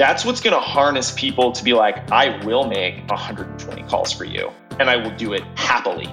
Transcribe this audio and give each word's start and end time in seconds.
That's 0.00 0.24
what's 0.24 0.40
going 0.40 0.54
to 0.54 0.60
harness 0.60 1.12
people 1.12 1.52
to 1.52 1.62
be 1.62 1.74
like, 1.74 2.10
I 2.10 2.42
will 2.46 2.66
make 2.66 3.06
120 3.10 3.82
calls 3.82 4.10
for 4.10 4.24
you 4.24 4.50
and 4.78 4.88
I 4.88 4.96
will 4.96 5.14
do 5.14 5.34
it 5.34 5.42
happily. 5.56 6.08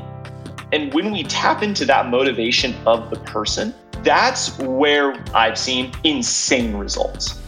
And 0.73 0.93
when 0.93 1.09
we 1.09 1.23
tap 1.23 1.63
into 1.63 1.85
that 1.85 2.09
motivation 2.09 2.75
of 2.85 3.09
the 3.09 3.15
person, 3.19 3.73
that's 4.03 4.59
where 4.59 5.13
I've 5.33 5.57
seen 5.57 5.93
insane 6.03 6.75
results. 6.75 7.39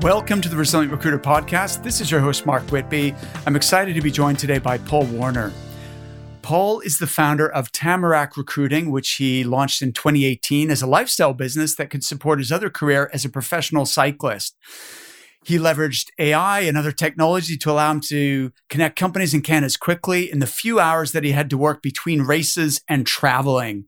Welcome 0.00 0.40
to 0.42 0.48
the 0.48 0.54
Resilient 0.56 0.92
Recruiter 0.92 1.18
Podcast. 1.18 1.82
This 1.82 2.00
is 2.00 2.08
your 2.08 2.20
host, 2.20 2.46
Mark 2.46 2.62
Whitby. 2.70 3.16
I'm 3.46 3.56
excited 3.56 3.96
to 3.96 4.00
be 4.00 4.12
joined 4.12 4.38
today 4.38 4.60
by 4.60 4.78
Paul 4.78 5.06
Warner. 5.06 5.52
Paul 6.42 6.80
is 6.80 6.98
the 6.98 7.06
founder 7.06 7.48
of 7.50 7.72
Tamarack 7.72 8.36
Recruiting, 8.36 8.90
which 8.90 9.12
he 9.12 9.44
launched 9.44 9.80
in 9.80 9.92
2018 9.92 10.70
as 10.70 10.82
a 10.82 10.86
lifestyle 10.86 11.34
business 11.34 11.76
that 11.76 11.88
could 11.88 12.04
support 12.04 12.40
his 12.40 12.50
other 12.50 12.68
career 12.68 13.08
as 13.12 13.24
a 13.24 13.30
professional 13.30 13.86
cyclist. 13.86 14.56
He 15.44 15.58
leveraged 15.58 16.08
AI 16.18 16.60
and 16.60 16.76
other 16.76 16.92
technology 16.92 17.56
to 17.56 17.70
allow 17.70 17.90
him 17.90 18.00
to 18.02 18.52
connect 18.68 18.98
companies 18.98 19.34
and 19.34 19.42
candidates 19.42 19.76
quickly 19.76 20.30
in 20.30 20.38
the 20.38 20.46
few 20.46 20.78
hours 20.78 21.12
that 21.12 21.24
he 21.24 21.32
had 21.32 21.50
to 21.50 21.58
work 21.58 21.82
between 21.82 22.22
races 22.22 22.80
and 22.88 23.06
traveling. 23.06 23.84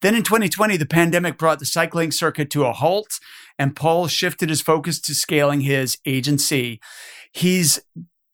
Then 0.00 0.14
in 0.14 0.22
2020, 0.22 0.76
the 0.76 0.86
pandemic 0.86 1.38
brought 1.38 1.58
the 1.58 1.66
cycling 1.66 2.10
circuit 2.10 2.50
to 2.50 2.64
a 2.64 2.72
halt, 2.72 3.20
and 3.58 3.76
Paul 3.76 4.08
shifted 4.08 4.48
his 4.48 4.62
focus 4.62 5.00
to 5.02 5.14
scaling 5.14 5.60
his 5.60 5.98
agency. 6.06 6.80
He's 7.32 7.80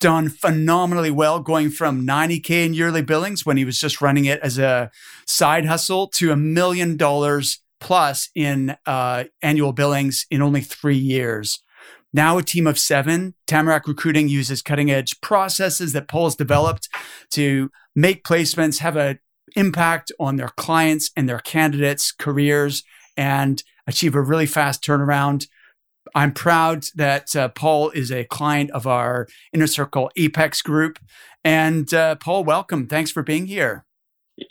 done 0.02 0.29
phenomenally 0.29 1.12
well, 1.12 1.38
going 1.38 1.70
from 1.70 2.05
90K 2.05 2.66
in 2.66 2.74
yearly 2.74 3.02
billings 3.02 3.47
when 3.47 3.56
he 3.56 3.65
was 3.65 3.79
just 3.79 4.01
running 4.01 4.24
it 4.24 4.41
as 4.41 4.59
a 4.59 4.91
side 5.27 5.65
hustle 5.65 6.09
to 6.09 6.33
a 6.33 6.37
million 6.37 6.97
dollars 6.97 7.60
plus 7.80 8.29
in 8.34 8.77
uh, 8.84 9.24
annual 9.43 9.73
billings 9.73 10.26
in 10.29 10.43
only 10.43 10.60
three 10.60 10.96
years. 10.96 11.60
Now, 12.13 12.37
a 12.37 12.43
team 12.43 12.66
of 12.66 12.80
seven, 12.80 13.35
Tamarack 13.46 13.87
Recruiting 13.87 14.29
uses 14.29 14.60
cutting 14.60 14.91
edge 14.91 15.21
processes 15.21 15.93
that 15.93 16.09
Paul 16.09 16.24
has 16.24 16.37
developed 16.37 16.88
to 17.30 17.71
make 17.95 18.24
placements, 18.24 18.80
have 18.80 18.96
an 18.96 19.21
impact 19.54 20.10
on 20.19 20.37
their 20.37 20.51
clients 20.57 21.10
and 21.16 21.29
their 21.29 21.38
candidates' 21.38 22.13
careers, 22.13 22.82
and 23.16 23.63
achieve 23.87 24.15
a 24.16 24.21
really 24.21 24.46
fast 24.46 24.82
turnaround 24.82 25.46
I'm 26.14 26.32
proud 26.32 26.84
that 26.95 27.34
uh, 27.34 27.48
Paul 27.48 27.90
is 27.90 28.10
a 28.10 28.24
client 28.24 28.70
of 28.72 28.86
our 28.86 29.28
Inner 29.52 29.66
Circle 29.66 30.10
Apex 30.16 30.62
group. 30.62 30.98
And 31.45 31.92
uh, 31.92 32.16
Paul, 32.16 32.45
welcome. 32.45 32.86
Thanks 32.86 33.10
for 33.10 33.22
being 33.22 33.46
here. 33.46 33.84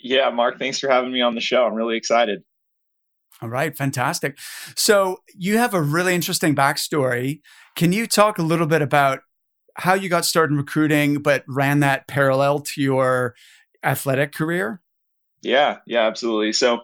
Yeah, 0.00 0.30
Mark, 0.30 0.58
thanks 0.58 0.78
for 0.78 0.88
having 0.88 1.12
me 1.12 1.20
on 1.20 1.34
the 1.34 1.40
show. 1.40 1.64
I'm 1.64 1.74
really 1.74 1.96
excited. 1.96 2.42
All 3.40 3.48
right, 3.48 3.76
fantastic. 3.76 4.38
So, 4.76 5.18
you 5.34 5.58
have 5.58 5.74
a 5.74 5.82
really 5.82 6.14
interesting 6.14 6.54
backstory. 6.54 7.40
Can 7.74 7.92
you 7.92 8.06
talk 8.06 8.38
a 8.38 8.42
little 8.42 8.68
bit 8.68 8.82
about 8.82 9.20
how 9.76 9.94
you 9.94 10.08
got 10.08 10.24
started 10.24 10.52
in 10.52 10.58
recruiting, 10.58 11.22
but 11.22 11.42
ran 11.48 11.80
that 11.80 12.06
parallel 12.06 12.60
to 12.60 12.80
your 12.80 13.34
athletic 13.82 14.32
career? 14.32 14.80
Yeah, 15.42 15.78
yeah, 15.86 16.06
absolutely. 16.06 16.52
So, 16.52 16.82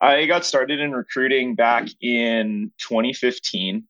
I 0.00 0.26
got 0.26 0.44
started 0.44 0.80
in 0.80 0.92
recruiting 0.92 1.54
back 1.54 1.88
in 2.02 2.70
2015 2.78 3.84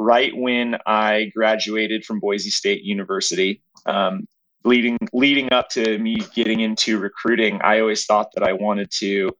right 0.00 0.34
when 0.34 0.78
I 0.86 1.30
graduated 1.36 2.06
from 2.06 2.20
Boise 2.20 2.48
State 2.48 2.82
University. 2.82 3.62
Um, 3.84 4.26
leading 4.64 4.98
leading 5.12 5.52
up 5.52 5.68
to 5.70 5.98
me 5.98 6.16
getting 6.34 6.60
into 6.60 6.98
recruiting, 6.98 7.60
I 7.62 7.80
always 7.80 8.04
thought 8.06 8.32
that 8.34 8.42
I 8.42 8.54
wanted 8.54 8.90
to 8.98 9.30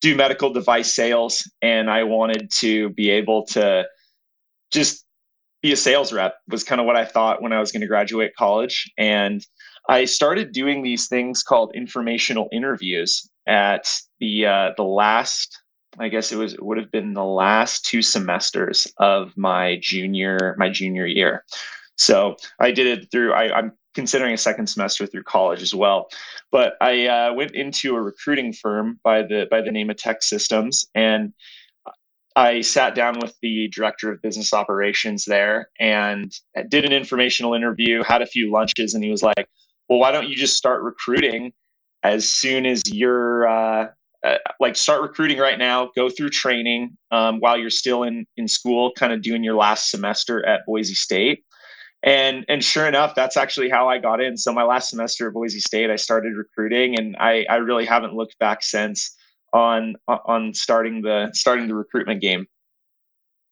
do 0.00 0.16
medical 0.16 0.52
device 0.52 0.92
sales, 0.92 1.48
and 1.62 1.88
I 1.88 2.02
wanted 2.02 2.50
to 2.58 2.90
be 2.90 3.10
able 3.10 3.46
to 3.46 3.86
just 4.72 5.04
be 5.62 5.72
a 5.72 5.76
sales 5.76 6.12
rep. 6.12 6.34
Was 6.48 6.64
kind 6.64 6.80
of 6.80 6.86
what 6.86 6.96
I 6.96 7.04
thought 7.04 7.40
when 7.40 7.52
I 7.52 7.60
was 7.60 7.70
going 7.70 7.82
to 7.82 7.86
graduate 7.86 8.32
college, 8.36 8.90
and 8.98 9.46
I 9.88 10.06
started 10.06 10.52
doing 10.52 10.82
these 10.82 11.06
things 11.06 11.44
called 11.44 11.72
informational 11.74 12.48
interviews 12.52 13.28
at 13.46 13.92
the 14.18 14.46
uh, 14.46 14.70
the 14.76 14.84
last 14.84 15.56
I 15.98 16.08
guess 16.08 16.32
it 16.32 16.36
was 16.36 16.54
it 16.54 16.64
would 16.64 16.78
have 16.78 16.90
been 16.90 17.14
the 17.14 17.24
last 17.24 17.84
two 17.84 18.02
semesters 18.02 18.86
of 18.98 19.36
my 19.36 19.78
junior 19.82 20.54
my 20.58 20.70
junior 20.70 21.06
year. 21.06 21.44
So 21.96 22.36
I 22.58 22.70
did 22.70 22.86
it 22.86 23.10
through. 23.10 23.32
I, 23.34 23.58
am 23.58 23.72
considering 23.94 24.32
a 24.32 24.38
second 24.38 24.68
semester 24.68 25.06
through 25.06 25.24
college 25.24 25.62
as 25.62 25.74
well. 25.74 26.08
But 26.50 26.74
I 26.80 27.06
uh, 27.06 27.34
went 27.34 27.52
into 27.52 27.96
a 27.96 28.00
recruiting 28.00 28.52
firm 28.52 28.98
by 29.02 29.22
the 29.22 29.46
by 29.50 29.60
the 29.60 29.72
name 29.72 29.90
of 29.90 29.96
TEKsystems, 29.96 30.86
and 30.94 31.32
I 32.36 32.60
sat 32.60 32.94
down 32.94 33.18
with 33.18 33.36
the 33.42 33.68
director 33.68 34.12
of 34.12 34.22
business 34.22 34.54
operations 34.54 35.24
there 35.24 35.68
and 35.78 36.32
did 36.68 36.84
an 36.84 36.92
informational 36.92 37.54
interview. 37.54 38.02
Had 38.02 38.22
a 38.22 38.26
few 38.26 38.50
lunches, 38.50 38.94
and 38.94 39.02
he 39.02 39.10
was 39.10 39.22
like, 39.22 39.48
"Well, 39.88 39.98
why 39.98 40.12
don't 40.12 40.28
you 40.28 40.36
just 40.36 40.56
start 40.56 40.82
recruiting?" 40.82 41.52
As 42.02 42.30
soon 42.30 42.64
as 42.64 42.82
you're 42.86 43.46
uh, 43.46 43.88
uh, 44.26 44.36
like 44.58 44.76
start 44.76 45.02
recruiting 45.02 45.38
right 45.38 45.58
now 45.58 45.90
go 45.96 46.10
through 46.10 46.28
training 46.28 46.96
um, 47.10 47.38
while 47.40 47.56
you're 47.56 47.70
still 47.70 48.02
in 48.02 48.26
in 48.36 48.46
school 48.46 48.92
kind 48.96 49.12
of 49.12 49.22
doing 49.22 49.42
your 49.42 49.54
last 49.54 49.90
semester 49.90 50.44
at 50.46 50.60
boise 50.66 50.94
state. 50.94 51.44
And 52.02 52.44
and 52.48 52.64
sure 52.64 52.86
enough 52.86 53.14
that's 53.14 53.36
actually 53.36 53.68
how 53.68 53.88
i 53.88 53.98
got 53.98 54.20
in. 54.20 54.36
So 54.36 54.52
my 54.52 54.64
last 54.64 54.90
semester 54.90 55.28
at 55.28 55.34
boise 55.34 55.60
state 55.60 55.90
i 55.90 55.96
started 55.96 56.34
recruiting 56.34 56.98
and 56.98 57.16
i 57.18 57.44
i 57.48 57.56
really 57.56 57.84
haven't 57.84 58.14
looked 58.14 58.38
back 58.38 58.62
since 58.62 59.14
on 59.52 59.96
on 60.08 60.54
starting 60.54 61.02
the 61.02 61.30
starting 61.32 61.68
the 61.68 61.74
recruitment 61.74 62.20
game. 62.20 62.46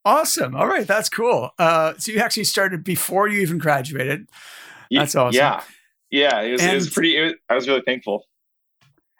Awesome. 0.04 0.54
All 0.54 0.66
right. 0.66 0.86
That's 0.86 1.08
cool. 1.08 1.50
Uh, 1.58 1.92
so 1.98 2.12
you 2.12 2.18
actually 2.20 2.44
started 2.44 2.82
before 2.82 3.28
you 3.28 3.40
even 3.40 3.58
graduated. 3.58 4.28
That's 4.90 5.14
awesome. 5.14 5.36
yeah. 5.36 5.62
Yeah 6.10 6.40
it 6.40 6.52
was, 6.52 6.62
and, 6.62 6.72
it 6.72 6.74
was 6.76 6.88
pretty 6.88 7.16
it 7.16 7.22
was, 7.22 7.34
i 7.50 7.54
was 7.54 7.68
really 7.68 7.82
thankful 7.82 8.24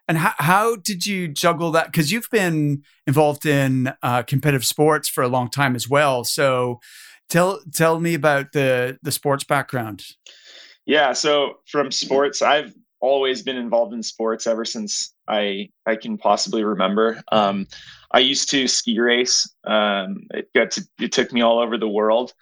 and 0.09 0.19
how, 0.19 0.33
how 0.39 0.77
did 0.77 1.07
you 1.07 1.29
juggle 1.29 1.71
that? 1.73 1.87
Because 1.87 2.11
you've 2.11 2.31
been 2.31 2.83
involved 3.07 3.45
in 3.45 3.93
uh, 4.03 4.23
competitive 4.23 4.65
sports 4.65 5.09
for 5.09 5.23
a 5.23 5.29
long 5.29 5.51
time 5.51 5.77
as 5.77 5.89
well. 5.89 6.25
So 6.25 6.81
tell 7.29 7.61
tell 7.75 8.01
me 8.01 8.15
about 8.15 8.53
the 8.53 8.99
the 9.03 9.13
sports 9.13 9.45
background. 9.45 10.05
Yeah, 10.87 11.13
so 11.13 11.59
from 11.67 11.93
sports, 11.93 12.41
I've 12.41 12.75
always 13.01 13.43
been 13.43 13.57
involved 13.57 13.93
in 13.93 14.03
sports 14.03 14.47
ever 14.47 14.65
since 14.65 15.13
I 15.29 15.69
I 15.87 15.97
can 15.97 16.17
possibly 16.17 16.65
remember. 16.65 17.23
Um, 17.31 17.67
I 18.11 18.21
used 18.21 18.51
to 18.51 18.67
ski 18.67 18.99
race. 18.99 19.49
Um, 19.65 20.27
it 20.31 20.49
got 20.55 20.71
to, 20.73 20.89
it 20.99 21.13
took 21.13 21.33
me 21.33 21.43
all 21.43 21.59
over 21.59 21.77
the 21.77 21.89
world. 21.89 22.33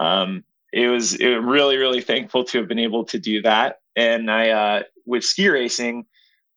Um, 0.00 0.44
it 0.72 0.88
was 0.88 1.14
it 1.14 1.28
really 1.42 1.76
really 1.76 2.00
thankful 2.00 2.44
to 2.44 2.58
have 2.58 2.68
been 2.68 2.78
able 2.78 3.04
to 3.04 3.18
do 3.18 3.42
that. 3.42 3.80
And 3.96 4.30
I 4.30 4.50
uh, 4.50 4.82
with 5.04 5.24
ski 5.24 5.48
racing, 5.48 6.06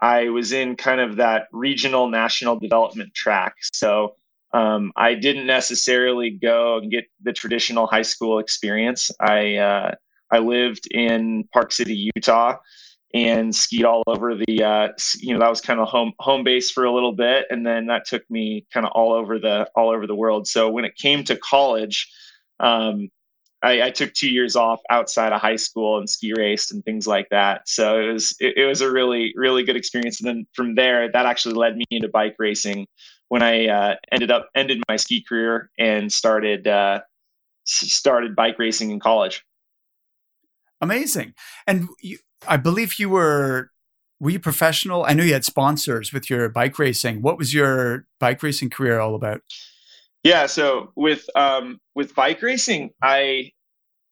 I 0.03 0.27
was 0.27 0.51
in 0.51 0.75
kind 0.75 0.99
of 0.99 1.15
that 1.15 1.47
regional 1.53 2.09
national 2.09 2.59
development 2.59 3.13
track. 3.13 3.55
So 3.61 4.17
um, 4.53 4.91
I 4.97 5.13
didn't 5.15 5.47
necessarily 5.47 6.29
go 6.29 6.77
and 6.77 6.91
get 6.91 7.05
the 7.21 7.31
traditional 7.31 7.87
high 7.87 8.01
school 8.01 8.39
experience. 8.39 9.09
I 9.21 9.55
uh, 9.55 9.95
I 10.29 10.39
lived 10.39 10.87
in 10.91 11.45
Park 11.53 11.71
City, 11.71 12.11
Utah, 12.15 12.57
and 13.13 13.55
skied 13.55 13.85
all 13.85 14.03
over 14.05 14.35
the. 14.35 14.61
Uh, 14.61 14.89
you 15.19 15.33
know 15.33 15.39
that 15.39 15.49
was 15.49 15.61
kind 15.61 15.79
of 15.79 15.87
home 15.87 16.11
home 16.19 16.43
base 16.43 16.69
for 16.69 16.83
a 16.83 16.93
little 16.93 17.13
bit, 17.13 17.45
and 17.49 17.65
then 17.65 17.85
that 17.87 18.05
took 18.05 18.29
me 18.29 18.67
kind 18.73 18.85
of 18.85 18.91
all 18.91 19.13
over 19.13 19.39
the 19.39 19.69
all 19.73 19.89
over 19.89 20.05
the 20.05 20.15
world. 20.15 20.47
So 20.47 20.69
when 20.69 20.83
it 20.83 20.97
came 20.97 21.23
to 21.23 21.37
college, 21.37 22.11
um, 22.59 23.09
I, 23.63 23.83
I, 23.83 23.89
took 23.91 24.13
two 24.13 24.29
years 24.29 24.55
off 24.55 24.81
outside 24.89 25.31
of 25.31 25.41
high 25.41 25.55
school 25.55 25.97
and 25.97 26.09
ski 26.09 26.33
raced 26.35 26.71
and 26.71 26.83
things 26.83 27.07
like 27.07 27.29
that. 27.29 27.67
So 27.67 27.99
it 28.01 28.11
was 28.11 28.35
it, 28.39 28.57
it, 28.57 28.65
was 28.65 28.81
a 28.81 28.91
really 28.91 29.33
really 29.35 29.63
good 29.63 29.77
experience. 29.77 30.19
And 30.19 30.27
then 30.27 30.45
from 30.53 30.75
there, 30.75 31.09
that 31.11 31.25
actually 31.25 31.55
led 31.55 31.77
me 31.77 31.85
into 31.89 32.09
bike 32.09 32.35
racing 32.37 32.87
when 33.29 33.41
I 33.41 33.67
uh, 33.67 33.95
ended 34.11 34.31
up 34.31 34.49
ended 34.53 34.81
my 34.89 34.97
ski 34.97 35.23
career 35.23 35.71
and 35.79 36.11
started 36.11 36.67
uh, 36.67 37.01
started 37.65 38.35
bike 38.35 38.59
racing 38.59 38.91
in 38.91 38.99
college. 38.99 39.45
Amazing. 40.81 41.33
And 41.65 41.87
you, 42.01 42.17
I 42.47 42.57
believe 42.57 42.99
you 42.99 43.09
were 43.09 43.71
were 44.19 44.29
you 44.29 44.39
professional? 44.39 45.05
I 45.05 45.13
know 45.13 45.23
you 45.23 45.33
had 45.33 45.45
sponsors 45.45 46.13
with 46.13 46.29
your 46.29 46.49
bike 46.49 46.77
racing. 46.77 47.21
What 47.21 47.37
was 47.37 47.53
your 47.53 48.05
bike 48.19 48.43
racing 48.43 48.69
career 48.69 48.99
all 48.99 49.15
about? 49.15 49.41
Yeah, 50.23 50.45
so 50.45 50.91
with 50.95 51.25
um 51.35 51.79
with 51.95 52.15
bike 52.15 52.41
racing, 52.41 52.91
I 53.01 53.51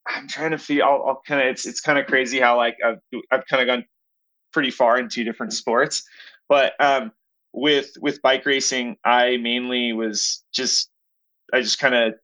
I'm 0.06 0.28
trying 0.28 0.52
to 0.52 0.58
feel. 0.58 0.84
I'll, 0.84 1.04
I'll 1.06 1.22
kind 1.26 1.40
of 1.42 1.48
it's 1.48 1.66
it's 1.66 1.80
kind 1.80 1.98
of 1.98 2.06
crazy 2.06 2.40
how 2.40 2.56
like 2.56 2.76
I've 2.84 2.98
I've 3.30 3.46
kind 3.46 3.62
of 3.62 3.68
gone 3.68 3.84
pretty 4.52 4.70
far 4.70 4.98
in 4.98 5.08
two 5.08 5.24
different 5.24 5.52
sports, 5.54 6.04
but 6.48 6.74
um 6.80 7.12
with 7.54 7.92
with 8.00 8.22
bike 8.22 8.46
racing, 8.46 8.96
I 9.04 9.38
mainly 9.38 9.92
was 9.92 10.44
just 10.54 10.90
I 11.52 11.62
just 11.62 11.78
kind 11.78 11.94
of 11.94 12.14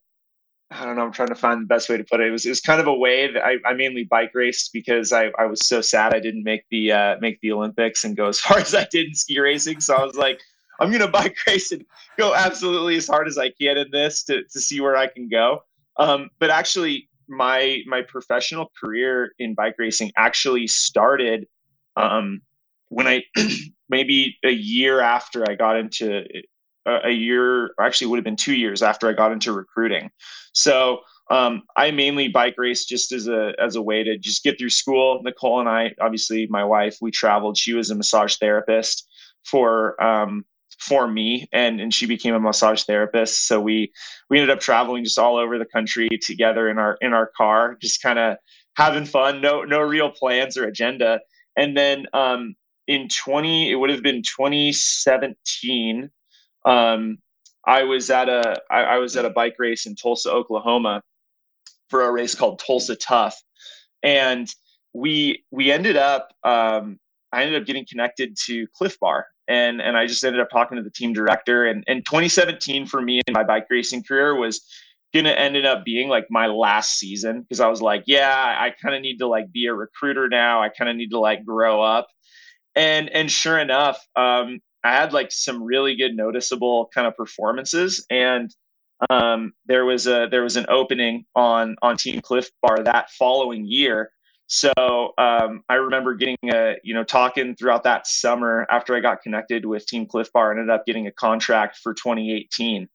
I 0.71 0.85
don't 0.85 0.95
know. 0.97 1.03
I'm 1.03 1.13
trying 1.13 1.29
to 1.29 1.35
find 1.35 1.61
the 1.63 1.65
best 1.67 1.89
way 1.89 1.97
to 1.97 2.03
put 2.03 2.21
it. 2.21 2.27
It 2.27 2.31
was, 2.31 2.45
it 2.45 2.49
was 2.49 2.61
kind 2.61 2.79
of 2.79 2.87
a 2.87 2.93
way 2.93 3.31
that 3.31 3.43
I, 3.43 3.55
I 3.65 3.73
mainly 3.73 4.03
bike 4.03 4.31
raced 4.35 4.71
because 4.71 5.11
I, 5.11 5.31
I 5.39 5.45
was 5.45 5.67
so 5.67 5.81
sad 5.81 6.13
I 6.13 6.19
didn't 6.19 6.43
make 6.43 6.63
the 6.69 6.91
uh, 6.91 7.15
make 7.21 7.39
the 7.41 7.51
Olympics 7.53 8.03
and 8.03 8.15
go 8.15 8.27
as 8.27 8.39
far 8.41 8.59
as 8.59 8.75
I 8.75 8.85
did 8.91 9.07
in 9.07 9.15
ski 9.15 9.39
racing. 9.39 9.81
So 9.81 9.95
I 9.95 10.03
was 10.05 10.15
like, 10.15 10.39
I'm 10.79 10.91
gonna 10.91 11.07
bike 11.07 11.37
race 11.47 11.71
and 11.71 11.85
go 12.17 12.33
absolutely 12.33 12.95
as 12.97 13.07
hard 13.07 13.27
as 13.27 13.37
I 13.37 13.49
can 13.49 13.77
in 13.77 13.91
this 13.91 14.23
to 14.23 14.43
to 14.43 14.59
see 14.59 14.81
where 14.81 14.95
I 14.95 15.07
can 15.07 15.29
go. 15.29 15.63
Um, 15.97 16.29
but 16.39 16.49
actually, 16.49 17.09
my 17.27 17.81
my 17.85 18.01
professional 18.01 18.71
career 18.81 19.33
in 19.39 19.53
bike 19.53 19.75
racing 19.77 20.11
actually 20.17 20.67
started 20.67 21.47
um, 21.95 22.41
when 22.89 23.07
I 23.07 23.23
maybe 23.89 24.37
a 24.43 24.51
year 24.51 25.01
after 25.01 25.49
I 25.49 25.55
got 25.55 25.77
into 25.77 26.23
a 26.85 27.11
year, 27.11 27.71
actually 27.79 28.07
would 28.07 28.17
have 28.17 28.23
been 28.23 28.35
two 28.35 28.55
years 28.55 28.81
after 28.81 29.07
I 29.07 29.13
got 29.13 29.31
into 29.31 29.51
recruiting. 29.51 30.09
So 30.53 31.01
um, 31.29 31.63
I 31.77 31.91
mainly 31.91 32.27
bike 32.29 32.55
race 32.57 32.85
just 32.85 33.11
as 33.11 33.27
a 33.27 33.53
as 33.59 33.75
a 33.75 33.81
way 33.81 34.03
to 34.03 34.17
just 34.17 34.43
get 34.43 34.57
through 34.57 34.71
school. 34.71 35.21
Nicole 35.23 35.59
and 35.59 35.69
I, 35.69 35.93
obviously, 36.01 36.47
my 36.47 36.63
wife, 36.63 36.97
we 37.01 37.11
traveled. 37.11 37.57
She 37.57 37.73
was 37.73 37.91
a 37.91 37.95
massage 37.95 38.37
therapist 38.37 39.07
for 39.43 40.01
um, 40.03 40.45
for 40.79 41.07
me, 41.07 41.47
and 41.51 41.79
and 41.79 41.93
she 41.93 42.05
became 42.05 42.33
a 42.33 42.39
massage 42.39 42.83
therapist. 42.83 43.47
So 43.47 43.59
we 43.59 43.91
we 44.29 44.39
ended 44.39 44.49
up 44.49 44.61
traveling 44.61 45.03
just 45.03 45.19
all 45.19 45.37
over 45.37 45.59
the 45.59 45.65
country 45.65 46.09
together 46.21 46.69
in 46.69 46.79
our 46.79 46.97
in 47.01 47.13
our 47.13 47.31
car, 47.37 47.75
just 47.81 48.01
kind 48.01 48.17
of 48.17 48.37
having 48.75 49.05
fun. 49.05 49.41
No 49.41 49.63
no 49.63 49.81
real 49.81 50.09
plans 50.09 50.57
or 50.57 50.65
agenda. 50.65 51.19
And 51.57 51.75
then 51.75 52.05
um, 52.13 52.55
in 52.87 53.09
twenty, 53.09 53.71
it 53.71 53.75
would 53.75 53.89
have 53.89 54.03
been 54.03 54.23
twenty 54.23 54.71
seventeen. 54.71 56.09
Um, 56.65 57.17
I 57.65 57.83
was 57.83 58.09
at 58.09 58.29
a 58.29 58.61
I, 58.71 58.83
I 58.83 58.97
was 58.97 59.15
at 59.17 59.25
a 59.25 59.29
bike 59.29 59.55
race 59.59 59.85
in 59.85 59.95
Tulsa, 59.95 60.31
Oklahoma 60.31 61.03
for 61.89 62.03
a 62.03 62.11
race 62.11 62.35
called 62.35 62.59
Tulsa 62.65 62.95
Tough, 62.95 63.35
and 64.01 64.47
we 64.93 65.43
we 65.51 65.71
ended 65.71 65.97
up 65.97 66.29
um, 66.43 66.99
I 67.31 67.43
ended 67.43 67.61
up 67.61 67.67
getting 67.67 67.85
connected 67.85 68.37
to 68.45 68.65
Clif 68.73 68.99
Bar, 68.99 69.27
and 69.49 69.81
and 69.81 69.97
I 69.97 70.07
just 70.07 70.23
ended 70.23 70.41
up 70.41 70.49
talking 70.49 70.77
to 70.77 70.83
the 70.83 70.91
team 70.91 71.13
director. 71.13 71.65
And 71.65 71.83
and 71.87 72.05
2017 72.05 72.85
for 72.85 73.01
me 73.01 73.21
in 73.27 73.33
my 73.33 73.43
bike 73.43 73.67
racing 73.69 74.03
career 74.03 74.35
was 74.35 74.61
gonna 75.13 75.31
ended 75.31 75.65
up 75.65 75.83
being 75.83 76.07
like 76.07 76.27
my 76.29 76.47
last 76.47 76.97
season 76.97 77.41
because 77.41 77.59
I 77.59 77.67
was 77.67 77.81
like, 77.81 78.03
yeah, 78.05 78.55
I 78.57 78.71
kind 78.81 78.95
of 78.95 79.01
need 79.01 79.17
to 79.17 79.27
like 79.27 79.51
be 79.51 79.65
a 79.65 79.73
recruiter 79.73 80.29
now. 80.29 80.61
I 80.61 80.69
kind 80.69 80.89
of 80.89 80.95
need 80.95 81.09
to 81.09 81.19
like 81.19 81.43
grow 81.43 81.81
up. 81.81 82.07
And 82.75 83.09
and 83.09 83.29
sure 83.29 83.57
enough, 83.57 83.97
um, 84.15 84.59
I 84.83 84.93
had 84.93 85.11
like 85.11 85.31
some 85.31 85.63
really 85.63 85.95
good 85.95 86.15
noticeable 86.15 86.89
kind 86.93 87.07
of 87.07 87.17
performances 87.17 88.05
and 88.09 88.53
um, 89.09 89.53
there 89.65 89.85
was 89.85 90.07
a 90.07 90.27
there 90.29 90.43
was 90.43 90.57
an 90.57 90.65
opening 90.69 91.25
on 91.35 91.75
on 91.81 91.97
Team 91.97 92.21
Clif 92.21 92.49
Bar 92.61 92.83
that 92.83 93.09
following 93.11 93.65
year. 93.65 94.11
So 94.51 94.73
um, 95.19 95.63
I 95.69 95.75
remember 95.75 96.15
getting 96.15 96.37
a 96.51 96.75
you 96.83 96.95
know 96.95 97.03
talking 97.03 97.55
throughout 97.55 97.83
that 97.83 98.07
summer 98.07 98.65
after 98.71 98.95
I 98.95 98.99
got 98.99 99.21
connected 99.21 99.63
with 99.63 99.85
Team 99.85 100.07
Clif 100.07 100.33
Bar, 100.33 100.51
ended 100.51 100.71
up 100.71 100.87
getting 100.87 101.05
a 101.05 101.11
contract 101.11 101.77
for 101.77 101.93
2018. 101.93 102.89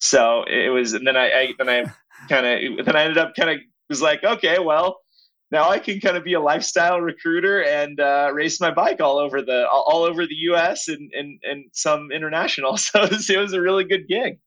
So 0.00 0.42
it 0.48 0.68
was, 0.70 0.94
and 0.94 1.06
then 1.06 1.16
I, 1.16 1.30
I 1.30 1.54
then 1.58 1.68
I 1.68 1.84
kind 2.28 2.46
of 2.78 2.84
then 2.84 2.96
I 2.96 3.02
ended 3.02 3.18
up 3.18 3.34
kind 3.36 3.50
of 3.50 3.58
was 3.88 4.02
like, 4.02 4.24
okay, 4.24 4.58
well, 4.58 4.98
now 5.52 5.70
I 5.70 5.78
can 5.78 6.00
kind 6.00 6.16
of 6.16 6.24
be 6.24 6.32
a 6.32 6.40
lifestyle 6.40 7.00
recruiter 7.00 7.62
and 7.62 8.00
uh, 8.00 8.30
race 8.34 8.60
my 8.60 8.72
bike 8.72 9.00
all 9.00 9.18
over 9.18 9.42
the 9.42 9.68
all 9.68 10.02
over 10.02 10.26
the 10.26 10.34
U.S. 10.34 10.88
and 10.88 11.12
and, 11.14 11.38
and 11.44 11.66
some 11.72 12.10
international. 12.12 12.76
So 12.78 13.04
it 13.04 13.12
was, 13.12 13.30
it 13.30 13.38
was 13.38 13.52
a 13.52 13.60
really 13.60 13.84
good 13.84 14.08
gig. 14.08 14.40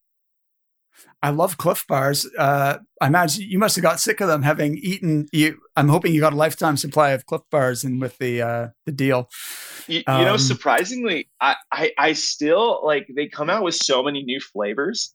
I 1.22 1.32
love 1.32 1.58
Clif 1.58 1.86
Bars. 1.88 2.28
Uh, 2.38 2.78
I 3.02 3.08
imagine 3.08 3.50
you 3.50 3.60
must 3.60 3.76
have 3.76 3.84
got 3.84 4.00
sick 4.00 4.22
of 4.22 4.28
them 4.28 4.42
having 4.42 4.78
eaten. 4.78 5.28
You, 5.34 5.60
I'm 5.76 5.90
hoping 5.90 6.14
you 6.14 6.22
got 6.22 6.34
a 6.34 6.38
lifetime 6.38 6.78
supply 6.78 7.12
of 7.12 7.26
Clif 7.26 7.42
Bars 7.52 7.84
and 7.84 8.00
with 8.00 8.18
the 8.18 8.42
uh, 8.42 8.68
the 8.86 8.92
deal. 8.92 9.30
You, 9.88 10.04
um, 10.08 10.20
you 10.20 10.26
know, 10.26 10.38
surprisingly, 10.38 11.30
I, 11.42 11.56
I 11.72 11.92
I 11.98 12.14
still 12.14 12.82
like 12.86 13.08
they 13.16 13.28
come 13.28 13.50
out 13.50 13.64
with 13.64 13.76
so 13.76 14.02
many 14.02 14.24
new 14.24 14.40
flavors 14.40 15.14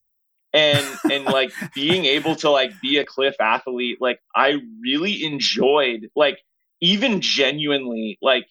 and 0.54 0.86
and 1.10 1.24
like 1.26 1.52
being 1.74 2.06
able 2.06 2.36
to 2.36 2.48
like 2.48 2.80
be 2.80 2.96
a 2.96 3.04
clif 3.04 3.34
athlete 3.40 3.98
like 4.00 4.20
i 4.34 4.56
really 4.80 5.24
enjoyed 5.24 6.08
like 6.16 6.38
even 6.80 7.20
genuinely 7.20 8.16
like 8.22 8.46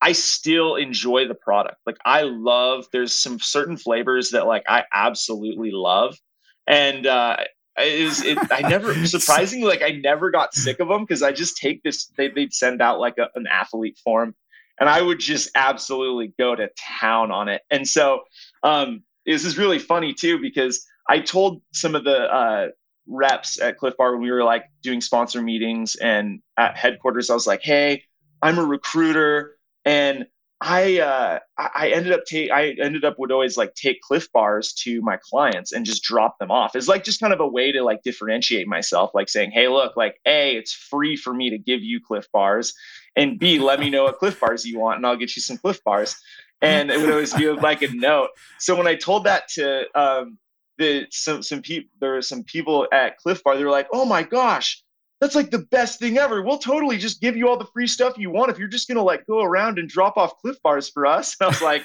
i 0.00 0.10
still 0.10 0.74
enjoy 0.74 1.28
the 1.28 1.34
product 1.34 1.76
like 1.86 1.98
i 2.04 2.22
love 2.22 2.86
there's 2.92 3.12
some 3.12 3.38
certain 3.38 3.76
flavors 3.76 4.30
that 4.30 4.46
like 4.46 4.64
i 4.66 4.82
absolutely 4.92 5.70
love 5.70 6.16
and 6.66 7.06
uh 7.06 7.36
it 7.78 8.04
was 8.04 8.22
it, 8.22 8.38
i 8.50 8.60
never 8.68 8.94
surprisingly 9.06 9.66
like 9.66 9.82
i 9.82 9.90
never 9.90 10.30
got 10.30 10.54
sick 10.54 10.78
of 10.80 10.88
them 10.88 11.02
because 11.02 11.22
i 11.22 11.32
just 11.32 11.56
take 11.56 11.82
this 11.82 12.06
they, 12.16 12.28
they'd 12.28 12.52
send 12.52 12.82
out 12.82 12.98
like 13.00 13.16
a, 13.18 13.28
an 13.34 13.46
athlete 13.46 13.98
form 14.04 14.34
and 14.78 14.88
i 14.88 15.00
would 15.00 15.18
just 15.18 15.50
absolutely 15.54 16.32
go 16.38 16.54
to 16.54 16.68
town 16.78 17.30
on 17.30 17.48
it. 17.48 17.62
And 17.70 17.86
so 17.86 18.22
um 18.62 19.02
this 19.26 19.44
is 19.44 19.58
really 19.58 19.78
funny 19.78 20.12
too 20.12 20.40
because 20.40 20.86
I 21.08 21.20
told 21.20 21.62
some 21.72 21.94
of 21.94 22.04
the 22.04 22.16
uh, 22.16 22.68
reps 23.06 23.60
at 23.60 23.78
Clif 23.78 23.96
Bar 23.96 24.12
when 24.12 24.22
we 24.22 24.30
were 24.30 24.44
like 24.44 24.64
doing 24.82 25.00
sponsor 25.00 25.42
meetings 25.42 25.96
and 25.96 26.40
at 26.56 26.76
headquarters, 26.76 27.30
I 27.30 27.34
was 27.34 27.46
like, 27.46 27.62
"Hey, 27.62 28.04
I'm 28.40 28.58
a 28.58 28.64
recruiter, 28.64 29.56
and 29.84 30.26
I 30.64 31.00
uh, 31.00 31.38
I 31.58 31.90
ended 31.90 32.12
up 32.12 32.24
take 32.24 32.52
I 32.52 32.76
ended 32.80 33.04
up 33.04 33.18
would 33.18 33.32
always 33.32 33.56
like 33.56 33.74
take 33.74 34.00
Clif 34.00 34.30
Bars 34.32 34.72
to 34.84 35.02
my 35.02 35.18
clients 35.20 35.72
and 35.72 35.84
just 35.84 36.04
drop 36.04 36.38
them 36.38 36.52
off. 36.52 36.76
It's 36.76 36.86
like 36.86 37.02
just 37.02 37.18
kind 37.18 37.32
of 37.32 37.40
a 37.40 37.46
way 37.46 37.72
to 37.72 37.82
like 37.82 38.04
differentiate 38.04 38.68
myself, 38.68 39.10
like 39.12 39.28
saying, 39.28 39.50
"Hey, 39.50 39.66
look, 39.66 39.96
like 39.96 40.20
a, 40.24 40.54
it's 40.54 40.72
free 40.72 41.16
for 41.16 41.34
me 41.34 41.50
to 41.50 41.58
give 41.58 41.82
you 41.82 42.00
Clif 42.00 42.30
Bars, 42.32 42.74
and 43.16 43.40
b, 43.40 43.58
let 43.58 43.80
me 43.80 43.90
know 43.90 44.04
what 44.04 44.18
Clif 44.18 44.38
Bars 44.38 44.64
you 44.64 44.78
want, 44.78 44.98
and 44.98 45.06
I'll 45.06 45.16
get 45.16 45.34
you 45.34 45.42
some 45.42 45.56
Clif 45.56 45.82
Bars." 45.82 46.14
And 46.60 46.92
it 46.92 47.00
would 47.00 47.10
always 47.10 47.34
be 47.34 47.50
like 47.50 47.82
a 47.82 47.88
note. 47.88 48.28
So 48.60 48.76
when 48.76 48.86
I 48.86 48.94
told 48.94 49.24
that 49.24 49.48
to 49.54 49.86
um, 50.00 50.38
the 50.78 51.06
some 51.10 51.42
some 51.42 51.60
people 51.60 51.90
there 52.00 52.12
were 52.12 52.22
some 52.22 52.44
people 52.44 52.86
at 52.92 53.18
Clif 53.18 53.42
Bar. 53.42 53.56
They 53.56 53.64
were 53.64 53.70
like, 53.70 53.88
"Oh 53.92 54.04
my 54.04 54.22
gosh, 54.22 54.80
that's 55.22 55.36
like 55.36 55.52
the 55.52 55.60
best 55.70 56.00
thing 56.00 56.18
ever. 56.18 56.42
We'll 56.42 56.58
totally 56.58 56.98
just 56.98 57.20
give 57.20 57.36
you 57.36 57.48
all 57.48 57.56
the 57.56 57.68
free 57.72 57.86
stuff 57.86 58.18
you 58.18 58.28
want 58.28 58.50
if 58.50 58.58
you're 58.58 58.66
just 58.66 58.88
gonna 58.88 59.04
like 59.04 59.24
go 59.24 59.40
around 59.40 59.78
and 59.78 59.88
drop 59.88 60.16
off 60.16 60.36
Clif 60.38 60.60
Bars 60.64 60.88
for 60.88 61.06
us." 61.06 61.36
And 61.38 61.46
I 61.46 61.50
was 61.50 61.62
like, 61.62 61.84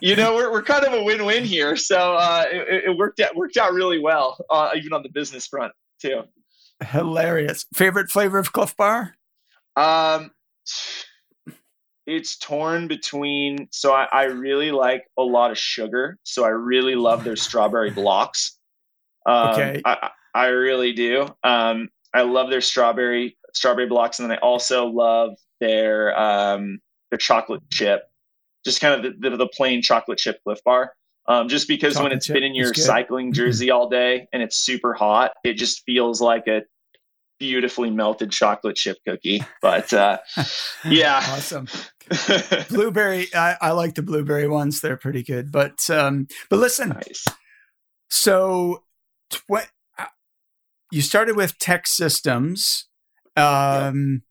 you 0.00 0.16
know, 0.16 0.34
we're 0.34 0.50
we're 0.50 0.62
kind 0.62 0.82
of 0.86 0.94
a 0.94 1.02
win-win 1.02 1.44
here. 1.44 1.76
So 1.76 2.14
uh, 2.14 2.46
it, 2.50 2.84
it, 2.86 2.96
worked 2.96 3.20
out 3.20 3.36
worked 3.36 3.58
out 3.58 3.74
really 3.74 3.98
well, 3.98 4.42
uh, 4.48 4.70
even 4.74 4.94
on 4.94 5.02
the 5.02 5.10
business 5.10 5.46
front 5.46 5.74
too. 6.00 6.22
Hilarious. 6.82 7.66
Favorite 7.74 8.08
flavor 8.08 8.38
of 8.38 8.50
Clif 8.54 8.74
Bar? 8.78 9.14
Um 9.76 10.30
it's 12.06 12.38
torn 12.38 12.88
between 12.88 13.68
so 13.70 13.92
I, 13.92 14.08
I, 14.10 14.24
really 14.24 14.70
like 14.70 15.04
a 15.18 15.22
lot 15.22 15.50
of 15.50 15.58
sugar 15.58 16.16
so 16.22 16.42
i 16.42 16.48
really 16.48 16.94
love 16.94 17.22
their 17.22 17.36
strawberry 17.36 17.90
blocks 17.90 18.58
um, 19.26 19.50
okay 19.50 19.82
I, 19.84 20.10
I 20.34 20.46
really 20.46 20.92
do 20.94 21.28
um, 21.44 21.88
i 22.14 22.22
love 22.22 22.50
their 22.50 22.60
strawberry 22.60 23.36
strawberry 23.52 23.86
blocks 23.86 24.18
and 24.18 24.30
then 24.30 24.38
i 24.38 24.40
also 24.40 24.86
love 24.86 25.36
their 25.60 26.18
um, 26.18 26.78
their 27.10 27.18
chocolate 27.18 27.62
chip 27.70 28.02
just 28.64 28.80
kind 28.80 28.94
of 28.94 29.20
the, 29.20 29.30
the, 29.30 29.36
the 29.36 29.48
plain 29.48 29.82
chocolate 29.82 30.18
chip 30.18 30.40
clif 30.44 30.58
bar 30.64 30.92
um, 31.26 31.48
just 31.48 31.68
because 31.68 31.94
chocolate 31.94 32.10
when 32.10 32.16
it's 32.16 32.28
been 32.28 32.42
in 32.42 32.54
your 32.54 32.72
cycling 32.74 33.32
jersey 33.32 33.70
all 33.70 33.88
day 33.88 34.28
and 34.32 34.42
it's 34.42 34.56
super 34.56 34.94
hot 34.94 35.32
it 35.44 35.54
just 35.54 35.82
feels 35.84 36.20
like 36.20 36.46
a 36.46 36.62
beautifully 37.38 37.90
melted 37.90 38.30
chocolate 38.30 38.76
chip 38.76 38.98
cookie. 39.06 39.44
But 39.62 39.92
uh, 39.92 40.18
yeah, 40.84 41.16
awesome. 41.16 41.68
blueberry, 42.68 43.28
I, 43.34 43.56
I, 43.60 43.70
like 43.72 43.94
the 43.94 44.02
blueberry 44.02 44.48
ones; 44.48 44.80
they're 44.80 44.96
pretty 44.96 45.22
good. 45.22 45.52
But 45.52 45.88
um, 45.90 46.26
but 46.50 46.58
listen, 46.58 46.90
nice. 46.90 47.24
so 48.08 48.84
tw- 49.30 49.68
you 50.90 51.02
started 51.02 51.36
with 51.36 51.58
TEKsystems. 51.58 52.84
Um, 53.36 54.22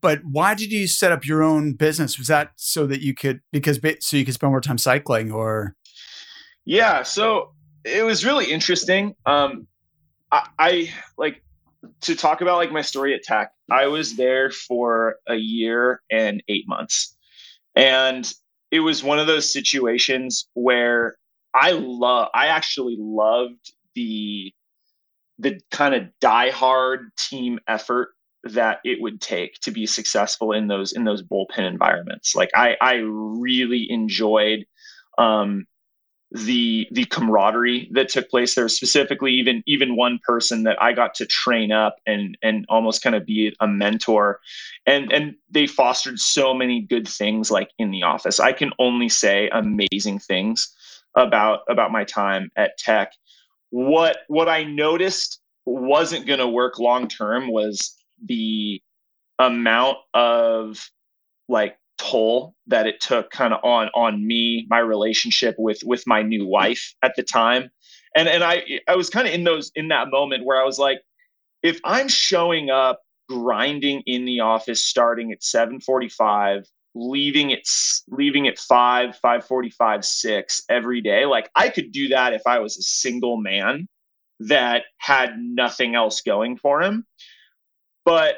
But 0.00 0.20
why 0.24 0.54
did 0.54 0.70
you 0.70 0.86
set 0.86 1.12
up 1.12 1.26
your 1.26 1.42
own 1.42 1.72
business? 1.72 2.16
Was 2.16 2.28
that 2.28 2.52
so 2.56 2.86
that 2.86 3.00
you 3.02 3.12
could 3.12 3.40
because 3.52 3.80
so 4.00 4.16
you 4.16 4.24
could 4.24 4.34
spend 4.34 4.52
more 4.52 4.60
time 4.60 4.78
cycling, 4.78 5.32
or? 5.32 5.74
Yeah, 6.64 7.02
so 7.02 7.52
it 7.84 8.04
was 8.04 8.24
really 8.24 8.50
interesting. 8.52 9.14
Um, 9.26 9.66
I, 10.30 10.46
I 10.58 10.90
like 11.18 11.42
to 12.02 12.14
talk 12.14 12.40
about 12.40 12.58
like 12.58 12.70
my 12.70 12.82
story 12.82 13.14
at 13.14 13.22
Tech, 13.22 13.52
I 13.70 13.88
was 13.88 14.16
there 14.16 14.50
for 14.50 15.16
a 15.26 15.34
year 15.34 16.00
and 16.10 16.42
eight 16.48 16.68
months. 16.68 17.16
And 17.74 18.32
it 18.70 18.80
was 18.80 19.02
one 19.02 19.18
of 19.18 19.26
those 19.26 19.52
situations 19.52 20.46
where 20.54 21.16
I 21.54 21.72
love 21.72 22.28
I 22.32 22.46
actually 22.46 22.96
loved 22.98 23.72
the 23.94 24.54
the 25.40 25.60
kind 25.70 25.94
of 25.94 26.04
diehard 26.20 27.08
team 27.16 27.58
effort 27.66 28.10
that 28.44 28.78
it 28.84 29.00
would 29.00 29.20
take 29.20 29.54
to 29.60 29.70
be 29.70 29.86
successful 29.86 30.52
in 30.52 30.68
those 30.68 30.92
in 30.92 31.04
those 31.04 31.22
bullpen 31.22 31.66
environments. 31.66 32.34
Like 32.34 32.50
I 32.54 32.76
I 32.80 32.94
really 33.04 33.90
enjoyed 33.90 34.66
um 35.18 35.66
the 36.32 36.86
the 36.92 37.06
camaraderie 37.06 37.90
that 37.92 38.08
took 38.08 38.30
place 38.30 38.54
there 38.54 38.68
specifically 38.68 39.32
even 39.32 39.64
even 39.66 39.96
one 39.96 40.20
person 40.24 40.62
that 40.62 40.80
I 40.80 40.92
got 40.92 41.14
to 41.14 41.26
train 41.26 41.72
up 41.72 41.96
and 42.06 42.38
and 42.40 42.64
almost 42.68 43.02
kind 43.02 43.16
of 43.16 43.26
be 43.26 43.54
a 43.58 43.66
mentor 43.66 44.38
and 44.86 45.12
and 45.12 45.34
they 45.50 45.66
fostered 45.66 46.20
so 46.20 46.54
many 46.54 46.82
good 46.82 47.08
things 47.08 47.50
like 47.50 47.70
in 47.78 47.90
the 47.90 48.04
office 48.04 48.38
I 48.38 48.52
can 48.52 48.70
only 48.78 49.08
say 49.08 49.50
amazing 49.52 50.20
things 50.20 50.72
about 51.16 51.60
about 51.68 51.92
my 51.92 52.04
time 52.04 52.50
at 52.56 52.78
tech. 52.78 53.12
What 53.70 54.18
what 54.28 54.48
I 54.48 54.64
noticed 54.64 55.40
wasn't 55.66 56.26
going 56.26 56.40
to 56.40 56.48
work 56.48 56.78
long 56.78 57.08
term 57.08 57.50
was 57.50 57.96
the 58.24 58.82
amount 59.38 59.98
of 60.14 60.90
like 61.48 61.76
toll 61.98 62.54
that 62.66 62.86
it 62.86 63.00
took 63.00 63.30
kind 63.30 63.52
of 63.52 63.60
on 63.62 63.88
on 63.94 64.26
me 64.26 64.66
my 64.70 64.78
relationship 64.78 65.54
with 65.58 65.80
with 65.84 66.04
my 66.06 66.22
new 66.22 66.46
wife 66.46 66.94
at 67.02 67.14
the 67.16 67.22
time. 67.22 67.70
And 68.16 68.28
and 68.28 68.42
i 68.42 68.62
i 68.88 68.96
was 68.96 69.08
kind 69.10 69.28
of 69.28 69.34
in 69.34 69.44
those 69.44 69.70
in 69.74 69.88
that 69.88 70.08
moment 70.10 70.44
where 70.44 70.60
i 70.60 70.64
was 70.64 70.78
like 70.78 71.00
if 71.62 71.78
i'm 71.84 72.08
showing 72.08 72.70
up 72.70 73.00
grinding 73.28 74.02
in 74.06 74.24
the 74.24 74.40
office 74.40 74.84
starting 74.84 75.30
at 75.30 75.40
7:45 75.42 76.66
leaving 76.94 77.50
it 77.50 77.68
leaving 78.08 78.48
at 78.48 78.58
5 78.58 79.18
5:45 79.22 80.04
6 80.04 80.62
every 80.68 81.00
day 81.00 81.24
like 81.24 81.50
I 81.54 81.68
could 81.68 81.92
do 81.92 82.08
that 82.08 82.32
if 82.32 82.42
I 82.46 82.58
was 82.58 82.76
a 82.76 82.82
single 82.82 83.36
man 83.36 83.88
that 84.40 84.84
had 84.98 85.38
nothing 85.38 85.94
else 85.94 86.22
going 86.22 86.56
for 86.56 86.82
him 86.82 87.06
but 88.04 88.36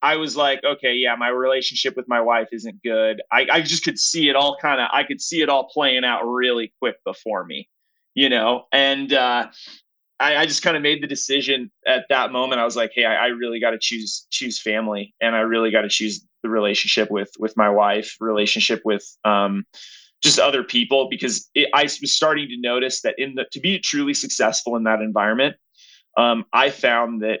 I 0.00 0.16
was 0.16 0.36
like, 0.36 0.62
okay, 0.64 0.94
yeah, 0.94 1.16
my 1.16 1.28
relationship 1.28 1.96
with 1.96 2.06
my 2.08 2.20
wife 2.20 2.48
isn't 2.52 2.82
good. 2.82 3.20
I, 3.32 3.46
I 3.50 3.60
just 3.62 3.84
could 3.84 3.98
see 3.98 4.28
it 4.28 4.36
all 4.36 4.56
kind 4.60 4.80
of, 4.80 4.88
I 4.92 5.02
could 5.02 5.20
see 5.20 5.42
it 5.42 5.48
all 5.48 5.68
playing 5.68 6.04
out 6.04 6.22
really 6.22 6.72
quick 6.78 7.02
before 7.04 7.44
me, 7.44 7.68
you 8.14 8.28
know? 8.28 8.66
And 8.72 9.12
uh, 9.12 9.48
I, 10.20 10.36
I 10.36 10.46
just 10.46 10.62
kind 10.62 10.76
of 10.76 10.82
made 10.82 11.02
the 11.02 11.06
decision 11.06 11.70
at 11.86 12.06
that 12.08 12.32
moment. 12.32 12.60
I 12.60 12.64
was 12.64 12.76
like, 12.76 12.92
hey, 12.94 13.04
I, 13.04 13.26
I 13.26 13.26
really 13.28 13.60
got 13.60 13.70
to 13.70 13.78
choose 13.80 14.26
choose 14.30 14.60
family, 14.60 15.14
and 15.20 15.36
I 15.36 15.40
really 15.40 15.70
got 15.70 15.82
to 15.82 15.88
choose 15.88 16.26
the 16.42 16.48
relationship 16.48 17.10
with 17.10 17.30
with 17.38 17.56
my 17.56 17.70
wife, 17.70 18.16
relationship 18.20 18.82
with 18.84 19.04
um, 19.24 19.64
just 20.22 20.38
other 20.38 20.64
people, 20.64 21.08
because 21.08 21.48
it, 21.54 21.68
I 21.74 21.82
was 21.84 22.12
starting 22.12 22.48
to 22.48 22.56
notice 22.60 23.02
that 23.02 23.14
in 23.18 23.34
the 23.34 23.46
to 23.52 23.60
be 23.60 23.78
truly 23.78 24.14
successful 24.14 24.76
in 24.76 24.84
that 24.84 25.00
environment, 25.00 25.56
um, 26.16 26.44
I 26.52 26.70
found 26.70 27.22
that 27.22 27.40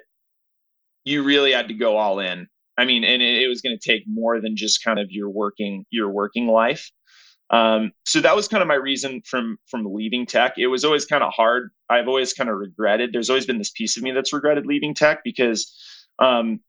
you 1.04 1.22
really 1.22 1.52
had 1.52 1.68
to 1.68 1.74
go 1.74 1.96
all 1.96 2.20
in. 2.20 2.46
I 2.76 2.84
mean, 2.84 3.02
and 3.02 3.20
it, 3.20 3.42
it 3.42 3.48
was 3.48 3.60
going 3.60 3.76
to 3.76 3.92
take 3.92 4.04
more 4.06 4.40
than 4.40 4.56
just 4.56 4.84
kind 4.84 5.00
of 5.00 5.10
your 5.10 5.28
working 5.28 5.84
your 5.90 6.10
working 6.10 6.46
life. 6.46 6.90
Um, 7.50 7.92
so 8.04 8.20
that 8.20 8.36
was 8.36 8.46
kind 8.46 8.62
of 8.62 8.68
my 8.68 8.74
reason 8.74 9.22
from 9.22 9.58
from 9.66 9.94
leaving 9.94 10.26
tech. 10.26 10.54
It 10.58 10.66
was 10.66 10.84
always 10.84 11.06
kind 11.06 11.22
of 11.22 11.32
hard. 11.32 11.70
I've 11.88 12.08
always 12.08 12.34
kind 12.34 12.50
of 12.50 12.56
regretted. 12.56 13.12
There's 13.12 13.30
always 13.30 13.46
been 13.46 13.58
this 13.58 13.70
piece 13.70 13.96
of 13.96 14.02
me 14.02 14.10
that's 14.10 14.32
regretted 14.32 14.66
leaving 14.66 14.94
tech 14.94 15.24
because 15.24 15.74
um, 16.18 16.60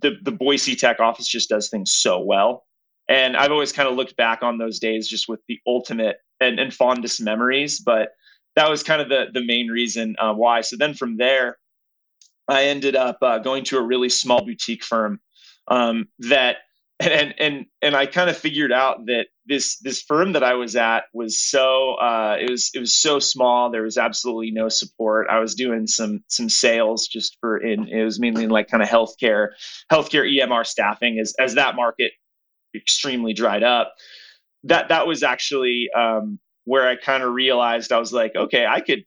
the 0.00 0.18
the 0.22 0.32
Boise 0.32 0.76
tech 0.76 1.00
office 1.00 1.26
just 1.26 1.48
does 1.48 1.68
things 1.68 1.92
so 1.92 2.20
well, 2.20 2.64
and 3.08 3.36
I've 3.36 3.50
always 3.50 3.72
kind 3.72 3.88
of 3.88 3.96
looked 3.96 4.16
back 4.16 4.42
on 4.42 4.58
those 4.58 4.78
days 4.78 5.08
just 5.08 5.28
with 5.28 5.40
the 5.48 5.58
ultimate 5.66 6.18
and, 6.40 6.60
and 6.60 6.72
fondest 6.72 7.20
memories. 7.20 7.80
But 7.80 8.10
that 8.54 8.70
was 8.70 8.84
kind 8.84 9.02
of 9.02 9.08
the 9.08 9.26
the 9.32 9.44
main 9.44 9.68
reason 9.68 10.14
uh, 10.18 10.32
why. 10.32 10.60
So 10.60 10.76
then 10.76 10.94
from 10.94 11.16
there, 11.16 11.58
I 12.46 12.66
ended 12.66 12.94
up 12.94 13.18
uh, 13.20 13.38
going 13.38 13.64
to 13.64 13.78
a 13.78 13.82
really 13.82 14.08
small 14.08 14.44
boutique 14.44 14.84
firm 14.84 15.20
um, 15.66 16.08
that 16.20 16.58
and 17.00 17.34
and 17.38 17.66
and 17.80 17.96
I 17.96 18.06
kind 18.06 18.28
of 18.28 18.36
figured 18.36 18.72
out 18.72 19.06
that 19.06 19.26
this 19.46 19.78
this 19.78 20.02
firm 20.02 20.32
that 20.32 20.44
I 20.44 20.54
was 20.54 20.76
at 20.76 21.04
was 21.14 21.40
so 21.40 21.94
uh, 21.94 22.36
it 22.38 22.50
was 22.50 22.70
it 22.74 22.78
was 22.78 22.94
so 22.94 23.18
small. 23.18 23.70
There 23.70 23.82
was 23.82 23.96
absolutely 23.96 24.50
no 24.50 24.68
support. 24.68 25.28
I 25.30 25.38
was 25.38 25.54
doing 25.54 25.86
some 25.86 26.22
some 26.28 26.50
sales 26.50 27.08
just 27.08 27.38
for 27.40 27.56
in 27.56 27.88
it 27.88 28.04
was 28.04 28.20
mainly 28.20 28.46
like 28.46 28.68
kind 28.68 28.82
of 28.82 28.88
healthcare 28.88 29.48
healthcare 29.90 30.30
EMR 30.30 30.66
staffing 30.66 31.18
as 31.18 31.34
as 31.40 31.54
that 31.54 31.74
market 31.74 32.12
extremely 32.74 33.32
dried 33.32 33.62
up. 33.62 33.94
That 34.64 34.88
that 34.88 35.06
was 35.06 35.22
actually 35.22 35.88
um, 35.96 36.38
where 36.64 36.86
I 36.86 36.96
kind 36.96 37.22
of 37.22 37.32
realized 37.32 37.92
I 37.92 37.98
was 37.98 38.12
like, 38.12 38.36
okay, 38.36 38.66
I 38.66 38.80
could 38.80 39.04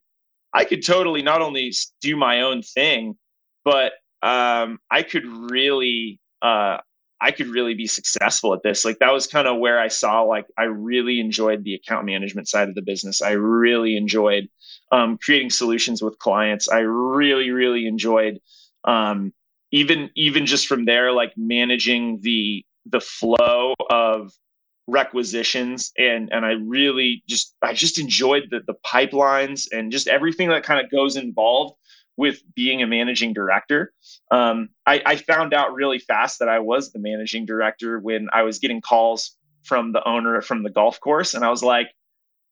I 0.52 0.64
could 0.64 0.84
totally 0.84 1.22
not 1.22 1.42
only 1.42 1.72
do 2.00 2.16
my 2.16 2.42
own 2.42 2.62
thing, 2.62 3.16
but 3.64 3.92
um, 4.20 4.80
I 4.90 5.04
could 5.04 5.24
really 5.26 6.18
uh, 6.42 6.78
I 7.24 7.30
could 7.30 7.46
really 7.46 7.72
be 7.72 7.86
successful 7.86 8.52
at 8.52 8.62
this. 8.62 8.84
Like 8.84 8.98
that 8.98 9.10
was 9.10 9.26
kind 9.26 9.48
of 9.48 9.58
where 9.58 9.80
I 9.80 9.88
saw 9.88 10.20
like 10.22 10.44
I 10.58 10.64
really 10.64 11.20
enjoyed 11.20 11.64
the 11.64 11.74
account 11.74 12.04
management 12.04 12.50
side 12.50 12.68
of 12.68 12.74
the 12.74 12.82
business. 12.82 13.22
I 13.22 13.30
really 13.30 13.96
enjoyed 13.96 14.50
um, 14.92 15.16
creating 15.16 15.48
solutions 15.48 16.02
with 16.02 16.18
clients. 16.18 16.68
I 16.68 16.80
really 16.80 17.50
really 17.50 17.86
enjoyed 17.86 18.40
um, 18.84 19.32
even 19.72 20.10
even 20.14 20.44
just 20.44 20.66
from 20.66 20.84
there 20.84 21.12
like 21.12 21.32
managing 21.34 22.20
the 22.20 22.62
the 22.84 23.00
flow 23.00 23.72
of 23.88 24.34
requisitions 24.86 25.92
and 25.96 26.30
and 26.30 26.44
I 26.44 26.52
really 26.52 27.22
just 27.26 27.56
I 27.62 27.72
just 27.72 27.98
enjoyed 27.98 28.48
the 28.50 28.60
the 28.66 28.74
pipelines 28.84 29.66
and 29.72 29.90
just 29.90 30.08
everything 30.08 30.50
that 30.50 30.62
kind 30.62 30.84
of 30.84 30.90
goes 30.90 31.16
involved 31.16 31.76
with 32.16 32.42
being 32.54 32.82
a 32.82 32.86
managing 32.86 33.32
director. 33.32 33.92
Um, 34.30 34.68
I, 34.86 35.02
I, 35.04 35.16
found 35.16 35.52
out 35.52 35.74
really 35.74 35.98
fast 35.98 36.38
that 36.38 36.48
I 36.48 36.60
was 36.60 36.92
the 36.92 37.00
managing 37.00 37.44
director 37.44 37.98
when 37.98 38.28
I 38.32 38.42
was 38.42 38.60
getting 38.60 38.80
calls 38.80 39.36
from 39.64 39.92
the 39.92 40.06
owner 40.06 40.40
from 40.40 40.62
the 40.62 40.70
golf 40.70 41.00
course. 41.00 41.34
And 41.34 41.44
I 41.44 41.50
was 41.50 41.62
like, 41.62 41.88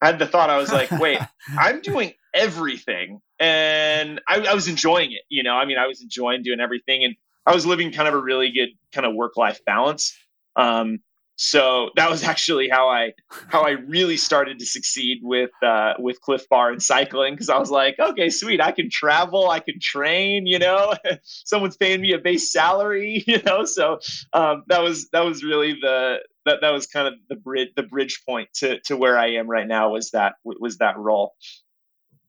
I 0.00 0.07
had 0.07 0.19
the 0.19 0.26
thought, 0.26 0.50
I 0.50 0.57
was 0.57 0.73
like, 0.73 0.90
wait, 1.00 1.19
I'm 1.57 1.81
doing 1.81 2.14
everything. 2.35 3.21
And 3.38 4.21
I, 4.28 4.40
I 4.40 4.54
was 4.54 4.69
enjoying 4.69 5.12
it. 5.12 5.23
You 5.28 5.42
know, 5.42 5.54
I 5.54 5.64
mean, 5.64 5.78
I 5.78 5.87
was 5.87 6.02
enjoying 6.02 6.42
doing 6.42 6.61
everything. 6.61 7.04
And 7.04 7.14
I 7.47 7.54
was 7.54 7.66
living 7.66 7.92
kind 7.92 8.09
of 8.09 8.14
a 8.14 8.21
really 8.21 8.50
good 8.50 8.71
kind 8.92 9.07
of 9.07 9.14
work 9.14 9.37
life 9.37 9.64
balance. 9.64 10.16
Um, 10.57 11.00
so 11.36 11.90
that 11.96 12.10
was 12.10 12.22
actually 12.32 12.68
how 12.68 12.88
I 12.88 13.12
how 13.48 13.62
I 13.62 13.70
really 13.70 14.16
started 14.16 14.58
to 14.58 14.66
succeed 14.66 15.20
with 15.22 15.50
uh, 15.62 15.94
with 15.98 16.20
Clif 16.20 16.48
Bar 16.48 16.70
and 16.70 16.82
cycling 16.82 17.34
because 17.34 17.48
I 17.48 17.58
was 17.58 17.70
like, 17.70 17.96
okay, 17.98 18.30
sweet, 18.30 18.60
I 18.60 18.72
can 18.72 18.90
travel, 18.90 19.50
I 19.50 19.60
can 19.60 19.80
train, 19.80 20.46
you 20.46 20.58
know, 20.58 20.94
someone's 21.22 21.76
paying 21.76 22.00
me 22.00 22.12
a 22.12 22.18
base 22.18 22.52
salary, 22.52 23.24
you 23.26 23.42
know. 23.42 23.64
So 23.64 23.98
um, 24.32 24.64
that 24.68 24.82
was 24.82 25.08
that 25.10 25.24
was 25.24 25.42
really 25.42 25.74
the 25.80 26.18
that 26.44 26.58
that 26.60 26.70
was 26.70 26.86
kind 26.86 27.08
of 27.08 27.14
the 27.28 27.36
bridge 27.36 27.70
the 27.76 27.82
bridge 27.82 28.22
point 28.26 28.48
to 28.54 28.80
to 28.80 28.96
where 28.96 29.18
I 29.18 29.32
am 29.32 29.48
right 29.48 29.66
now 29.66 29.90
was 29.90 30.10
that 30.10 30.34
was 30.44 30.78
that 30.78 30.98
role. 30.98 31.34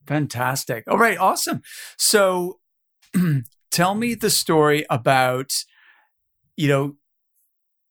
Fantastic. 0.06 0.84
All 0.86 0.98
right, 0.98 1.18
awesome. 1.18 1.62
So 1.96 2.60
tell 3.70 3.94
me 3.94 4.14
the 4.14 4.30
story 4.30 4.84
about 4.90 5.52
you 6.56 6.68
know 6.68 6.96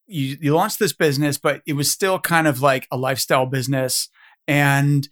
you, 0.07 0.37
you 0.41 0.55
launched 0.55 0.79
this 0.79 0.93
business, 0.93 1.37
but 1.37 1.61
it 1.65 1.73
was 1.73 1.91
still 1.91 2.19
kind 2.19 2.47
of 2.47 2.61
like 2.61 2.87
a 2.91 2.97
lifestyle 2.97 3.45
business. 3.45 4.09
And, 4.47 5.07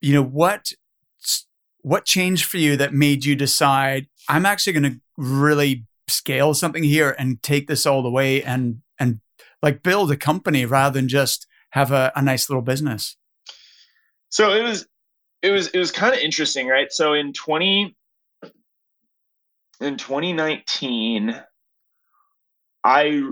you 0.00 0.14
know, 0.14 0.22
what, 0.22 0.72
what 1.82 2.04
changed 2.04 2.44
for 2.44 2.58
you 2.58 2.76
that 2.76 2.94
made 2.94 3.24
you 3.24 3.34
decide 3.34 4.06
I'm 4.28 4.46
actually 4.46 4.72
going 4.72 4.92
to 4.94 5.00
really 5.16 5.84
scale 6.08 6.54
something 6.54 6.82
here 6.82 7.14
and 7.18 7.42
take 7.42 7.66
this 7.66 7.86
all 7.86 8.02
the 8.02 8.10
way 8.10 8.42
and, 8.42 8.82
and 8.98 9.20
like 9.62 9.82
build 9.82 10.10
a 10.10 10.16
company 10.16 10.64
rather 10.64 10.98
than 10.98 11.08
just 11.08 11.46
have 11.70 11.90
a, 11.90 12.12
a 12.14 12.22
nice 12.22 12.48
little 12.48 12.62
business? 12.62 13.16
So 14.28 14.52
it 14.52 14.62
was, 14.62 14.86
it 15.42 15.50
was, 15.50 15.68
it 15.68 15.78
was 15.78 15.90
kind 15.90 16.14
of 16.14 16.20
interesting, 16.20 16.68
right? 16.68 16.92
So 16.92 17.14
in 17.14 17.32
20, 17.32 17.96
in 19.80 19.96
2019, 19.96 21.40
I 22.84 23.22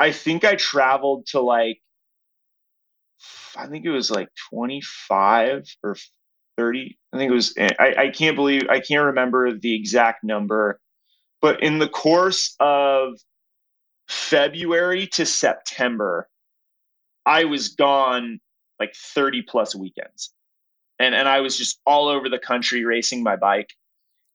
I 0.00 0.12
think 0.12 0.44
I 0.44 0.54
traveled 0.54 1.26
to 1.26 1.40
like, 1.40 1.78
I 3.54 3.66
think 3.66 3.84
it 3.84 3.90
was 3.90 4.10
like 4.10 4.28
25 4.50 5.66
or 5.84 5.96
30. 6.56 6.98
I 7.12 7.16
think 7.18 7.30
it 7.30 7.34
was, 7.34 7.54
I, 7.58 7.94
I 7.98 8.08
can't 8.08 8.34
believe, 8.34 8.62
I 8.70 8.80
can't 8.80 9.04
remember 9.04 9.52
the 9.52 9.74
exact 9.74 10.24
number, 10.24 10.80
but 11.42 11.62
in 11.62 11.78
the 11.78 11.88
course 11.88 12.56
of 12.60 13.18
February 14.08 15.06
to 15.08 15.26
September, 15.26 16.26
I 17.26 17.44
was 17.44 17.68
gone 17.68 18.40
like 18.78 18.94
30 18.94 19.42
plus 19.42 19.74
weekends. 19.74 20.32
And, 20.98 21.14
and 21.14 21.28
I 21.28 21.40
was 21.40 21.58
just 21.58 21.78
all 21.84 22.08
over 22.08 22.30
the 22.30 22.38
country 22.38 22.86
racing 22.86 23.22
my 23.22 23.36
bike. 23.36 23.74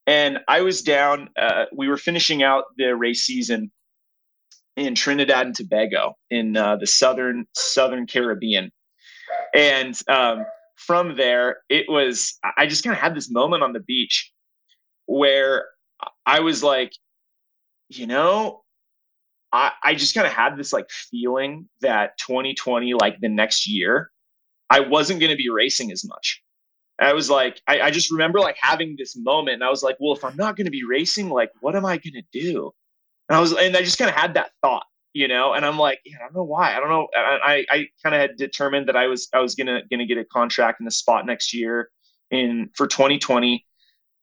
And 0.06 0.40
I 0.48 0.62
was 0.62 0.84
down, 0.84 1.30
uh, 1.36 1.66
we 1.74 1.88
were 1.88 1.98
finishing 1.98 2.44
out 2.44 2.66
the 2.78 2.96
race 2.96 3.24
season 3.24 3.72
in 4.76 4.96
Trinidad 4.96 5.46
and 5.46 5.56
Tobago 5.56 6.16
in 6.30 6.58
uh, 6.58 6.76
the 6.76 6.88
southern 6.88 7.46
southern 7.54 8.08
Caribbean, 8.08 8.72
and 9.54 10.00
um, 10.08 10.46
from 10.76 11.16
there 11.16 11.58
it 11.70 11.86
was 11.90 12.38
I 12.58 12.68
just 12.68 12.84
kind 12.84 12.96
of 12.96 13.02
had 13.02 13.16
this 13.16 13.30
moment 13.30 13.64
on 13.64 13.74
the 13.74 13.80
beach 13.80 14.32
where 15.06 15.66
I 16.26 16.40
was 16.40 16.64
like, 16.64 16.94
you 17.90 18.08
know, 18.08 18.64
I, 19.52 19.72
I 19.84 19.96
just 19.96 20.14
kind 20.14 20.28
of 20.28 20.34
had 20.34 20.58
this 20.58 20.74
like 20.74 20.90
feeling 20.90 21.70
that 21.82 22.18
2020, 22.18 22.94
like 22.94 23.20
the 23.20 23.30
next 23.30 23.68
year, 23.68 24.12
I 24.70 24.82
wasn't 24.82 25.20
going 25.20 25.32
to 25.32 25.38
be 25.38 25.50
racing 25.50 25.92
as 25.92 26.06
much. 26.06 26.42
I 27.00 27.14
was 27.14 27.30
like, 27.30 27.62
I, 27.68 27.82
I, 27.82 27.92
just 27.92 28.10
remember 28.10 28.40
like 28.40 28.58
having 28.60 28.96
this 28.98 29.16
moment, 29.18 29.56
and 29.56 29.64
I 29.64 29.70
was 29.70 29.84
like, 29.84 29.98
well, 30.00 30.16
if 30.16 30.24
I'm 30.24 30.38
not 30.38 30.56
going 30.56 30.66
to 30.66 30.72
be 30.72 30.86
racing, 30.86 31.30
like, 31.30 31.52
what 31.60 31.76
am 31.76 31.86
I 31.86 31.98
going 31.98 32.14
to 32.14 32.24
do? 32.32 32.72
And 33.30 33.38
I 33.38 33.40
was, 33.40 33.54
and 33.54 33.76
I 33.76 33.82
just 33.82 33.98
kind 33.98 34.10
of 34.10 34.16
had 34.16 34.36
that 34.36 34.52
thought, 34.62 34.86
you 35.14 35.28
know, 35.28 35.54
and 35.54 35.66
I'm 35.66 35.78
like, 35.78 36.00
yeah, 36.06 36.18
I 36.20 36.26
don't 36.26 36.36
know 36.36 36.44
why. 36.44 36.76
I 36.76 36.80
don't 36.80 36.90
know. 36.90 37.08
I, 37.16 37.66
I 37.70 37.88
kind 38.04 38.14
of 38.16 38.22
had 38.22 38.38
determined 38.38 38.88
that 38.88 38.96
I 38.96 39.08
was, 39.08 39.28
I 39.34 39.40
was 39.40 39.56
going 39.56 39.68
to, 39.68 39.82
going 39.90 40.00
to 40.00 40.06
get 40.06 40.18
a 40.18 40.26
contract 40.26 40.80
in 40.80 40.86
the 40.86 40.92
spot 40.92 41.26
next 41.26 41.54
year 41.54 41.90
in 42.32 42.70
for 42.76 42.88
2020. 42.88 43.66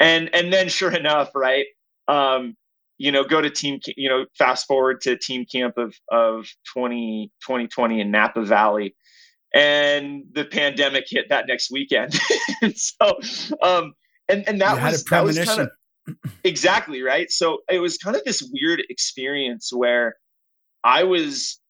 And, 0.01 0.35
and 0.35 0.53
then 0.53 0.69
sure 0.69 0.93
enough, 0.97 1.31
right. 1.35 1.67
Um, 2.09 2.57
you 2.99 3.11
know, 3.11 3.25
go 3.25 3.41
to 3.41 3.51
team, 3.51 3.81
you 3.97 4.09
know, 4.09 4.27
fast 4.39 4.67
forward 4.67 5.01
to 5.03 5.17
team 5.17 5.45
camp 5.51 5.77
of, 5.77 5.95
of 6.11 6.47
20, 6.73 7.33
2020 7.43 8.01
in 8.01 8.11
Napa 8.11 8.45
Valley 8.45 8.95
and 9.55 10.25
the 10.33 10.45
pandemic 10.45 11.05
hit 11.09 11.29
that 11.29 11.47
next 11.47 11.71
weekend. 11.71 12.19
and 12.63 12.77
so, 12.77 13.19
um, 13.63 13.95
and, 14.29 14.47
and 14.49 14.61
that 14.61 14.81
was, 14.83 15.05
that 15.05 15.25
was 15.25 15.39
kind 15.39 15.61
of, 15.61 15.71
exactly 16.45 17.03
right. 17.03 17.31
So 17.31 17.59
it 17.71 17.79
was 17.79 17.99
kind 17.99 18.17
of 18.17 18.25
this 18.25 18.49
weird 18.53 18.83
experience 18.89 19.73
where 19.73 20.17
I 20.85 21.05
was, 21.05 21.61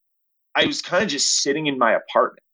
I 0.55 0.67
was 0.67 0.83
kind 0.83 1.03
of 1.03 1.09
just 1.09 1.43
sitting 1.43 1.67
in 1.67 1.79
my 1.79 1.93
apartment. 1.93 2.45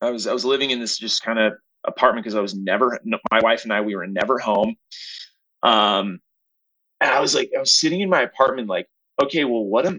I 0.00 0.10
was, 0.10 0.26
I 0.26 0.32
was 0.32 0.44
living 0.44 0.70
in 0.70 0.80
this 0.80 0.98
just 0.98 1.22
kind 1.22 1.38
of 1.38 1.54
apartment 1.86 2.24
because 2.24 2.36
I 2.36 2.40
was 2.40 2.54
never, 2.54 2.98
my 3.04 3.40
wife 3.40 3.64
and 3.64 3.72
I, 3.72 3.80
we 3.80 3.96
were 3.96 4.06
never 4.06 4.38
home. 4.38 4.76
Um, 5.62 6.20
and 7.00 7.10
I 7.10 7.20
was 7.20 7.34
like, 7.34 7.50
I 7.56 7.60
was 7.60 7.74
sitting 7.78 8.00
in 8.00 8.10
my 8.10 8.22
apartment, 8.22 8.68
like, 8.68 8.86
okay, 9.22 9.44
well, 9.44 9.64
what 9.64 9.86
am, 9.86 9.98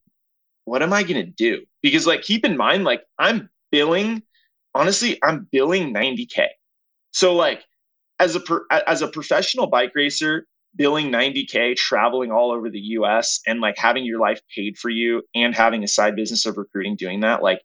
what 0.66 0.82
am 0.82 0.94
I 0.94 1.04
going 1.04 1.26
to 1.26 1.32
do? 1.32 1.64
Because 1.82 2.06
like, 2.06 2.22
keep 2.22 2.46
in 2.46 2.58
mind, 2.58 2.84
like 2.84 3.04
I'm 3.18 3.50
billing, 3.72 4.24
honestly, 4.74 5.20
I'm 5.24 5.48
billing 5.52 5.94
90K. 5.94 6.48
So 7.12 7.34
like 7.36 7.64
as 8.20 8.36
a, 8.36 8.42
as 8.88 9.02
a 9.02 9.08
professional 9.08 9.68
bike 9.68 9.92
racer, 9.96 10.46
billing 10.76 11.12
90K, 11.12 11.76
traveling 11.76 12.32
all 12.32 12.52
over 12.52 12.70
the 12.70 12.80
US 12.80 13.40
and 13.48 13.62
like 13.62 13.78
having 13.78 14.06
your 14.06 14.20
life 14.20 14.42
paid 14.54 14.78
for 14.78 14.90
you 14.90 15.24
and 15.34 15.56
having 15.56 15.84
a 15.84 15.88
side 15.88 16.16
business 16.16 16.46
of 16.46 16.58
recruiting 16.58 16.96
doing 16.96 17.22
that, 17.22 17.42
like 17.42 17.62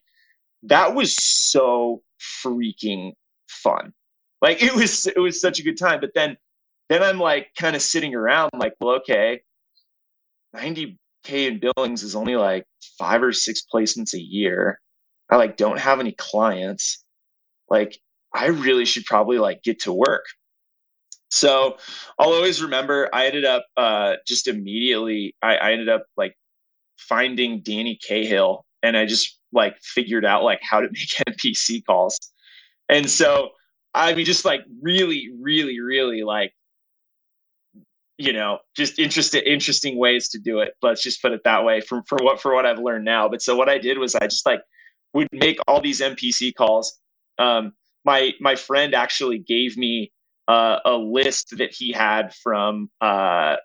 that 0.63 0.95
was 0.95 1.15
so 1.15 2.01
freaking 2.43 3.13
fun. 3.47 3.93
Like 4.41 4.63
it 4.63 4.73
was, 4.73 5.07
it 5.07 5.19
was 5.19 5.41
such 5.41 5.59
a 5.59 5.63
good 5.63 5.77
time. 5.77 5.99
But 5.99 6.11
then 6.15 6.37
then 6.91 7.03
I'm 7.03 7.19
like 7.19 7.51
kind 7.57 7.73
of 7.73 7.81
sitting 7.81 8.13
around 8.13 8.49
like, 8.53 8.73
well, 8.81 8.97
okay, 8.97 9.43
90K 10.53 10.97
in 11.29 11.61
billings 11.61 12.03
is 12.03 12.17
only 12.17 12.35
like 12.35 12.65
five 12.99 13.23
or 13.23 13.31
six 13.31 13.63
placements 13.73 14.13
a 14.13 14.19
year. 14.19 14.77
I 15.29 15.37
like 15.37 15.55
don't 15.55 15.79
have 15.79 16.01
any 16.01 16.11
clients. 16.11 17.05
Like 17.69 17.97
I 18.33 18.47
really 18.47 18.83
should 18.83 19.05
probably 19.05 19.39
like 19.39 19.63
get 19.63 19.79
to 19.83 19.93
work. 19.93 20.25
So 21.31 21.77
I'll 22.19 22.33
always 22.33 22.61
remember 22.61 23.09
I 23.13 23.25
ended 23.25 23.45
up 23.45 23.65
uh, 23.77 24.15
just 24.27 24.47
immediately, 24.47 25.35
I, 25.41 25.55
I 25.55 25.71
ended 25.71 25.89
up 25.89 26.05
like 26.17 26.35
finding 26.97 27.61
Danny 27.61 27.97
Cahill 28.05 28.65
and 28.83 28.97
I 28.97 29.05
just 29.05 29.39
like 29.53 29.77
figured 29.81 30.25
out 30.25 30.43
like 30.43 30.59
how 30.61 30.81
to 30.81 30.87
make 30.91 31.37
MPC 31.37 31.85
calls. 31.85 32.19
And 32.89 33.09
so, 33.09 33.51
I 33.93 34.13
mean, 34.13 34.25
just 34.25 34.45
like 34.45 34.61
really, 34.81 35.29
really, 35.39 35.79
really 35.79 36.23
like 36.23 36.53
you 38.17 38.33
know, 38.33 38.59
just 38.77 38.99
interesting 38.99 39.41
interesting 39.47 39.97
ways 39.97 40.29
to 40.29 40.37
do 40.37 40.59
it. 40.59 40.75
Let's 40.83 41.01
just 41.01 41.23
put 41.23 41.31
it 41.31 41.41
that 41.43 41.65
way 41.65 41.81
from, 41.81 42.03
for 42.03 42.19
what 42.21 42.39
for 42.39 42.53
what 42.53 42.67
I've 42.67 42.77
learned 42.77 43.03
now. 43.03 43.27
But 43.27 43.41
so 43.41 43.55
what 43.55 43.67
I 43.67 43.79
did 43.79 43.97
was 43.97 44.13
I 44.13 44.27
just 44.27 44.45
like 44.45 44.61
would 45.13 45.27
make 45.31 45.57
all 45.67 45.81
these 45.81 46.01
MPC 46.01 46.53
calls. 46.53 46.99
Um, 47.39 47.73
my 48.05 48.33
my 48.39 48.55
friend 48.55 48.93
actually 48.93 49.39
gave 49.39 49.75
me 49.75 50.11
uh, 50.51 50.79
a 50.85 50.93
list 50.93 51.57
that 51.57 51.73
he 51.73 51.91
had 51.91 52.33
from 52.35 52.89
uh, 52.99 53.55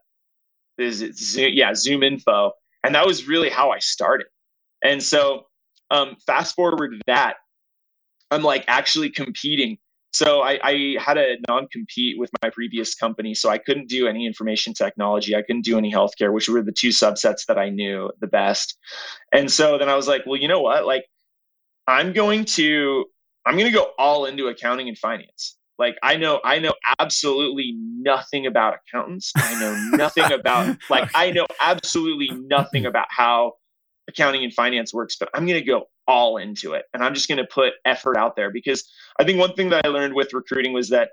is 0.78 1.02
it 1.02 1.16
Zoom, 1.16 1.50
yeah 1.52 1.72
ZoomInfo, 1.72 2.52
and 2.84 2.94
that 2.94 3.06
was 3.06 3.26
really 3.26 3.50
how 3.50 3.70
I 3.70 3.78
started. 3.78 4.28
And 4.82 5.02
so 5.02 5.46
um, 5.90 6.16
fast 6.26 6.54
forward 6.54 6.90
to 6.92 7.00
that, 7.06 7.34
I'm 8.30 8.42
like 8.42 8.64
actually 8.68 9.10
competing 9.10 9.78
so 10.16 10.40
I, 10.40 10.58
I 10.62 10.96
had 10.98 11.18
a 11.18 11.36
non-compete 11.46 12.18
with 12.18 12.30
my 12.42 12.48
previous 12.48 12.94
company, 12.94 13.34
so 13.34 13.50
I 13.50 13.58
couldn't 13.58 13.90
do 13.90 14.08
any 14.08 14.26
information 14.26 14.72
technology. 14.72 15.36
I 15.36 15.42
couldn't 15.42 15.66
do 15.66 15.76
any 15.76 15.92
healthcare, 15.92 16.32
which 16.32 16.48
were 16.48 16.62
the 16.62 16.72
two 16.72 16.88
subsets 16.88 17.44
that 17.48 17.58
I 17.58 17.68
knew 17.68 18.10
the 18.18 18.26
best. 18.26 18.78
And 19.30 19.52
so 19.52 19.76
then 19.76 19.90
I 19.90 19.94
was 19.94 20.08
like, 20.08 20.22
well, 20.24 20.40
you 20.40 20.48
know 20.48 20.62
what? 20.62 20.86
Like, 20.86 21.04
I'm 21.86 22.14
going 22.14 22.46
to 22.56 23.04
I'm 23.44 23.58
going 23.58 23.70
to 23.70 23.76
go 23.76 23.90
all 23.98 24.24
into 24.24 24.48
accounting 24.48 24.88
and 24.88 24.96
finance. 24.96 25.58
Like 25.78 25.96
I 26.02 26.16
know 26.16 26.40
I 26.44 26.58
know 26.58 26.72
absolutely 26.98 27.74
nothing 27.76 28.46
about 28.46 28.76
accountants. 28.76 29.32
I 29.36 29.60
know 29.60 29.96
nothing 29.96 30.32
about 30.32 30.76
like 30.90 31.10
I 31.14 31.30
know 31.30 31.46
absolutely 31.60 32.30
nothing 32.30 32.86
about 32.86 33.06
how 33.10 33.54
accounting 34.08 34.44
and 34.44 34.52
finance 34.52 34.94
works, 34.94 35.16
but 35.18 35.28
I'm 35.34 35.46
going 35.46 35.60
to 35.60 35.66
go 35.66 35.88
all 36.06 36.36
into 36.36 36.74
it 36.74 36.84
and 36.94 37.02
I'm 37.02 37.14
just 37.14 37.28
going 37.28 37.38
to 37.38 37.46
put 37.46 37.74
effort 37.84 38.16
out 38.16 38.36
there 38.36 38.50
because 38.50 38.88
I 39.18 39.24
think 39.24 39.38
one 39.38 39.54
thing 39.54 39.70
that 39.70 39.84
I 39.84 39.88
learned 39.88 40.14
with 40.14 40.32
recruiting 40.32 40.72
was 40.72 40.90
that 40.90 41.10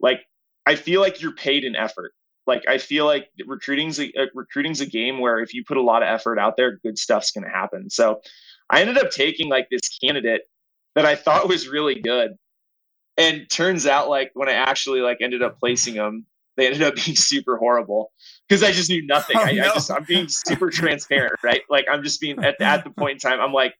like 0.00 0.20
I 0.64 0.76
feel 0.76 1.00
like 1.00 1.20
you're 1.20 1.32
paid 1.32 1.64
in 1.64 1.76
effort. 1.76 2.12
Like 2.46 2.62
I 2.68 2.78
feel 2.78 3.04
like 3.06 3.28
recruiting's 3.46 3.98
a, 3.98 4.06
uh, 4.14 4.26
recruiting's 4.34 4.80
a 4.80 4.86
game 4.86 5.20
where 5.20 5.40
if 5.40 5.52
you 5.52 5.64
put 5.64 5.76
a 5.76 5.82
lot 5.82 6.02
of 6.02 6.08
effort 6.08 6.38
out 6.38 6.56
there, 6.56 6.78
good 6.78 6.98
stuff's 6.98 7.32
going 7.32 7.44
to 7.44 7.50
happen. 7.50 7.90
So 7.90 8.20
I 8.70 8.80
ended 8.80 8.98
up 8.98 9.10
taking 9.10 9.48
like 9.48 9.68
this 9.70 9.88
candidate 10.00 10.42
that 10.94 11.04
I 11.04 11.16
thought 11.16 11.48
was 11.48 11.68
really 11.68 12.00
good. 12.00 12.32
And 13.18 13.48
turns 13.50 13.86
out 13.86 14.08
like 14.08 14.30
when 14.34 14.48
I 14.48 14.52
actually 14.52 15.00
like 15.00 15.18
ended 15.20 15.42
up 15.42 15.58
placing 15.58 15.94
them, 15.94 16.26
they 16.56 16.66
ended 16.66 16.82
up 16.82 16.94
being 17.04 17.16
super 17.16 17.56
horrible 17.56 18.12
because 18.48 18.62
I 18.62 18.72
just 18.72 18.90
knew 18.90 19.04
nothing. 19.06 19.36
Oh, 19.40 19.42
I, 19.42 19.52
no. 19.52 19.62
I, 19.62 19.74
just 19.74 19.90
I'm 19.90 20.04
being 20.04 20.28
super 20.28 20.70
transparent, 20.70 21.34
right? 21.42 21.62
Like 21.70 21.86
I'm 21.90 22.02
just 22.02 22.20
being 22.20 22.42
at, 22.44 22.60
at 22.60 22.84
the 22.84 22.90
point 22.90 23.12
in 23.12 23.18
time, 23.18 23.40
I'm 23.40 23.52
like, 23.52 23.74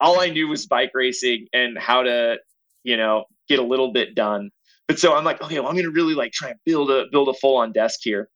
all 0.00 0.20
I 0.20 0.28
knew 0.28 0.48
was 0.48 0.66
bike 0.66 0.90
racing 0.94 1.46
and 1.52 1.78
how 1.78 2.02
to, 2.02 2.36
you 2.84 2.96
know, 2.96 3.24
get 3.48 3.58
a 3.58 3.62
little 3.62 3.92
bit 3.92 4.14
done. 4.14 4.50
But 4.88 4.98
so 4.98 5.14
I'm 5.14 5.24
like, 5.24 5.42
okay, 5.42 5.58
well, 5.58 5.68
I'm 5.68 5.76
gonna 5.76 5.90
really 5.90 6.14
like 6.14 6.32
try 6.32 6.50
and 6.50 6.58
build 6.64 6.90
a 6.90 7.06
build 7.10 7.28
a 7.28 7.34
full 7.34 7.56
on 7.56 7.72
desk 7.72 8.00
here. 8.02 8.28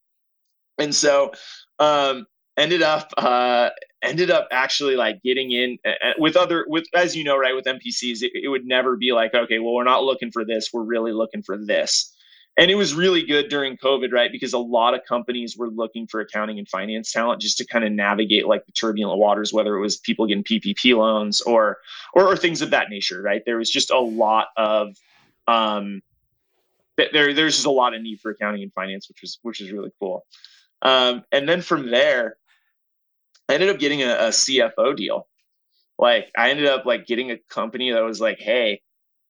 And 0.78 0.94
so 0.94 1.32
um 1.78 2.26
ended 2.61 2.83
up 2.83 3.11
uh 3.16 3.70
ended 4.03 4.31
up 4.31 4.49
actually 4.53 4.96
like 4.96 5.23
getting 5.23 5.51
in 5.51 5.79
uh, 5.87 6.12
with 6.18 6.37
other 6.37 6.66
with 6.68 6.85
as 6.94 7.16
you 7.16 7.25
know 7.25 7.37
right 7.37 7.55
with 7.55 7.64
mpcs 7.64 8.23
it, 8.23 8.33
it, 8.35 8.49
would 8.49 8.66
never 8.66 8.96
be 8.96 9.12
like 9.12 9.35
okay 9.35 9.59
well 9.59 9.75
we're 9.75 9.85
not 9.85 10.05
looking 10.05 10.31
for 10.31 10.44
this 10.44 10.70
we're 10.73 10.83
really 10.83 11.12
looking 11.12 11.42
for 11.42 11.57
this. 11.57 12.14
And 12.57 12.70
it 12.70 12.75
was 12.75 12.92
really 12.92 13.23
good 13.23 13.49
during 13.49 13.79
covid 13.79 14.12
right 14.12 14.31
because 14.31 14.53
a 14.53 14.59
lot 14.59 14.92
of 14.92 15.01
companies 15.09 15.57
were 15.57 15.70
looking 15.70 16.07
for 16.07 16.20
accounting 16.20 16.59
and 16.59 16.68
finance 16.68 17.12
talent 17.12 17.40
just 17.40 17.57
to 17.59 17.66
kind 17.66 17.85
of 17.85 17.92
navigate 17.92 18.46
like 18.46 18.66
the 18.66 18.73
turbulent 18.73 19.18
waters 19.18 19.53
whether 19.53 19.75
it 19.77 19.81
was 19.81 19.96
people 19.96 20.27
getting 20.27 20.44
ppp 20.44 20.94
loans 20.94 21.40
or 21.40 21.79
or, 22.12 22.27
or 22.27 22.37
things 22.37 22.61
of 22.61 22.70
that 22.70 22.90
nature 22.90 23.23
right? 23.23 23.42
There 23.46 23.57
was 23.57 23.70
just 23.70 23.90
a 23.90 23.99
lot 23.99 24.49
of 24.57 24.88
um 25.49 26.03
there 26.99 27.33
there's 27.33 27.55
just 27.55 27.66
a 27.66 27.70
lot 27.70 27.94
of 27.94 28.03
need 28.03 28.20
for 28.20 28.33
accounting 28.33 28.62
and 28.62 28.73
finance 28.75 29.09
which 29.09 29.23
was 29.23 29.38
which 29.42 29.61
is 29.62 29.73
really 29.73 29.92
cool. 29.99 30.27
Um 30.83 31.23
and 31.33 31.49
then 31.49 31.62
from 31.62 31.90
there 31.90 32.37
i 33.50 33.54
ended 33.54 33.68
up 33.70 33.78
getting 33.78 34.02
a, 34.02 34.12
a 34.12 34.28
cfo 34.28 34.96
deal 34.96 35.26
like 35.98 36.30
i 36.36 36.50
ended 36.50 36.66
up 36.66 36.86
like 36.86 37.06
getting 37.06 37.30
a 37.30 37.38
company 37.50 37.90
that 37.92 38.02
was 38.02 38.20
like 38.20 38.38
hey 38.38 38.80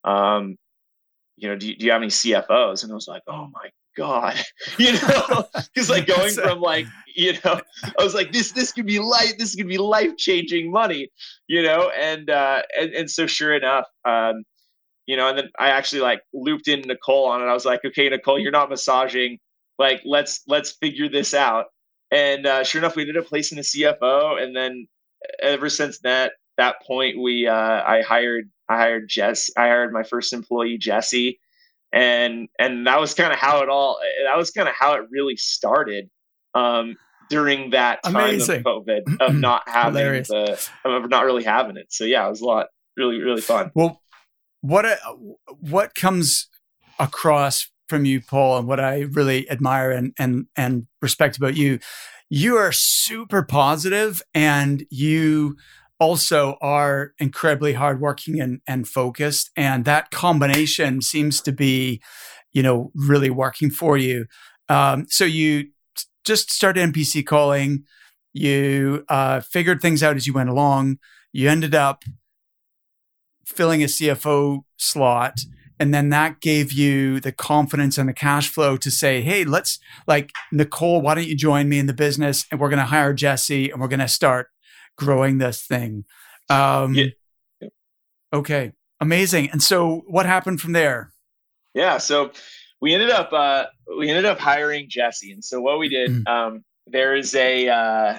um 0.05 0.57
you 1.41 1.49
know, 1.49 1.57
do 1.57 1.69
you, 1.69 1.77
do 1.77 1.87
you 1.87 1.93
have 1.93 2.03
any 2.03 2.11
CFOs? 2.11 2.83
And 2.83 2.93
I 2.93 2.95
was 2.95 3.09
like, 3.09 3.23
oh 3.27 3.49
my 3.53 3.71
God, 3.97 4.37
you 4.79 4.93
know, 4.93 5.49
because 5.75 5.89
like 5.91 6.07
going 6.07 6.35
from 6.35 6.61
like, 6.61 6.87
you 7.17 7.33
know, 7.45 7.61
I 7.99 8.05
was 8.05 8.15
like, 8.15 8.31
this, 8.33 8.53
this 8.53 8.73
could 8.73 8.87
be 8.87 8.99
life, 8.99 9.39
this 9.39 9.55
could 9.55 9.67
be 9.67 9.79
life 9.79 10.17
changing 10.17 10.71
money, 10.71 11.11
you 11.49 11.63
know? 11.63 11.91
And, 11.99 12.29
uh, 12.31 12.63
and, 12.79 12.93
and 12.93 13.11
so 13.11 13.27
sure 13.27 13.55
enough, 13.55 13.87
um, 14.05 14.45
you 15.07 15.17
know, 15.17 15.29
and 15.29 15.39
then 15.39 15.51
I 15.59 15.71
actually 15.71 16.03
like 16.03 16.21
looped 16.33 16.69
in 16.69 16.83
Nicole 16.83 17.27
on 17.27 17.43
it. 17.43 17.47
I 17.47 17.55
was 17.55 17.65
like, 17.65 17.85
okay, 17.85 18.09
Nicole, 18.09 18.39
you're 18.39 18.53
not 18.53 18.69
massaging. 18.69 19.39
Like, 19.79 20.03
let's, 20.05 20.43
let's 20.47 20.73
figure 20.73 21.09
this 21.09 21.33
out. 21.33 21.67
And, 22.11 22.47
uh, 22.47 22.65
sure 22.65 22.81
enough, 22.81 22.97
we 22.97 23.03
ended 23.03 23.17
up 23.17 23.27
placing 23.27 23.59
a 23.59 23.63
CFO. 23.63 24.43
And 24.43 24.55
then 24.57 24.89
ever 25.43 25.69
since 25.69 26.01
that, 26.01 26.33
that 26.57 26.83
point, 26.83 27.21
we, 27.21 27.47
uh, 27.47 27.55
I 27.55 28.03
hired 28.03 28.51
I 28.71 28.77
hired 28.77 29.09
Jess. 29.09 29.51
I 29.57 29.63
hired 29.63 29.93
my 29.93 30.05
first 30.05 30.33
employee, 30.33 30.79
Jesse, 30.79 31.41
and 31.93 32.49
and 32.59 32.87
that 32.87 33.01
was 33.01 33.15
kind 33.15 33.33
of 33.33 33.39
how 33.39 33.63
it 33.63 33.69
all. 33.69 33.99
That 34.25 34.37
was 34.37 34.53
kind 34.53 34.69
of 34.69 34.75
how 34.79 34.95
it 34.95 35.03
really 35.11 35.37
started 35.37 36.09
um, 36.55 36.97
during 37.29 37.71
that 37.71 38.01
time 38.05 38.15
Amazing. 38.15 38.59
of 38.59 38.65
COVID 38.65 39.21
of 39.21 39.35
not 39.41 39.65
having 39.67 40.23
the 40.23 40.71
of 40.85 41.11
not 41.11 41.25
really 41.25 41.43
having 41.43 41.77
it. 41.77 41.93
So 41.93 42.05
yeah, 42.05 42.25
it 42.25 42.31
was 42.31 42.41
a 42.41 42.47
lot 42.47 42.69
really 42.97 43.21
really 43.21 43.41
fun. 43.41 43.73
Well, 43.75 44.01
what 44.61 44.85
a, 44.85 44.99
what 45.59 45.97
comes 45.97 46.49
across 47.01 47.69
from 47.91 48.07
you, 48.07 48.23
Paul, 48.23 48.59
and 48.59 48.67
what 48.67 48.81
I 48.81 49.01
really 49.01 49.51
admire 49.51 49.91
and 49.91 50.15
and 50.19 50.47
and 50.57 50.87
respect 51.03 51.37
about 51.37 51.57
you, 51.57 51.79
you 52.31 52.57
are 52.57 52.73
super 52.73 53.43
positive 53.43 54.23
and 54.33 54.87
you 54.89 55.57
also 55.99 56.57
are 56.63 57.13
incredibly 57.19 57.75
hardworking 57.75 58.41
and, 58.41 58.61
and 58.67 58.89
focused. 58.89 59.51
And 59.55 59.85
that 59.85 60.11
combination 60.11 61.03
seems 61.03 61.43
to 61.43 61.53
be, 61.53 62.01
you 62.53 62.63
know, 62.63 62.91
really 62.95 63.29
working 63.29 63.71
for 63.71 63.99
you. 63.99 64.25
Um, 64.71 65.07
so 65.09 65.25
you 65.27 65.67
just 66.25 66.51
started 66.51 66.93
MPC 66.93 67.27
calling. 67.27 67.85
You 68.33 69.05
uh, 69.09 69.41
figured 69.41 69.83
things 69.83 70.03
out 70.03 70.17
as 70.17 70.27
you 70.27 70.33
went 70.33 70.49
along. 70.49 70.99
You 71.33 71.51
ended 71.51 71.75
up 71.75 72.05
filling 73.45 73.83
a 73.83 73.87
CFO 73.87 74.61
slot. 74.79 75.41
And 75.81 75.95
then 75.95 76.11
that 76.11 76.41
gave 76.41 76.73
you 76.73 77.21
the 77.21 77.33
confidence 77.33 77.97
and 77.97 78.07
the 78.07 78.13
cash 78.13 78.51
flow 78.51 78.77
to 78.77 78.91
say, 78.91 79.23
hey, 79.23 79.45
let's 79.45 79.79
like, 80.07 80.31
Nicole, 80.53 81.01
why 81.01 81.15
don't 81.15 81.27
you 81.27 81.35
join 81.35 81.71
me 81.71 81.79
in 81.79 81.87
the 81.87 81.95
business? 81.95 82.45
And 82.51 82.61
we're 82.61 82.69
going 82.69 82.81
to 82.81 82.85
hire 82.85 83.15
Jesse 83.15 83.71
and 83.71 83.81
we're 83.81 83.89
going 83.89 84.01
to 84.01 84.09
start 84.09 84.49
growing 84.97 85.39
this 85.39 85.65
thing. 85.65 86.05
Um, 86.51 86.95
yeah. 86.95 87.07
Okay. 88.31 88.73
Amazing. 89.01 89.49
And 89.51 89.63
so 89.63 90.03
what 90.07 90.27
happened 90.27 90.61
from 90.61 90.75
there? 90.75 91.13
Yeah. 91.73 91.97
So 91.97 92.33
we 92.83 92.93
ended 92.93 93.11
up, 93.11 93.33
uh, 93.33 93.65
we 93.99 94.11
ended 94.11 94.27
up 94.27 94.39
hiring 94.39 94.87
Jesse. 94.91 95.33
And 95.33 95.43
so 95.43 95.63
what 95.63 95.79
we 95.79 95.89
did, 95.89 96.11
mm. 96.11 96.29
um, 96.29 96.63
there 96.87 97.17
is 97.17 97.35
a, 97.35 97.69
uh, 97.69 98.19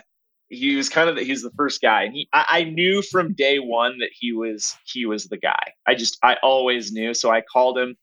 he 0.51 0.75
was 0.75 0.89
kind 0.89 1.09
of 1.09 1.15
the, 1.15 1.23
he 1.23 1.31
was 1.31 1.41
the 1.41 1.51
first 1.51 1.81
guy. 1.81 2.03
And 2.03 2.13
he 2.13 2.27
I, 2.33 2.45
I, 2.49 2.63
knew 2.65 3.01
from 3.01 3.33
day 3.33 3.59
one 3.59 3.97
that 3.99 4.09
he 4.13 4.33
was 4.33 4.75
he 4.85 5.05
was 5.05 5.25
the 5.25 5.37
guy. 5.37 5.73
I 5.87 5.95
just 5.95 6.17
i 6.23 6.35
always 6.43 6.91
knew. 6.91 7.13
So 7.13 7.31
i 7.31 7.41
called 7.41 7.77
him. 7.77 7.95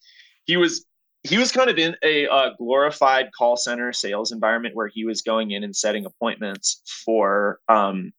He 0.44 0.56
was 0.56 0.86
he 1.24 1.36
was 1.36 1.52
kind 1.52 1.68
of 1.68 1.78
in 1.78 1.94
a, 2.02 2.26
glorified 2.56 3.30
call 3.36 3.56
center 3.56 3.92
sales 3.92 4.32
environment 4.32 4.74
where 4.74 4.88
he 4.88 5.04
was 5.04 5.20
going 5.20 5.50
in 5.50 5.62
and 5.62 5.76
setting 5.76 6.06
appointments 6.06 6.80
for 7.04 7.58
um, 7.68 8.12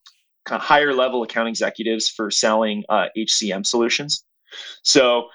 kind 0.45 0.61
of 0.61 0.61
higher 0.61 0.93
level 0.93 1.23
account 1.23 1.49
executives 1.49 2.07
for 2.07 2.29
selling 2.29 2.83
uh, 2.89 3.07
hcm 3.17 3.65
solutions. 3.65 4.23
So 4.83 5.29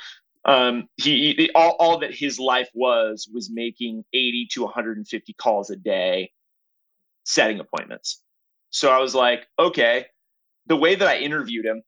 um, 0.44 0.88
he, 0.96 1.34
he 1.36 1.50
all, 1.54 1.76
all 1.80 1.98
that 2.00 2.14
his 2.14 2.38
life 2.38 2.68
was 2.74 3.28
was 3.32 3.50
making 3.50 4.04
80 4.12 4.48
to 4.52 4.62
150 4.62 5.32
calls 5.34 5.70
a 5.70 5.76
day 5.76 6.30
setting 7.24 7.58
appointments 7.58 8.20
so 8.74 8.90
I 8.90 8.98
was 8.98 9.14
like, 9.14 9.46
okay. 9.56 10.06
The 10.66 10.74
way 10.74 10.96
that 10.96 11.06
I 11.06 11.18
interviewed 11.18 11.64
him, 11.64 11.80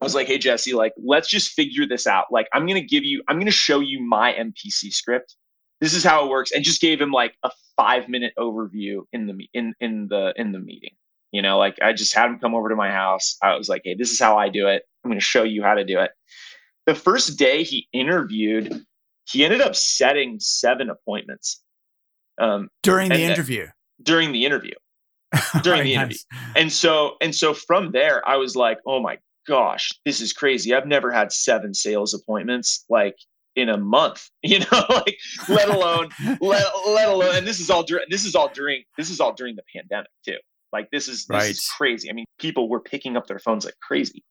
I 0.00 0.04
was 0.04 0.12
like, 0.12 0.26
hey, 0.26 0.38
Jesse, 0.38 0.74
like, 0.74 0.92
let's 0.96 1.28
just 1.28 1.52
figure 1.52 1.86
this 1.86 2.08
out. 2.08 2.26
Like, 2.32 2.48
I'm 2.52 2.66
going 2.66 2.80
to 2.80 2.86
give 2.86 3.04
you, 3.04 3.22
I'm 3.28 3.36
going 3.36 3.46
to 3.46 3.52
show 3.52 3.78
you 3.78 4.00
my 4.00 4.32
MPC 4.32 4.92
script. 4.92 5.36
This 5.80 5.94
is 5.94 6.02
how 6.02 6.24
it 6.24 6.30
works. 6.30 6.50
And 6.50 6.64
just 6.64 6.80
gave 6.80 7.00
him 7.00 7.12
like 7.12 7.36
a 7.44 7.50
five 7.76 8.08
minute 8.08 8.32
overview 8.36 9.02
in 9.12 9.28
the, 9.28 9.48
in, 9.54 9.72
in 9.78 10.08
the, 10.08 10.34
in 10.36 10.50
the 10.50 10.58
meeting. 10.58 10.96
You 11.30 11.42
know, 11.42 11.58
like 11.58 11.78
I 11.80 11.92
just 11.92 12.12
had 12.12 12.26
him 12.26 12.40
come 12.40 12.56
over 12.56 12.68
to 12.70 12.76
my 12.76 12.90
house. 12.90 13.36
I 13.40 13.54
was 13.54 13.68
like, 13.68 13.82
hey, 13.84 13.94
this 13.94 14.10
is 14.10 14.18
how 14.18 14.36
I 14.36 14.48
do 14.48 14.66
it. 14.66 14.82
I'm 15.04 15.10
going 15.12 15.20
to 15.20 15.24
show 15.24 15.44
you 15.44 15.62
how 15.62 15.74
to 15.74 15.84
do 15.84 16.00
it. 16.00 16.10
The 16.86 16.96
first 16.96 17.38
day 17.38 17.62
he 17.62 17.86
interviewed, 17.92 18.84
he 19.26 19.44
ended 19.44 19.60
up 19.60 19.76
setting 19.76 20.40
seven 20.40 20.90
appointments 20.90 21.62
um, 22.40 22.68
during 22.82 23.10
the 23.10 23.22
interview. 23.22 23.68
During 24.02 24.32
the 24.32 24.44
interview, 24.44 24.74
during 25.62 25.84
the 25.84 25.94
interview. 25.94 26.16
And 26.56 26.72
so 26.72 27.16
and 27.20 27.34
so 27.34 27.54
from 27.54 27.92
there 27.92 28.26
I 28.26 28.36
was 28.36 28.56
like, 28.56 28.78
"Oh 28.86 29.00
my 29.00 29.18
gosh, 29.46 29.90
this 30.04 30.20
is 30.20 30.32
crazy. 30.32 30.74
I've 30.74 30.86
never 30.86 31.10
had 31.10 31.32
seven 31.32 31.74
sales 31.74 32.14
appointments 32.14 32.84
like 32.88 33.16
in 33.56 33.68
a 33.68 33.76
month, 33.76 34.28
you 34.42 34.60
know, 34.60 34.84
like 34.90 35.16
let 35.48 35.68
alone 35.68 36.08
let, 36.40 36.64
let 36.88 37.08
alone 37.08 37.36
and 37.36 37.46
this 37.46 37.60
is 37.60 37.70
all 37.70 37.82
during 37.82 38.04
this 38.10 38.24
is 38.24 38.34
all 38.34 38.48
during 38.52 38.82
this 38.96 39.10
is 39.10 39.20
all 39.20 39.32
during 39.32 39.56
the 39.56 39.64
pandemic 39.74 40.10
too. 40.26 40.38
Like 40.72 40.90
this 40.90 41.06
is 41.06 41.26
this 41.26 41.30
right. 41.30 41.50
is 41.50 41.68
crazy. 41.76 42.10
I 42.10 42.12
mean, 42.12 42.26
people 42.38 42.68
were 42.68 42.80
picking 42.80 43.16
up 43.16 43.26
their 43.26 43.38
phones 43.38 43.64
like 43.64 43.78
crazy. 43.80 44.24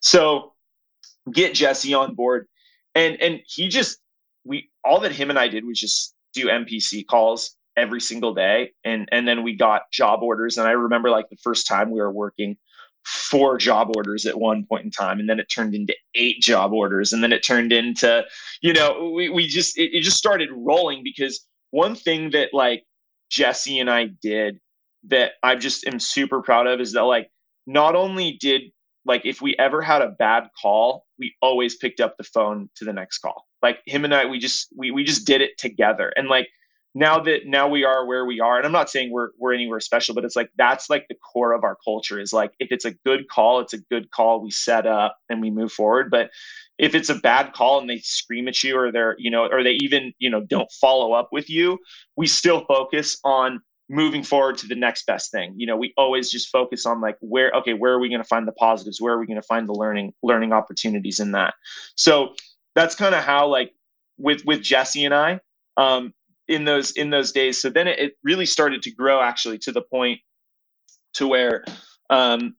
So 0.00 0.52
get 1.32 1.54
Jesse 1.54 1.94
on 1.94 2.14
board 2.14 2.46
and 2.94 3.20
and 3.20 3.40
he 3.46 3.68
just 3.68 3.98
we 4.44 4.70
all 4.84 5.00
that 5.00 5.12
him 5.12 5.30
and 5.30 5.38
I 5.38 5.48
did 5.48 5.64
was 5.64 5.78
just 5.78 6.14
do 6.32 6.46
MPC 6.46 7.06
calls 7.06 7.56
every 7.76 8.00
single 8.00 8.34
day. 8.34 8.72
And 8.84 9.08
and 9.12 9.26
then 9.26 9.42
we 9.42 9.54
got 9.54 9.90
job 9.92 10.22
orders. 10.22 10.58
And 10.58 10.68
i 10.68 10.72
remember 10.72 11.10
like 11.10 11.28
the 11.30 11.36
first 11.42 11.66
time 11.66 11.90
we 11.90 12.00
were 12.00 12.12
working 12.12 12.56
four 13.04 13.56
job 13.56 13.90
orders 13.96 14.26
at 14.26 14.38
one 14.38 14.66
point 14.66 14.84
in 14.84 14.90
time. 14.90 15.20
And 15.20 15.28
then 15.28 15.40
it 15.40 15.46
turned 15.46 15.74
into 15.74 15.94
eight 16.14 16.40
job 16.42 16.72
orders. 16.72 17.12
And 17.12 17.22
then 17.22 17.32
it 17.32 17.42
turned 17.42 17.72
into 17.72 18.24
you 18.60 18.72
know 18.72 19.12
we, 19.14 19.28
we 19.28 19.46
just 19.46 19.78
it, 19.78 19.94
it 19.94 20.02
just 20.02 20.18
started 20.18 20.50
rolling. 20.52 21.02
Because 21.02 21.46
one 21.70 21.94
thing 21.94 22.30
that 22.30 22.52
like 22.52 22.84
jesse 23.30 23.78
and 23.78 23.88
i 23.88 24.06
did 24.20 24.58
that 25.04 25.32
i 25.44 25.54
just 25.54 25.86
am 25.86 26.00
super 26.00 26.42
proud 26.42 26.66
of 26.66 26.80
is 26.80 26.92
that 26.92 27.02
like 27.04 27.30
not 27.64 27.94
only 27.94 28.36
did 28.40 28.62
like 29.06 29.22
if 29.24 29.40
we 29.40 29.54
ever 29.56 29.80
had 29.80 30.02
a 30.02 30.08
bad 30.08 30.48
call 30.60 31.06
we 31.20 31.36
always 31.42 31.76
picked 31.76 32.00
up 32.00 32.16
the 32.16 32.24
phone 32.24 32.68
to 32.74 32.84
the 32.84 32.92
next 32.92 33.18
call. 33.18 33.46
Like 33.62 33.78
him 33.86 34.04
and 34.04 34.14
i 34.14 34.24
we 34.24 34.40
just 34.40 34.68
we, 34.74 34.90
we 34.90 35.04
just 35.04 35.26
did 35.26 35.42
it 35.42 35.56
together. 35.58 36.12
And 36.16 36.28
like 36.28 36.48
now 36.94 37.20
that 37.20 37.46
now 37.46 37.68
we 37.68 37.84
are 37.84 38.04
where 38.04 38.24
we 38.24 38.40
are 38.40 38.56
and 38.56 38.66
i'm 38.66 38.72
not 38.72 38.90
saying 38.90 39.12
we're 39.12 39.30
we're 39.38 39.54
anywhere 39.54 39.78
special 39.80 40.14
but 40.14 40.24
it's 40.24 40.34
like 40.34 40.50
that's 40.56 40.90
like 40.90 41.06
the 41.08 41.14
core 41.14 41.52
of 41.52 41.62
our 41.62 41.76
culture 41.84 42.18
is 42.18 42.32
like 42.32 42.52
if 42.58 42.72
it's 42.72 42.84
a 42.84 42.92
good 43.06 43.28
call 43.28 43.60
it's 43.60 43.72
a 43.72 43.78
good 43.78 44.10
call 44.10 44.40
we 44.40 44.50
set 44.50 44.86
up 44.86 45.16
and 45.28 45.40
we 45.40 45.50
move 45.50 45.72
forward. 45.72 46.10
But 46.10 46.30
if 46.78 46.94
it's 46.94 47.08
a 47.08 47.14
bad 47.14 47.52
call 47.52 47.80
and 47.80 47.88
they 47.88 47.98
scream 47.98 48.48
at 48.48 48.62
you 48.62 48.76
or 48.76 48.92
they're 48.92 49.16
you 49.18 49.30
know 49.30 49.46
or 49.46 49.62
they 49.62 49.78
even 49.80 50.12
you 50.18 50.30
know 50.30 50.40
don't 50.40 50.70
follow 50.72 51.12
up 51.12 51.28
with 51.32 51.50
you 51.50 51.78
we 52.16 52.26
still 52.26 52.64
focus 52.66 53.18
on 53.24 53.60
moving 53.88 54.22
forward 54.22 54.56
to 54.56 54.68
the 54.68 54.74
next 54.76 55.04
best 55.04 55.30
thing. 55.30 55.54
You 55.56 55.66
know 55.66 55.76
we 55.76 55.92
always 55.96 56.30
just 56.30 56.48
focus 56.48 56.86
on 56.86 57.00
like 57.00 57.16
where 57.20 57.50
okay 57.52 57.74
where 57.74 57.92
are 57.92 58.00
we 58.00 58.08
going 58.08 58.22
to 58.22 58.28
find 58.28 58.46
the 58.46 58.52
positives? 58.52 59.00
Where 59.00 59.14
are 59.14 59.20
we 59.20 59.26
going 59.26 59.40
to 59.40 59.46
find 59.46 59.68
the 59.68 59.74
learning 59.74 60.12
learning 60.22 60.52
opportunities 60.52 61.20
in 61.20 61.32
that? 61.32 61.54
So 61.96 62.34
that's 62.74 62.94
kind 62.94 63.14
of 63.14 63.24
how 63.24 63.48
like 63.48 63.72
with 64.16 64.44
with 64.44 64.62
jesse 64.62 65.04
and 65.04 65.14
i 65.14 65.40
um, 65.76 66.12
in 66.50 66.64
those 66.64 66.90
in 66.92 67.10
those 67.10 67.32
days. 67.32 67.62
So 67.62 67.70
then 67.70 67.86
it, 67.86 67.98
it 67.98 68.12
really 68.22 68.46
started 68.46 68.82
to 68.82 68.90
grow 68.90 69.22
actually 69.22 69.58
to 69.58 69.72
the 69.72 69.82
point 69.82 70.20
to 71.14 71.26
where 71.26 71.64
um, 72.10 72.56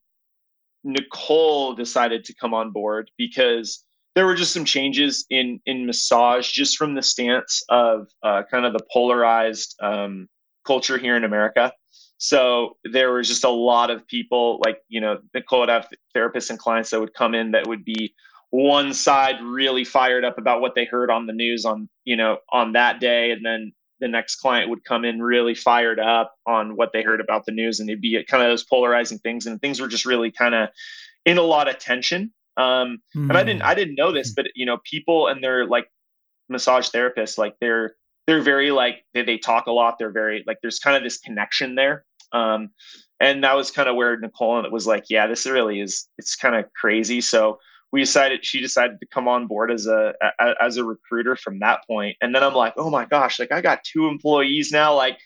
Nicole 0.83 1.75
decided 1.75 2.23
to 2.25 2.33
come 2.33 2.53
on 2.53 2.71
board 2.71 3.11
because 3.17 3.85
there 4.15 4.25
were 4.25 4.35
just 4.35 4.53
some 4.53 4.65
changes 4.65 5.25
in 5.29 5.59
in 5.65 5.85
massage 5.85 6.51
just 6.51 6.77
from 6.77 6.95
the 6.95 7.03
stance 7.03 7.63
of 7.69 8.07
uh, 8.23 8.43
kind 8.49 8.65
of 8.65 8.73
the 8.73 8.83
polarized 8.91 9.75
um, 9.81 10.27
culture 10.65 10.97
here 10.97 11.15
in 11.17 11.25
America. 11.25 11.73
So 12.17 12.77
there 12.85 13.11
was 13.11 13.27
just 13.27 13.43
a 13.43 13.49
lot 13.49 13.89
of 13.89 14.07
people 14.07 14.61
like 14.65 14.77
you 14.87 15.01
know 15.01 15.17
Nicole 15.33 15.61
would 15.61 15.69
have 15.69 15.87
therapists 16.15 16.49
and 16.49 16.57
clients 16.57 16.91
that 16.91 17.01
would 17.01 17.13
come 17.13 17.35
in 17.35 17.51
that 17.51 17.67
would 17.67 17.83
be 17.83 18.13
one 18.51 18.93
side 18.93 19.35
really 19.41 19.83
fired 19.83 20.23
up 20.23 20.37
about 20.37 20.61
what 20.61 20.75
they 20.75 20.85
heard 20.85 21.09
on 21.09 21.25
the 21.25 21.33
news 21.33 21.65
on 21.65 21.89
you 22.05 22.15
know 22.15 22.37
on 22.51 22.73
that 22.73 22.99
day 22.99 23.31
and 23.31 23.45
then 23.45 23.73
the 24.01 24.07
next 24.07 24.35
client 24.35 24.69
would 24.69 24.83
come 24.83 25.05
in 25.05 25.21
really 25.21 25.55
fired 25.55 25.99
up 25.99 26.33
on 26.45 26.75
what 26.75 26.91
they 26.91 27.03
heard 27.03 27.21
about 27.21 27.45
the 27.45 27.51
news 27.51 27.79
and 27.79 27.89
it'd 27.89 28.01
be 28.01 28.21
kind 28.25 28.43
of 28.43 28.49
those 28.49 28.63
polarizing 28.63 29.19
things 29.19 29.45
and 29.45 29.61
things 29.61 29.79
were 29.79 29.87
just 29.87 30.05
really 30.05 30.31
kind 30.31 30.55
of 30.55 30.69
in 31.25 31.37
a 31.37 31.43
lot 31.43 31.69
of 31.69 31.77
tension 31.77 32.33
um, 32.57 32.99
mm. 33.15 33.29
and 33.29 33.37
i 33.37 33.43
didn't 33.43 33.61
i 33.61 33.73
didn't 33.73 33.95
know 33.95 34.11
this 34.11 34.29
hmm. 34.29 34.33
but 34.37 34.47
you 34.55 34.65
know 34.65 34.77
people 34.83 35.27
and 35.27 35.41
they're 35.41 35.65
like 35.65 35.89
massage 36.49 36.89
therapists 36.89 37.37
like 37.37 37.55
they're 37.61 37.95
they're 38.27 38.41
very 38.41 38.71
like 38.71 39.05
they, 39.13 39.23
they 39.23 39.37
talk 39.37 39.67
a 39.67 39.71
lot 39.71 39.97
they're 39.97 40.11
very 40.11 40.43
like 40.45 40.57
there's 40.61 40.79
kind 40.79 40.97
of 40.97 41.03
this 41.03 41.17
connection 41.19 41.75
there 41.75 42.03
um, 42.33 42.69
and 43.19 43.43
that 43.43 43.55
was 43.55 43.71
kind 43.71 43.87
of 43.87 43.95
where 43.95 44.17
nicole 44.17 44.57
and 44.57 44.65
it 44.65 44.71
was 44.71 44.87
like 44.87 45.05
yeah 45.09 45.27
this 45.27 45.45
really 45.45 45.79
is 45.79 46.07
it's 46.17 46.35
kind 46.35 46.55
of 46.55 46.65
crazy 46.73 47.21
so 47.21 47.57
we 47.91 47.99
decided 47.99 48.45
she 48.45 48.61
decided 48.61 48.99
to 48.99 49.05
come 49.05 49.27
on 49.27 49.47
board 49.47 49.71
as 49.71 49.85
a, 49.85 50.13
a, 50.39 50.53
as 50.61 50.77
a 50.77 50.83
recruiter 50.83 51.35
from 51.35 51.59
that 51.59 51.85
point. 51.85 52.17
And 52.21 52.33
then 52.33 52.43
i'm 52.43 52.53
like 52.53 52.73
oh 52.77 52.89
my 52.89 53.05
gosh 53.05 53.39
like 53.39 53.51
i 53.51 53.61
got 53.61 53.83
two 53.83 54.07
employees 54.07 54.71
now 54.71 54.95
like 54.95 55.17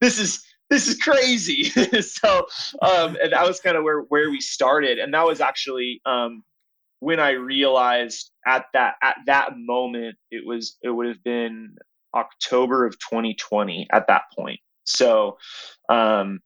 this 0.00 0.18
is 0.18 0.44
this 0.70 0.88
is 0.88 0.96
crazy. 0.96 1.70
So 2.02 2.46
um 2.80 3.16
and 3.22 3.32
that 3.32 3.46
was 3.46 3.60
kind 3.60 3.76
of 3.76 3.84
where 3.84 4.00
where 4.02 4.30
we 4.30 4.40
started. 4.40 4.98
And 4.98 5.12
that 5.14 5.26
was 5.26 5.40
actually 5.40 6.00
um 6.06 6.42
when 7.00 7.20
i 7.20 7.30
realized 7.30 8.30
at 8.46 8.66
that 8.72 8.94
at 9.02 9.16
that 9.26 9.58
moment 9.58 10.16
it 10.30 10.46
was 10.46 10.78
it 10.82 10.90
would 10.90 11.06
have 11.06 11.22
been 11.24 11.76
october 12.14 12.86
of 12.86 12.98
2020 12.98 13.88
at 13.92 14.06
that 14.06 14.22
point. 14.36 14.60
So 14.84 15.38
um 15.88 16.40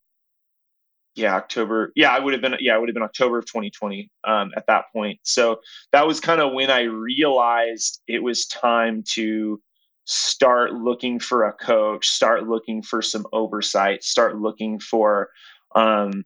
yeah 1.17 1.35
october 1.35 1.93
yeah 1.97 2.15
i 2.15 2.19
would 2.19 2.33
have 2.33 2.43
been 2.43 2.55
yeah 2.61 2.77
it 2.77 2.81
would 2.81 2.89
have 2.89 2.95
been 2.95 3.03
october 3.03 3.39
of 3.39 3.47
2020 3.47 4.11
um, 4.25 4.53
at 4.57 4.67
that 4.67 4.85
point. 4.93 5.19
So 5.23 5.61
that 5.93 6.07
was 6.07 6.21
kind 6.21 6.41
of 6.41 6.53
when 6.53 6.71
i 6.71 6.83
realized 6.83 8.03
it 8.07 8.23
was 8.23 8.47
time 8.47 9.03
to 9.15 9.61
start 10.05 10.73
looking 10.75 11.19
for 11.19 11.45
a 11.45 11.53
coach 11.53 12.07
start 12.07 12.47
looking 12.47 12.83
for 12.83 13.03
some 13.03 13.27
oversight 13.33 14.05
start 14.05 14.39
looking 14.39 14.79
for 14.79 15.31
um, 15.75 16.25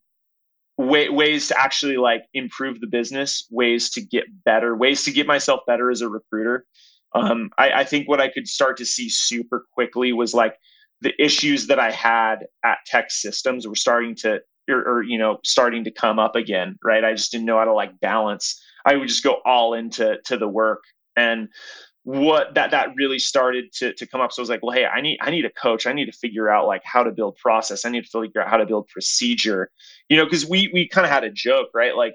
way, 0.76 1.08
ways 1.08 1.48
to 1.48 1.58
actually 1.58 1.96
like 1.96 2.24
improve 2.34 2.80
the 2.80 2.86
business 2.86 3.46
ways 3.50 3.90
to 3.90 4.02
get 4.02 4.24
better 4.44 4.76
ways 4.76 5.04
to 5.04 5.12
get 5.12 5.26
myself 5.26 5.60
better 5.66 5.90
as 5.90 6.02
a 6.02 6.08
recruiter. 6.08 6.66
Um, 7.14 7.50
I, 7.58 7.70
I 7.72 7.84
think 7.84 8.08
what 8.08 8.20
i 8.20 8.28
could 8.28 8.46
start 8.46 8.76
to 8.76 8.86
see 8.86 9.08
super 9.08 9.66
quickly 9.72 10.12
was 10.12 10.34
like 10.34 10.56
the 11.00 11.12
issues 11.22 11.66
that 11.68 11.78
I 11.78 11.90
had 11.90 12.46
at 12.64 12.78
TEKsystems 12.92 13.66
were 13.66 13.74
starting 13.74 14.14
to 14.16 14.40
or, 14.70 14.82
or, 14.82 15.02
you 15.02 15.18
know 15.18 15.38
starting 15.44 15.84
to 15.84 15.90
come 15.90 16.18
up 16.18 16.36
again 16.36 16.76
right 16.84 17.04
i 17.04 17.12
just 17.12 17.32
didn't 17.32 17.46
know 17.46 17.58
how 17.58 17.64
to 17.64 17.72
like 17.72 17.98
balance 18.00 18.62
i 18.86 18.94
would 18.94 19.08
just 19.08 19.24
go 19.24 19.38
all 19.44 19.74
into 19.74 20.18
to 20.24 20.36
the 20.36 20.48
work 20.48 20.82
and 21.16 21.48
what 22.04 22.54
that 22.54 22.70
that 22.70 22.88
really 22.96 23.18
started 23.18 23.72
to 23.74 23.92
to 23.94 24.06
come 24.06 24.20
up. 24.20 24.32
So 24.32 24.40
I 24.40 24.42
was 24.42 24.50
like, 24.50 24.62
well, 24.62 24.74
hey, 24.74 24.86
I 24.86 25.00
need 25.00 25.18
I 25.20 25.30
need 25.30 25.44
a 25.44 25.50
coach. 25.50 25.86
I 25.86 25.92
need 25.92 26.06
to 26.06 26.12
figure 26.12 26.48
out 26.48 26.66
like 26.66 26.82
how 26.84 27.02
to 27.02 27.10
build 27.10 27.36
process. 27.36 27.84
I 27.84 27.90
need 27.90 28.04
to 28.04 28.22
figure 28.22 28.42
out 28.42 28.48
how 28.48 28.56
to 28.56 28.66
build 28.66 28.88
procedure. 28.88 29.70
You 30.08 30.16
know, 30.16 30.24
because 30.24 30.46
we 30.46 30.70
we 30.72 30.88
kind 30.88 31.04
of 31.04 31.10
had 31.10 31.24
a 31.24 31.30
joke, 31.30 31.68
right? 31.74 31.94
Like 31.94 32.14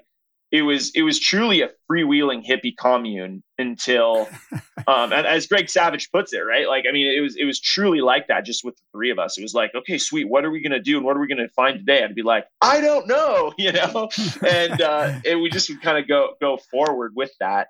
it 0.52 0.62
was 0.62 0.92
it 0.94 1.02
was 1.02 1.18
truly 1.18 1.62
a 1.62 1.70
freewheeling 1.90 2.46
hippie 2.46 2.76
commune 2.76 3.42
until 3.58 4.28
um 4.86 5.12
and 5.12 5.26
as 5.26 5.46
Greg 5.46 5.68
Savage 5.68 6.10
puts 6.12 6.32
it, 6.32 6.38
right? 6.38 6.68
Like 6.68 6.84
I 6.88 6.92
mean 6.92 7.06
it 7.06 7.20
was 7.20 7.36
it 7.36 7.44
was 7.44 7.60
truly 7.60 8.00
like 8.00 8.28
that 8.28 8.44
just 8.44 8.64
with 8.64 8.76
the 8.76 8.82
three 8.92 9.10
of 9.10 9.18
us. 9.18 9.36
It 9.38 9.42
was 9.42 9.54
like, 9.54 9.74
okay, 9.74 9.98
sweet, 9.98 10.28
what 10.28 10.44
are 10.44 10.50
we 10.50 10.60
gonna 10.60 10.80
do 10.80 10.96
and 10.96 11.04
what 11.04 11.16
are 11.16 11.20
we 11.20 11.26
gonna 11.26 11.48
find 11.48 11.78
today? 11.78 12.02
I'd 12.02 12.14
be 12.14 12.22
like, 12.22 12.46
I 12.60 12.80
don't 12.80 13.08
know, 13.08 13.52
you 13.58 13.72
know? 13.72 14.08
and 14.46 14.80
uh 14.80 15.20
and 15.26 15.40
we 15.40 15.50
just 15.50 15.68
would 15.68 15.82
kind 15.82 15.98
of 15.98 16.06
go 16.06 16.34
go 16.40 16.58
forward 16.70 17.12
with 17.16 17.32
that. 17.40 17.68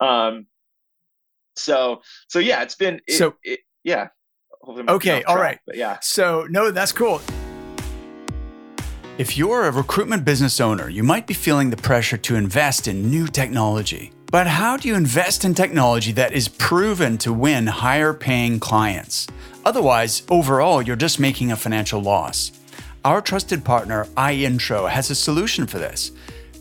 Um 0.00 0.46
so 1.56 2.02
so 2.28 2.38
yeah, 2.38 2.62
it's 2.62 2.74
been 2.74 3.00
it, 3.06 3.14
so 3.14 3.36
it, 3.42 3.60
yeah. 3.84 4.08
Okay, 4.66 5.22
all 5.22 5.36
right. 5.36 5.58
Yeah. 5.72 5.98
So 6.02 6.46
no, 6.50 6.70
that's 6.70 6.92
cool. 6.92 7.22
If 9.18 9.36
you're 9.36 9.64
a 9.64 9.72
recruitment 9.72 10.24
business 10.24 10.60
owner, 10.60 10.88
you 10.88 11.02
might 11.02 11.26
be 11.26 11.34
feeling 11.34 11.70
the 11.70 11.76
pressure 11.76 12.16
to 12.18 12.36
invest 12.36 12.86
in 12.86 13.10
new 13.10 13.26
technology. 13.26 14.12
But 14.30 14.46
how 14.46 14.76
do 14.76 14.86
you 14.86 14.94
invest 14.94 15.44
in 15.44 15.54
technology 15.54 16.12
that 16.12 16.32
is 16.32 16.46
proven 16.46 17.18
to 17.18 17.32
win 17.32 17.66
higher 17.66 18.14
paying 18.14 18.60
clients? 18.60 19.26
Otherwise, 19.64 20.22
overall, 20.30 20.80
you're 20.80 20.94
just 20.94 21.18
making 21.18 21.50
a 21.50 21.56
financial 21.56 22.00
loss. 22.00 22.52
Our 23.04 23.20
trusted 23.20 23.64
partner, 23.64 24.04
iIntro, 24.16 24.88
has 24.88 25.10
a 25.10 25.16
solution 25.16 25.66
for 25.66 25.80
this. 25.80 26.12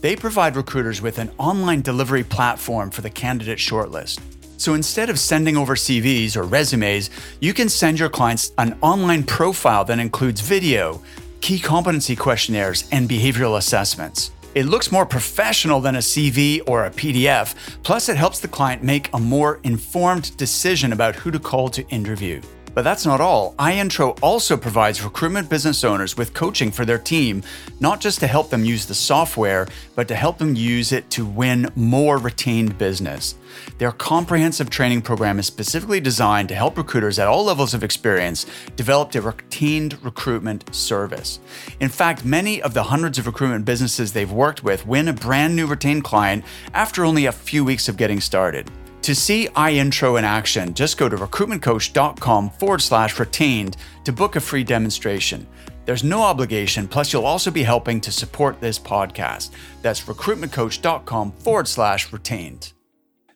They 0.02 0.16
provide 0.16 0.56
recruiters 0.56 1.00
with 1.00 1.20
an 1.20 1.30
online 1.38 1.82
delivery 1.82 2.24
platform 2.24 2.90
for 2.90 3.02
the 3.02 3.12
candidate 3.12 3.60
shortlist. 3.60 4.20
So 4.60 4.74
instead 4.74 5.12
of 5.12 5.20
sending 5.20 5.58
over 5.58 5.76
CVs 5.76 6.36
or 6.36 6.42
resumes, 6.42 7.12
you 7.40 7.54
can 7.54 7.70
send 7.70 8.00
your 8.00 8.10
clients 8.10 8.52
an 8.58 8.80
online 8.82 9.26
profile 9.26 9.86
that 9.86 10.00
includes 10.00 10.42
video, 10.42 11.04
key 11.42 11.60
competency 11.60 12.16
questionnaires, 12.16 12.88
and 12.92 13.10
behavioral 13.10 13.58
assessments. 13.58 14.32
It 14.56 14.66
looks 14.66 14.92
more 14.92 15.06
professional 15.06 15.80
than 15.82 15.96
a 15.96 16.00
CV 16.00 16.62
or 16.68 16.86
a 16.86 16.92
PDF, 16.92 17.54
plus, 17.84 18.10
it 18.10 18.18
helps 18.18 18.40
the 18.40 18.48
client 18.48 18.84
make 18.84 19.10
a 19.14 19.20
more 19.20 19.60
informed 19.64 20.36
decision 20.38 20.94
about 20.94 21.16
who 21.16 21.30
to 21.32 21.40
call 21.40 21.70
to 21.70 21.88
interview. 21.90 22.42
But 22.78 22.84
that's 22.84 23.08
not 23.08 23.20
all. 23.20 23.56
iIntro 23.58 24.20
also 24.22 24.56
provides 24.56 25.04
recruitment 25.04 25.50
business 25.50 25.84
owners 25.84 26.16
with 26.16 26.36
coaching 26.36 26.70
for 26.70 26.86
their 26.86 27.00
team, 27.00 27.42
not 27.80 28.00
just 28.00 28.20
to 28.20 28.28
help 28.28 28.52
them 28.52 28.64
use 28.64 28.86
the 28.86 28.94
software, 28.94 29.68
but 29.96 30.08
to 30.10 30.16
help 30.16 30.38
them 30.38 30.56
use 30.56 30.92
it 30.92 31.10
to 31.10 31.26
win 31.26 31.72
more 31.76 32.20
retained 32.20 32.78
business. 32.78 33.34
Their 33.80 33.92
comprehensive 33.92 34.70
training 34.70 35.02
program 35.02 35.40
is 35.40 35.48
specifically 35.48 36.00
designed 36.00 36.50
to 36.50 36.56
help 36.56 36.78
recruiters 36.78 37.18
at 37.18 37.28
all 37.28 37.46
levels 37.46 37.74
of 37.74 37.84
experience 37.84 38.46
develop 38.76 39.16
a 39.16 39.22
retained 39.22 39.98
recruitment 40.06 40.76
service. 40.76 41.40
In 41.80 41.90
fact, 41.90 42.26
many 42.26 42.62
of 42.62 42.76
the 42.76 42.84
hundreds 42.84 43.18
of 43.18 43.26
recruitment 43.26 43.66
businesses 43.66 44.14
they've 44.14 44.32
worked 44.32 44.64
with 44.64 44.86
win 44.86 45.08
a 45.08 45.14
brand 45.14 45.56
new 45.56 45.66
retained 45.66 46.04
client 46.04 46.46
after 46.76 47.04
only 47.04 47.26
a 47.26 47.32
few 47.32 47.66
weeks 47.66 47.90
of 47.90 47.98
getting 47.98 48.22
started. 48.22 48.70
To 49.04 49.16
see 49.16 49.48
iIntro 49.48 50.20
in 50.20 50.26
action, 50.26 50.74
just 50.74 50.98
go 50.98 51.08
to 51.08 51.16
recruitmentcoach.com 51.16 52.50
forward 52.52 52.82
slash 52.82 53.20
retained 53.20 53.78
to 54.04 54.12
book 54.12 54.36
a 54.36 54.42
free 54.42 54.64
demonstration. 54.64 55.48
There's 55.86 56.04
no 56.04 56.22
obligation, 56.22 56.86
plus, 56.90 57.14
you'll 57.14 57.26
also 57.26 57.50
be 57.50 57.64
helping 57.64 58.02
to 58.02 58.12
support 58.12 58.60
this 58.60 58.78
podcast. 58.78 59.52
That's 59.82 60.02
recruitmentcoach.com 60.02 61.32
forward 61.32 61.68
slash 61.70 62.12
retained. 62.12 62.74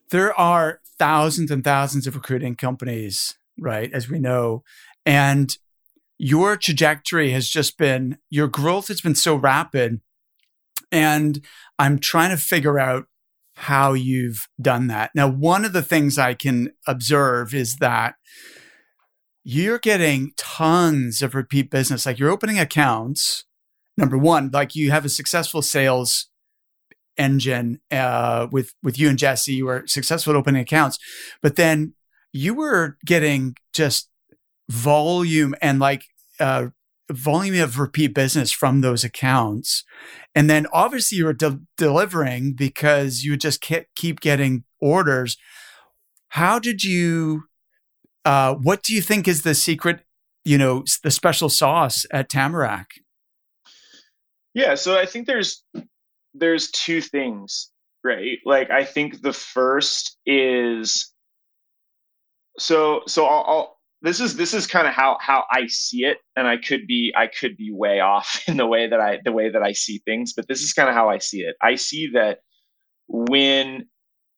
There 0.10 0.38
are 0.38 0.82
thousands 1.00 1.50
and 1.50 1.64
thousands 1.64 2.06
of 2.08 2.16
recruiting 2.16 2.56
companies, 2.56 3.38
right, 3.58 3.90
as 3.94 4.10
we 4.10 4.20
know. 4.20 4.64
And 5.06 5.58
your 6.18 6.58
trajectory 6.58 7.32
has 7.32 7.48
just 7.48 7.78
been, 7.78 8.18
your 8.30 8.50
growth 8.50 8.90
has 8.90 9.00
been 9.00 9.16
so 9.16 9.36
rapid. 9.36 10.02
And 10.92 11.46
I'm 11.80 12.00
trying 12.00 12.32
to 12.32 12.38
figure 12.38 12.78
out 12.78 13.06
how 13.56 13.94
you've 13.94 14.48
done 14.62 14.88
that. 14.88 15.12
Now, 15.14 15.28
one 15.28 15.66
of 15.66 15.74
the 15.74 15.82
things 15.82 16.18
I 16.18 16.34
can 16.34 16.72
observe 16.88 17.54
is 17.54 17.78
that 17.78 18.16
you're 19.44 19.80
getting 19.80 20.32
tons 20.38 21.22
of 21.22 21.36
repeat 21.36 21.70
business. 21.70 22.06
Like 22.06 22.20
you're 22.20 22.30
opening 22.32 22.60
accounts. 22.60 23.46
Number 23.98 24.18
one, 24.18 24.50
like 24.54 24.76
you 24.76 24.92
have 24.92 25.06
a 25.06 25.10
successful 25.10 25.62
sales 25.62 26.28
engine 27.18 27.80
uh, 27.92 28.48
with 28.52 28.74
with 28.82 28.98
you 28.98 29.10
and 29.10 29.18
Jesse. 29.18 29.54
You 29.54 29.66
were 29.66 29.84
successful 29.86 30.34
at 30.34 30.38
opening 30.38 30.62
accounts, 30.62 30.98
but 31.42 31.56
then 31.56 31.94
you 32.32 32.54
were 32.54 32.98
getting 33.06 33.56
just 33.74 34.10
volume 34.70 35.54
and 35.62 35.80
like 35.80 36.04
uh, 36.40 36.68
volume 37.12 37.62
of 37.62 37.80
repeat 37.80 38.14
business 38.14 38.52
from 38.52 38.82
those 38.82 39.04
accounts. 39.04 39.84
And 40.34 40.50
then 40.50 40.68
obviously 40.72 41.18
you 41.18 41.26
were 41.26 41.34
de- 41.34 41.62
delivering 41.78 42.54
because 42.54 43.24
you 43.24 43.38
just 43.38 43.62
keep 43.96 44.20
getting 44.20 44.64
orders. 44.80 45.38
How 46.30 46.60
did 46.60 46.84
you, 46.84 47.44
uh, 48.24 48.56
what 48.56 48.84
do 48.84 48.94
you 48.94 49.02
think 49.02 49.28
is 49.28 49.44
the 49.44 49.54
secret, 49.54 50.06
you 50.46 50.58
know, 50.58 50.84
the 51.04 51.12
special 51.12 51.50
sauce 51.50 52.06
at 52.12 52.30
Tamarack? 52.30 52.88
Yeah. 54.54 54.76
So 54.76 54.98
I 54.98 55.06
think 55.06 55.28
there's, 55.28 55.64
there's 56.34 56.72
two 56.72 57.02
things, 57.02 57.70
right? 58.04 58.38
Like 58.46 58.70
I 58.70 58.86
think 58.86 59.22
the 59.22 59.34
first 59.34 60.18
is, 60.26 61.12
so, 62.58 63.02
so 63.08 63.26
I'll, 63.26 63.46
I'll 63.48 63.78
this 64.02 64.20
is 64.20 64.36
this 64.36 64.54
is 64.54 64.66
kind 64.66 64.88
of 64.88 64.94
how 64.94 65.18
how 65.22 65.46
I 65.52 65.68
see 65.68 66.06
it, 66.06 66.18
and 66.36 66.48
I 66.48 66.58
could 66.58 66.88
be 66.88 67.14
I 67.16 67.28
could 67.28 67.56
be 67.56 67.72
way 67.72 68.00
off 68.00 68.44
in 68.48 68.58
the 68.58 68.66
way 68.66 68.88
that 68.88 69.00
I 69.00 69.20
the 69.24 69.32
way 69.32 69.50
that 69.50 69.62
I 69.62 69.74
see 69.74 70.00
things, 70.06 70.34
but 70.34 70.48
this 70.48 70.62
is 70.62 70.74
kind 70.74 70.90
of 70.90 70.96
how 70.96 71.10
I 71.10 71.20
see 71.20 71.42
it. 71.42 71.56
I 71.62 71.76
see 71.76 72.12
that 72.14 72.40
when 73.08 73.88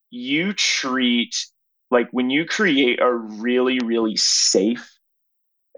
you 0.09 0.53
treat 0.53 1.35
like 1.91 2.09
when 2.11 2.29
you 2.29 2.45
create 2.45 2.99
a 3.01 3.13
really 3.13 3.79
really 3.79 4.17
safe 4.17 4.91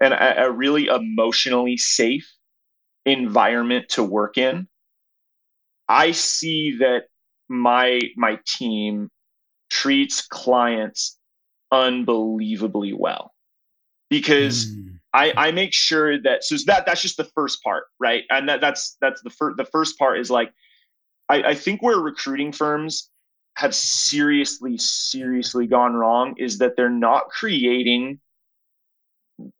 and 0.00 0.12
a, 0.12 0.46
a 0.46 0.50
really 0.50 0.86
emotionally 0.86 1.76
safe 1.76 2.30
environment 3.04 3.88
to 3.90 4.02
work 4.02 4.36
in, 4.36 4.66
I 5.88 6.10
see 6.10 6.78
that 6.80 7.04
my 7.48 8.00
my 8.16 8.40
team 8.46 9.10
treats 9.70 10.26
clients 10.26 11.18
unbelievably 11.70 12.92
well 12.92 13.32
because 14.10 14.66
mm. 14.66 14.98
I, 15.12 15.32
I 15.36 15.50
make 15.50 15.72
sure 15.72 16.20
that 16.22 16.44
so 16.44 16.56
that 16.66 16.86
that's 16.86 17.02
just 17.02 17.16
the 17.16 17.24
first 17.24 17.62
part, 17.62 17.84
right? 17.98 18.24
And 18.30 18.48
that, 18.48 18.60
that's 18.60 18.96
that's 19.00 19.22
the 19.22 19.30
first 19.30 19.56
the 19.56 19.64
first 19.64 19.98
part 19.98 20.20
is 20.20 20.30
like 20.30 20.52
I, 21.28 21.42
I 21.42 21.54
think 21.54 21.82
where 21.82 21.98
recruiting 21.98 22.52
firms 22.52 23.10
have 23.56 23.74
seriously 23.74 24.76
seriously 24.78 25.66
gone 25.66 25.94
wrong 25.94 26.34
is 26.36 26.58
that 26.58 26.76
they're 26.76 26.90
not 26.90 27.28
creating 27.30 28.20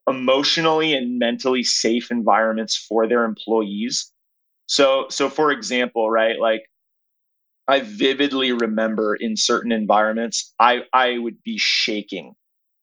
emotionally 0.08 0.94
and 0.94 1.18
mentally 1.18 1.62
safe 1.62 2.10
environments 2.10 2.76
for 2.76 3.06
their 3.06 3.24
employees. 3.24 4.12
So 4.66 5.06
so 5.08 5.30
for 5.30 5.52
example, 5.52 6.10
right, 6.10 6.38
like 6.38 6.64
I 7.66 7.80
vividly 7.80 8.52
remember 8.52 9.16
in 9.16 9.36
certain 9.36 9.72
environments, 9.72 10.52
I 10.58 10.82
I 10.92 11.18
would 11.18 11.42
be 11.42 11.56
shaking 11.58 12.34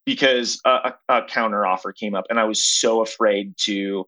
because 0.06 0.60
a, 0.66 0.94
a, 1.10 1.24
counter 1.26 1.66
offer 1.66 1.92
came 1.92 2.16
up 2.16 2.26
and 2.30 2.40
I 2.40 2.44
was 2.44 2.64
so 2.64 3.02
afraid 3.02 3.56
to 3.66 4.06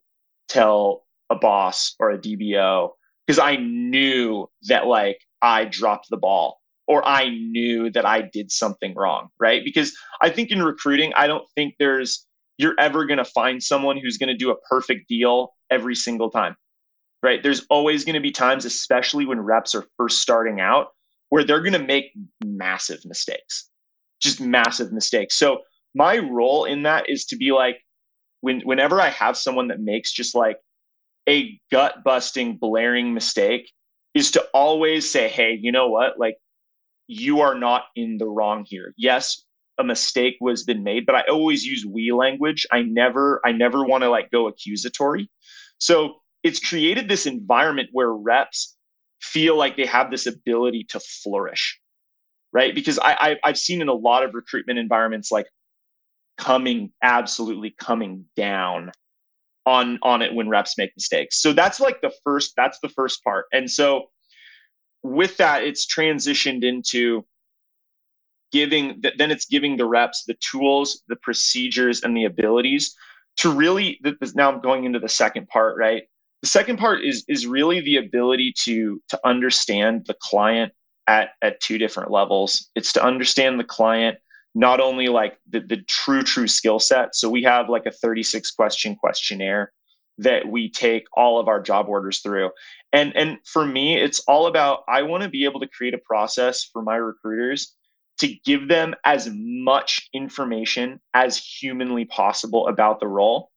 tell 0.48 1.06
a 1.30 1.36
boss 1.36 1.96
or 2.00 2.12
a 2.12 2.18
DBO 2.18 2.90
because 3.26 3.40
I 3.40 3.56
knew 3.56 4.48
that 4.64 4.88
like 4.88 5.20
I 5.42 5.66
dropped 5.66 6.10
the 6.10 6.18
ball 6.18 6.60
or 6.88 7.06
I 7.08 7.30
knew 7.30 7.90
that 7.92 8.06
I 8.06 8.22
did 8.22 8.52
something 8.52 8.94
wrong, 8.96 9.30
right? 9.40 9.64
Because 9.64 9.96
I 10.22 10.30
think 10.30 10.52
in 10.52 10.62
recruiting, 10.62 11.14
I 11.16 11.28
don't 11.28 11.48
think 11.56 11.76
there's 11.80 12.26
you're 12.58 12.76
ever 12.80 13.06
going 13.06 13.18
to 13.18 13.26
find 13.26 13.62
someone 13.62 13.98
who's 13.98 14.18
going 14.18 14.30
to 14.30 14.38
do 14.38 14.52
a 14.52 14.56
perfect 14.70 15.10
deal 15.10 15.54
every 15.70 15.96
single 15.96 16.30
time. 16.30 16.56
Right? 17.24 17.42
There's 17.42 17.66
always 17.70 18.06
going 18.06 18.14
to 18.14 18.20
be 18.20 18.32
times 18.32 18.66
especially 18.66 19.26
when 19.26 19.40
reps 19.40 19.74
are 19.74 19.86
first 19.98 20.22
starting 20.22 20.60
out 20.60 20.90
where 21.30 21.44
they're 21.44 21.62
going 21.62 21.74
to 21.74 21.80
make 21.80 22.12
massive 22.44 23.00
mistakes. 23.04 23.68
Just 24.22 24.40
massive 24.40 24.94
mistakes. 24.94 25.36
So 25.36 25.62
my 25.96 26.20
role 26.20 26.66
in 26.66 26.84
that 26.84 27.10
is 27.10 27.26
to 27.28 27.38
be 27.38 27.52
like 27.54 27.80
when 28.42 28.62
whenever 28.62 29.02
I 29.02 29.10
have 29.10 29.38
someone 29.38 29.70
that 29.70 29.80
makes 29.82 30.12
just 30.12 30.36
like 30.36 30.58
a 31.30 31.60
gut 31.72 32.04
busting 32.04 32.58
blaring 32.58 33.14
mistake 33.14 33.72
is 34.14 34.32
to 34.32 34.44
always 34.54 35.10
say, 35.12 35.28
"Hey, 35.30 35.58
you 35.62 35.72
know 35.72 35.90
what? 35.90 36.20
Like 36.20 36.38
you 37.08 37.42
are 37.42 37.56
not 37.56 37.86
in 37.96 38.18
the 38.18 38.28
wrong 38.28 38.66
here. 38.68 38.94
Yes, 38.98 39.44
a 39.78 39.84
mistake 39.84 40.38
was 40.42 40.64
been 40.64 40.84
made, 40.84 41.06
but 41.06 41.16
I 41.16 41.22
always 41.24 41.66
use 41.66 41.86
we 41.86 42.12
language. 42.12 42.66
I 42.72 42.82
never 42.84 43.42
I 43.46 43.52
never 43.52 43.86
want 43.86 44.04
to 44.04 44.10
like 44.10 44.32
go 44.32 44.48
accusatory. 44.48 45.30
So, 45.80 46.22
it's 46.44 46.60
created 46.60 47.10
this 47.10 47.26
environment 47.26 47.90
where 47.92 48.12
reps 48.14 48.76
feel 49.22 49.58
like 49.58 49.76
they 49.78 49.86
have 49.86 50.12
this 50.12 50.28
ability 50.28 50.86
to 50.90 51.00
flourish 51.00 51.80
right? 52.54 52.74
Because 52.74 53.00
I, 53.00 53.14
I 53.14 53.38
I've 53.44 53.58
seen 53.58 53.82
in 53.82 53.90
a 53.90 53.94
lot 53.94 54.24
of 54.24 54.34
recruitment 54.34 54.80
environments 54.80 55.32
like 55.32 55.48
coming 56.38 56.92
absolutely 57.02 57.72
coming 57.80 58.26
down 58.36 58.92
on 59.66 60.00
on 60.04 60.22
it 60.22 60.34
when 60.34 60.50
reps 60.50 60.78
make 60.78 60.92
mistakes. 60.96 61.42
So 61.42 61.54
that's 61.54 61.80
like 61.80 62.02
the 62.02 62.12
first 62.24 62.54
that's 62.56 62.80
the 62.80 62.90
first 62.90 63.24
part. 63.24 63.46
And 63.52 63.70
so 63.70 64.10
with 65.04 65.38
that 65.38 65.64
it's 65.64 65.86
transitioned 65.86 66.64
into 66.64 67.26
giving 68.52 69.02
then 69.18 69.32
it's 69.32 69.46
giving 69.46 69.78
the 69.78 69.86
reps 69.86 70.24
the 70.26 70.36
tools, 70.36 71.02
the 71.08 71.16
procedures 71.18 72.04
and 72.04 72.16
the 72.16 72.26
abilities 72.26 72.96
to 73.38 73.52
really 73.52 74.00
now 74.36 74.52
I'm 74.52 74.62
going 74.62 74.86
into 74.86 75.00
the 75.00 75.10
second 75.10 75.48
part, 75.48 75.78
right? 75.78 76.04
The 76.42 76.48
second 76.48 76.78
part 76.78 77.04
is 77.04 77.26
is 77.28 77.48
really 77.48 77.82
the 77.82 77.98
ability 77.98 78.54
to 78.64 79.02
to 79.10 79.20
understand 79.26 80.06
the 80.06 80.16
client 80.22 80.74
at 81.08 81.30
at 81.42 81.60
two 81.60 81.78
different 81.78 82.12
levels. 82.12 82.70
It's 82.76 82.94
to 82.94 83.04
understand 83.04 83.60
the 83.60 83.64
client 83.64 84.18
not 84.56 84.80
only 84.80 85.10
like 85.10 85.38
the, 85.50 85.60
the 85.60 85.78
true 85.88 86.24
true 86.24 86.48
skill 86.48 86.80
set. 86.80 87.14
So 87.14 87.30
we 87.30 87.44
have 87.44 87.70
like 87.70 87.86
a 87.86 87.92
36 87.92 88.50
question 88.52 88.96
questionnaire 88.96 89.72
that 90.18 90.48
we 90.48 90.72
take 90.72 91.04
all 91.14 91.40
of 91.40 91.50
our 91.50 91.62
job 91.62 91.88
orders 91.90 92.22
through. 92.22 92.50
And 92.94 93.16
and 93.16 93.38
for 93.46 93.66
me 93.66 93.98
it's 93.98 94.20
all 94.22 94.48
about 94.48 94.84
i 94.88 95.02
want 95.02 95.24
to 95.24 95.30
be 95.30 95.44
able 95.44 95.60
to 95.60 95.68
create 95.68 95.94
a 95.94 96.00
process 96.00 96.64
for 96.64 96.82
my 96.82 96.96
recruiters 96.96 97.76
to 98.20 98.34
give 98.46 98.70
them 98.70 98.96
as 99.04 99.30
much 99.34 100.08
information 100.14 101.02
as 101.14 101.38
humanly 101.38 102.06
possible 102.06 102.70
about 102.70 103.02
the 103.02 103.08
role. 103.08 103.52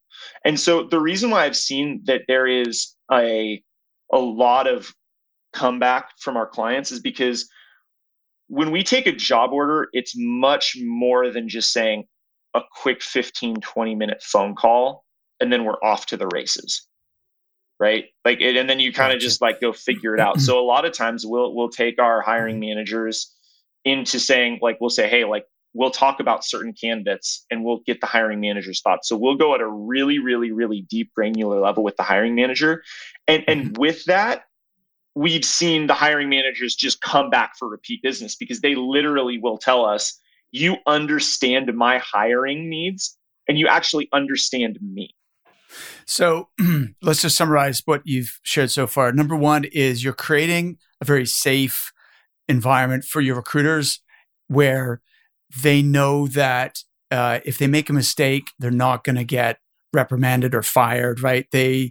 And 0.45 0.59
so 0.59 0.83
the 0.83 1.01
reason 1.01 1.31
why 1.31 1.45
i've 1.45 1.57
seen 1.57 2.03
that 2.07 2.23
there 2.27 2.49
is 2.49 2.95
a 3.13 3.63
a 4.13 4.19
lot 4.19 4.67
of 4.67 4.93
comeback 5.53 6.11
from 6.19 6.37
our 6.37 6.47
clients 6.47 6.91
is 6.91 7.01
because 7.01 7.49
when 8.49 8.71
we 8.71 8.83
take 8.83 9.07
a 9.07 9.13
job 9.13 9.53
order, 9.53 9.89
it's 9.93 10.15
much 10.17 10.77
more 10.81 11.31
than 11.31 11.49
just 11.49 11.73
saying 11.73 12.05
a 12.55 12.63
quick 12.83 13.03
15, 13.03 13.57
20 13.57 13.95
minute 13.95 14.23
phone 14.23 14.55
call 14.55 15.05
and 15.41 15.53
then 15.53 15.65
we're 15.65 15.83
off 15.83 16.07
to 16.07 16.17
the 16.17 16.29
races. 16.33 16.87
Right. 17.79 18.07
Like, 18.25 18.41
it, 18.41 18.57
and 18.57 18.69
then 18.69 18.81
you 18.81 18.93
kind 18.93 19.13
of 19.13 19.21
just 19.21 19.41
like 19.41 19.61
go 19.61 19.73
figure 19.73 20.15
it 20.15 20.21
out. 20.21 20.41
so 20.41 20.59
a 20.59 20.65
lot 20.65 20.85
of 20.85 20.93
times 20.93 21.25
we'll, 21.25 21.55
we'll 21.55 21.69
take 21.69 22.01
our 22.01 22.21
hiring 22.21 22.59
managers 22.59 23.33
into 23.85 24.19
saying, 24.19 24.59
like, 24.61 24.79
we'll 24.81 24.91
say, 24.91 25.09
Hey, 25.09 25.25
like, 25.25 25.45
we'll 25.75 25.91
talk 25.91 26.19
about 26.19 26.45
certain 26.45 26.73
candidates 26.73 27.45
and 27.51 27.63
we'll 27.63 27.81
get 27.87 28.01
the 28.01 28.07
hiring 28.07 28.41
manager's 28.41 28.81
thoughts. 28.81 29.09
So 29.09 29.17
we'll 29.17 29.37
go 29.37 29.55
at 29.55 29.61
a 29.61 29.69
really, 29.69 30.19
really, 30.19 30.51
really 30.51 30.87
deep 30.91 31.13
granular 31.15 31.61
level 31.61 31.85
with 31.85 31.97
the 31.97 32.03
hiring 32.03 32.35
manager. 32.35 32.83
And, 33.29 33.45
and 33.47 33.63
mm-hmm. 33.63 33.81
with 33.81 34.05
that, 34.07 34.45
we've 35.19 35.45
seen 35.45 35.89
the 35.89 35.95
hiring 35.95 36.29
managers 36.29 36.77
just 36.77 37.01
come 37.01 37.29
back 37.29 37.57
for 37.59 37.69
repeat 37.69 38.01
business 38.03 38.37
because 38.37 38.61
they 38.61 38.77
literally 38.77 39.37
will 39.37 39.59
tell 39.59 39.85
us, 39.85 40.17
you 40.53 40.77
understand 40.87 41.75
my 41.75 41.99
hiring 41.99 42.71
needs 42.71 43.19
and 43.49 43.59
you 43.59 43.67
actually 43.67 44.09
understand 44.13 44.79
me. 44.81 45.13
So 46.07 46.51
let's 47.03 47.23
just 47.23 47.37
summarize 47.37 47.83
what 47.85 48.03
you've 48.05 48.39
shared 48.45 48.71
so 48.71 48.87
far. 48.87 49.11
Number 49.11 49.35
one 49.35 49.65
is 49.65 50.05
you're 50.05 50.13
creating 50.13 50.79
a 51.01 51.05
very 51.05 51.27
safe 51.27 51.93
environment 52.49 53.05
for 53.05 53.21
your 53.21 53.35
recruiters 53.35 54.01
where 54.47 55.03
they 55.63 55.83
know 55.83 56.29
that 56.29 56.85
uh, 57.11 57.41
if 57.45 57.59
they 57.59 57.67
make 57.67 57.91
a 57.91 57.93
mistake, 57.93 58.51
they're 58.61 58.71
not 58.71 59.03
going 59.03 59.17
to 59.17 59.25
get 59.25 59.59
reprimanded 59.93 60.55
or 60.55 60.63
fired, 60.63 61.21
right? 61.21 61.47
They, 61.51 61.91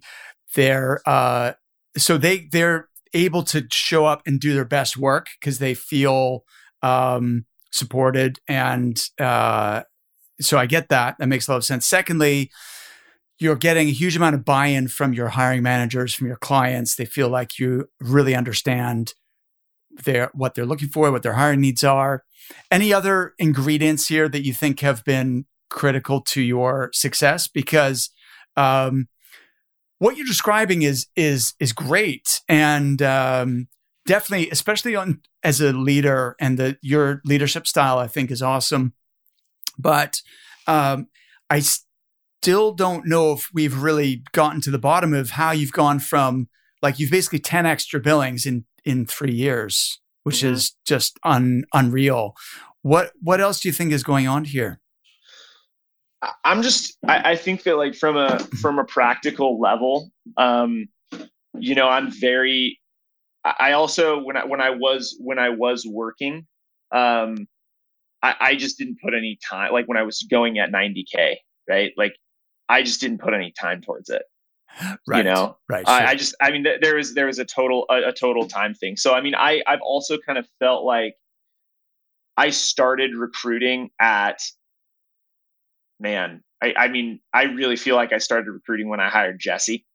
they're, 0.55 1.01
uh, 1.05 1.53
so 1.97 2.17
they, 2.17 2.47
they're 2.51 2.86
able 3.13 3.43
to 3.43 3.65
show 3.71 4.05
up 4.05 4.21
and 4.25 4.39
do 4.39 4.53
their 4.53 4.65
best 4.65 4.97
work 4.97 5.27
because 5.39 5.59
they 5.59 5.73
feel 5.73 6.43
um, 6.81 7.45
supported. 7.71 8.39
And 8.47 9.01
uh, 9.19 9.83
so 10.39 10.57
I 10.57 10.65
get 10.65 10.89
that. 10.89 11.15
That 11.19 11.27
makes 11.27 11.47
a 11.47 11.51
lot 11.51 11.57
of 11.57 11.65
sense. 11.65 11.87
Secondly, 11.87 12.51
you're 13.39 13.55
getting 13.55 13.87
a 13.87 13.91
huge 13.91 14.15
amount 14.15 14.35
of 14.35 14.45
buy 14.45 14.67
in 14.67 14.87
from 14.87 15.13
your 15.13 15.29
hiring 15.29 15.63
managers, 15.63 16.13
from 16.13 16.27
your 16.27 16.37
clients. 16.37 16.95
They 16.95 17.05
feel 17.05 17.29
like 17.29 17.59
you 17.59 17.89
really 17.99 18.35
understand 18.35 19.13
their 20.05 20.31
what 20.33 20.55
they're 20.55 20.65
looking 20.65 20.89
for, 20.89 21.11
what 21.11 21.23
their 21.23 21.33
hiring 21.33 21.61
needs 21.61 21.83
are. 21.83 22.23
Any 22.71 22.93
other 22.93 23.33
ingredients 23.37 24.07
here 24.07 24.29
that 24.29 24.43
you 24.43 24.53
think 24.53 24.79
have 24.79 25.03
been 25.03 25.45
critical 25.69 26.21
to 26.21 26.41
your 26.41 26.89
success? 26.93 27.47
Because 27.47 28.09
um, 28.55 29.07
what 29.99 30.17
you're 30.17 30.27
describing 30.27 30.81
is 30.81 31.07
is 31.15 31.53
is 31.59 31.73
great. 31.73 32.41
And 32.47 33.01
um, 33.01 33.67
definitely 34.05 34.49
especially 34.49 34.95
on 34.95 35.21
as 35.43 35.61
a 35.61 35.73
leader 35.73 36.35
and 36.39 36.57
the 36.57 36.77
your 36.81 37.21
leadership 37.25 37.67
style 37.67 37.99
i 37.99 38.07
think 38.07 38.31
is 38.31 38.41
awesome. 38.41 38.93
But 39.77 40.21
um, 40.65 41.07
i 41.49 41.61
still 41.61 42.71
don't 42.71 43.05
know 43.05 43.33
if 43.33 43.49
we've 43.53 43.81
really 43.81 44.23
gotten 44.31 44.61
to 44.61 44.71
the 44.71 44.79
bottom 44.79 45.13
of 45.13 45.31
how 45.31 45.51
you've 45.51 45.71
gone 45.71 45.99
from 45.99 46.47
like 46.81 46.99
you've 46.99 47.11
basically 47.11 47.39
10 47.39 47.65
extra 47.65 47.99
billings 47.99 48.45
in 48.45 48.65
in 48.85 49.05
three 49.05 49.33
years 49.33 49.99
which 50.27 50.39
mm-hmm. 50.39 50.55
is 50.55 50.75
just 50.85 51.17
un, 51.23 51.63
unreal. 51.73 52.35
What 52.81 53.13
what 53.21 53.39
else 53.39 53.61
do 53.61 53.69
you 53.69 53.73
think 53.73 53.93
is 53.93 54.03
going 54.03 54.27
on 54.27 54.43
here 54.43 54.81
I'm 56.43 56.61
just 56.63 56.97
I, 57.07 57.31
I, 57.31 57.35
think 57.35 57.63
that 57.63 57.77
like 57.77 57.93
from 57.93 58.17
a 58.17 58.39
from 58.39 58.79
a 58.79 58.83
practical 58.83 59.59
level, 59.59 60.09
um, 60.37 60.87
you 61.59 61.75
know, 61.75 61.87
I'm 61.87 62.11
very 62.11 62.79
I 63.43 63.73
also 63.73 64.19
when 64.23 64.35
I 64.35 64.45
when 64.45 64.61
I 64.61 64.71
was 64.71 65.15
when 65.19 65.37
I 65.37 65.49
was 65.49 65.85
working, 65.85 66.47
um, 66.91 67.47
I, 68.23 68.35
I 68.39 68.55
just 68.55 68.77
didn't 68.77 68.99
put 69.01 69.13
any 69.13 69.37
time 69.47 69.71
like 69.71 69.87
when 69.87 69.97
I 69.97 70.03
was 70.03 70.23
going 70.23 70.59
at 70.59 70.71
90K, 70.71 71.35
right? 71.69 71.93
Like 71.97 72.15
I 72.67 72.83
just 72.83 72.99
didn't 72.99 73.19
put 73.19 73.33
any 73.33 73.51
time 73.51 73.81
towards 73.81 74.09
it. 74.09 74.23
Right. 75.07 75.19
You 75.19 75.23
know, 75.23 75.57
right. 75.69 75.87
Sure. 75.87 75.95
I, 75.95 76.05
I, 76.07 76.15
just, 76.15 76.35
I 76.41 76.51
mean, 76.51 76.63
th- 76.63 76.81
there 76.81 76.95
was, 76.95 77.13
there 77.13 77.25
was 77.25 77.39
a 77.39 77.45
total, 77.45 77.85
a, 77.89 78.09
a 78.09 78.13
total 78.13 78.47
time 78.47 78.75
thing. 78.75 78.95
So, 78.95 79.13
I 79.13 79.21
mean, 79.21 79.33
I, 79.33 79.63
I've 79.65 79.81
also 79.81 80.17
kind 80.19 80.37
of 80.37 80.47
felt 80.59 80.83
like 80.83 81.15
I 82.35 82.51
started 82.51 83.15
recruiting 83.15 83.89
at 83.99 84.39
man, 85.99 86.43
I, 86.61 86.73
I 86.77 86.87
mean, 86.87 87.19
I 87.33 87.43
really 87.43 87.75
feel 87.75 87.95
like 87.95 88.13
I 88.13 88.17
started 88.17 88.49
recruiting 88.49 88.89
when 88.89 88.99
I 88.99 89.09
hired 89.09 89.39
Jesse. 89.39 89.85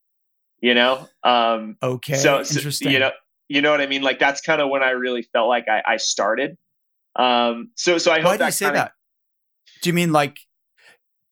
You 0.61 0.75
know, 0.75 1.09
um, 1.25 1.77
okay, 1.83 2.15
so, 2.15 2.45
so 2.45 2.89
you 2.89 3.01
know, 3.01 3.11
you 3.49 3.61
know 3.61 3.73
what 3.73 3.81
I 3.81 3.87
mean. 3.87 4.03
Like 4.03 4.21
that's 4.21 4.41
kind 4.41 4.61
of 4.61 4.71
when 4.71 4.81
I 4.81 4.91
really 4.91 5.23
felt 5.23 5.49
like 5.49 5.67
I, 5.69 5.83
I 5.85 5.97
started. 5.97 6.57
Um, 7.17 7.73
so 7.77 7.99
so 7.99 8.13
I 8.13 8.21
hope 8.21 8.27
Why 8.27 8.37
do 8.37 8.45
you 8.45 8.53
say 8.53 8.67
kinda, 8.67 8.79
that? 8.79 8.93
Do 9.83 9.91
you 9.91 9.93
mean 9.93 10.13
like 10.13 10.39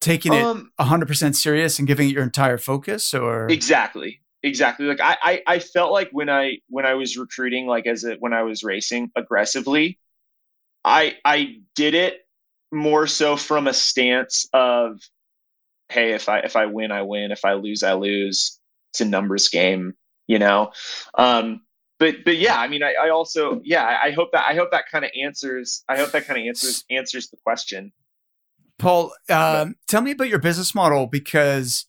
taking 0.00 0.32
it 0.32 0.42
um, 0.42 0.72
hundred 0.80 1.06
percent 1.06 1.36
serious 1.36 1.78
and 1.78 1.86
giving 1.86 2.08
it 2.08 2.12
your 2.12 2.24
entire 2.24 2.58
focus, 2.58 3.14
or 3.14 3.46
exactly, 3.48 4.20
exactly? 4.42 4.86
Like 4.86 5.00
I, 5.00 5.16
I 5.22 5.42
I 5.46 5.58
felt 5.60 5.92
like 5.92 6.08
when 6.10 6.28
I 6.28 6.58
when 6.68 6.84
I 6.84 6.94
was 6.94 7.16
recruiting, 7.16 7.68
like 7.68 7.86
as 7.86 8.02
a, 8.02 8.16
when 8.16 8.32
I 8.32 8.42
was 8.42 8.64
racing 8.64 9.12
aggressively, 9.14 10.00
I 10.84 11.18
I 11.24 11.58
did 11.76 11.94
it 11.94 12.22
more 12.72 13.06
so 13.06 13.36
from 13.36 13.66
a 13.66 13.74
stance 13.74 14.48
of 14.52 15.00
hey 15.88 16.12
if 16.12 16.28
i 16.28 16.38
if 16.40 16.56
i 16.56 16.66
win 16.66 16.92
i 16.92 17.02
win. 17.02 17.32
If 17.32 17.44
i 17.44 17.54
lose 17.54 17.82
i 17.82 17.94
lose. 17.94 18.58
It's 18.92 19.00
a 19.00 19.04
numbers 19.04 19.48
game 19.48 19.94
you 20.30 20.38
know? 20.38 20.70
Um 21.14 21.62
but 21.98 22.24
but 22.24 22.38
yeah 22.38 22.58
i 22.58 22.66
mean 22.66 22.82
i, 22.82 22.94
I 22.94 23.10
also 23.10 23.60
yeah 23.62 23.98
I, 24.02 24.12
hope 24.12 24.30
that 24.32 24.46
i 24.48 24.54
hope 24.54 24.70
that 24.70 24.84
kind 24.90 25.04
of 25.04 25.10
answers 25.22 25.84
i 25.86 25.98
hope 25.98 26.12
that 26.12 26.26
kind 26.26 26.40
of 26.40 26.46
answers 26.46 26.84
answers 26.90 27.28
the 27.28 27.36
question. 27.44 27.92
Paul 28.78 29.12
um, 29.28 29.74
tell 29.86 30.00
me 30.00 30.12
about 30.12 30.30
your 30.30 30.38
business 30.38 30.74
model 30.74 31.06
because 31.06 31.84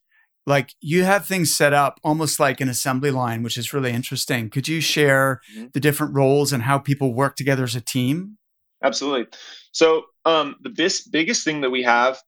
like 0.45 0.75
you 0.81 1.03
have 1.03 1.25
things 1.25 1.55
set 1.55 1.71
up 1.71 1.99
almost 2.03 2.39
like 2.39 2.59
an 2.59 2.67
assembly 2.67 3.11
line 3.11 3.43
which 3.43 3.57
is 3.57 3.73
really 3.73 3.91
interesting. 3.91 4.49
Could 4.49 4.67
you 4.67 4.81
share 4.81 5.39
mm-hmm. 5.55 5.67
the 5.73 5.79
different 5.79 6.15
roles 6.15 6.51
and 6.51 6.63
how 6.63 6.79
people 6.79 7.13
work 7.13 7.37
together 7.37 7.63
as 7.63 7.75
a 7.75 7.81
team? 7.81 8.37
Absolutely. 8.83 9.27
So 9.71 10.03
um, 10.25 10.55
the 10.61 10.69
bis- 10.69 11.07
biggest 11.07 11.43
thing 11.43 11.61
that 11.61 11.69
we 11.69 11.83
have 11.83 12.19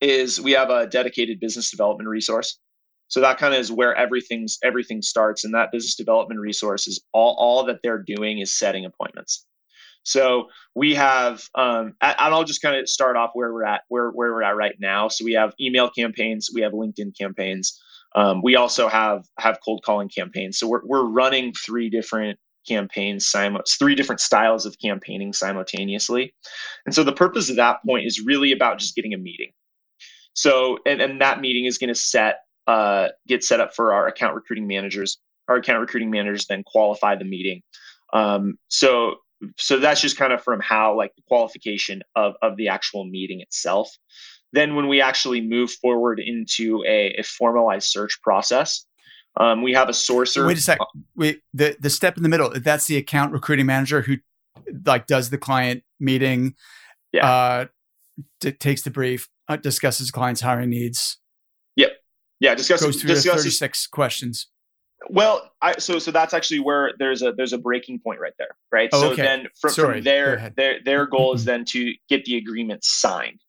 is 0.00 0.40
we 0.40 0.52
have 0.52 0.70
a 0.70 0.86
dedicated 0.86 1.40
business 1.40 1.70
development 1.70 2.08
resource. 2.08 2.58
So 3.08 3.20
that 3.20 3.38
kind 3.38 3.54
of 3.54 3.60
is 3.60 3.70
where 3.70 3.94
everything's 3.94 4.58
everything 4.64 5.00
starts, 5.00 5.44
and 5.44 5.54
that 5.54 5.70
business 5.70 5.94
development 5.94 6.40
resource 6.40 6.88
is 6.88 7.00
all 7.12 7.36
all 7.38 7.64
that 7.66 7.78
they're 7.82 8.02
doing 8.02 8.40
is 8.40 8.52
setting 8.52 8.84
appointments. 8.84 9.46
So 10.02 10.46
we 10.76 10.94
have, 10.94 11.42
um, 11.56 11.94
and 12.00 12.14
I'll 12.18 12.44
just 12.44 12.62
kind 12.62 12.76
of 12.76 12.88
start 12.88 13.16
off 13.16 13.30
where 13.34 13.52
we're 13.52 13.64
at, 13.64 13.82
where 13.88 14.10
where 14.10 14.32
we're 14.32 14.42
at 14.42 14.56
right 14.56 14.76
now. 14.78 15.08
So 15.08 15.24
we 15.24 15.32
have 15.32 15.54
email 15.60 15.90
campaigns, 15.90 16.50
we 16.54 16.62
have 16.62 16.72
LinkedIn 16.72 17.16
campaigns, 17.18 17.80
um, 18.14 18.40
we 18.42 18.56
also 18.56 18.88
have 18.88 19.24
have 19.38 19.58
cold 19.64 19.82
calling 19.84 20.08
campaigns. 20.08 20.58
So 20.58 20.68
we're 20.68 20.84
we're 20.84 21.04
running 21.04 21.52
three 21.52 21.90
different 21.90 22.38
campaigns 22.66 23.32
three 23.78 23.94
different 23.94 24.20
styles 24.20 24.66
of 24.66 24.78
campaigning 24.78 25.32
simultaneously. 25.32 26.34
And 26.84 26.94
so 26.94 27.04
the 27.04 27.12
purpose 27.12 27.50
of 27.50 27.56
that 27.56 27.78
point 27.86 28.06
is 28.06 28.20
really 28.24 28.52
about 28.52 28.78
just 28.78 28.94
getting 28.94 29.14
a 29.14 29.18
meeting. 29.18 29.52
So 30.34 30.78
and, 30.86 31.00
and 31.00 31.20
that 31.20 31.40
meeting 31.40 31.64
is 31.64 31.78
going 31.78 31.88
to 31.88 31.94
set 31.94 32.40
uh, 32.66 33.08
get 33.26 33.44
set 33.44 33.60
up 33.60 33.74
for 33.74 33.94
our 33.94 34.06
account 34.06 34.34
recruiting 34.34 34.66
managers. 34.66 35.18
Our 35.48 35.56
account 35.56 35.80
recruiting 35.80 36.10
managers 36.10 36.46
then 36.46 36.64
qualify 36.64 37.16
the 37.16 37.24
meeting. 37.24 37.62
Um, 38.12 38.58
so 38.68 39.16
so 39.56 39.78
that's 39.78 40.00
just 40.00 40.16
kind 40.16 40.32
of 40.32 40.42
from 40.42 40.60
how 40.60 40.96
like 40.96 41.14
the 41.16 41.22
qualification 41.28 42.02
of 42.14 42.34
of 42.42 42.56
the 42.56 42.68
actual 42.68 43.04
meeting 43.04 43.40
itself. 43.40 43.90
Then 44.52 44.74
when 44.74 44.88
we 44.88 45.00
actually 45.00 45.40
move 45.40 45.70
forward 45.70 46.20
into 46.20 46.82
a, 46.86 47.14
a 47.18 47.22
formalized 47.22 47.88
search 47.88 48.18
process, 48.22 48.86
um, 49.36 49.62
we 49.62 49.72
have 49.72 49.88
a 49.88 49.92
sourcer. 49.92 50.46
Wait 50.46 50.58
a 50.58 50.60
sec. 50.60 50.78
Wait, 51.14 51.42
the 51.52 51.76
the 51.80 51.90
step 51.90 52.16
in 52.16 52.22
the 52.22 52.28
middle. 52.28 52.50
That's 52.54 52.86
the 52.86 52.96
account 52.96 53.32
recruiting 53.32 53.66
manager 53.66 54.02
who 54.02 54.16
like 54.84 55.06
does 55.06 55.30
the 55.30 55.38
client 55.38 55.82
meeting. 56.00 56.54
Yeah. 57.12 57.30
Uh, 57.30 57.66
d- 58.40 58.52
takes 58.52 58.82
the 58.82 58.90
brief, 58.90 59.28
uh, 59.48 59.56
discusses 59.56 60.10
client's 60.10 60.40
hiring 60.40 60.70
needs. 60.70 61.18
Yep. 61.76 61.92
Yeah. 62.40 62.54
Discusses 62.54 62.86
goes 62.86 63.00
through 63.00 63.14
discusses, 63.14 63.42
thirty 63.44 63.50
six 63.50 63.86
questions. 63.86 64.48
Well, 65.08 65.52
I, 65.62 65.78
so 65.78 65.98
so 65.98 66.10
that's 66.10 66.34
actually 66.34 66.60
where 66.60 66.92
there's 66.98 67.22
a 67.22 67.32
there's 67.32 67.52
a 67.52 67.58
breaking 67.58 68.00
point 68.00 68.20
right 68.20 68.32
there, 68.38 68.56
right? 68.72 68.88
Oh, 68.92 69.00
so 69.00 69.12
okay. 69.12 69.22
then 69.22 69.46
from, 69.60 69.72
from 69.72 70.02
there, 70.02 70.52
their 70.56 70.80
their 70.84 71.06
goal 71.06 71.34
is 71.34 71.44
then 71.44 71.64
to 71.66 71.92
get 72.08 72.24
the 72.24 72.36
agreement 72.36 72.82
signed, 72.84 73.40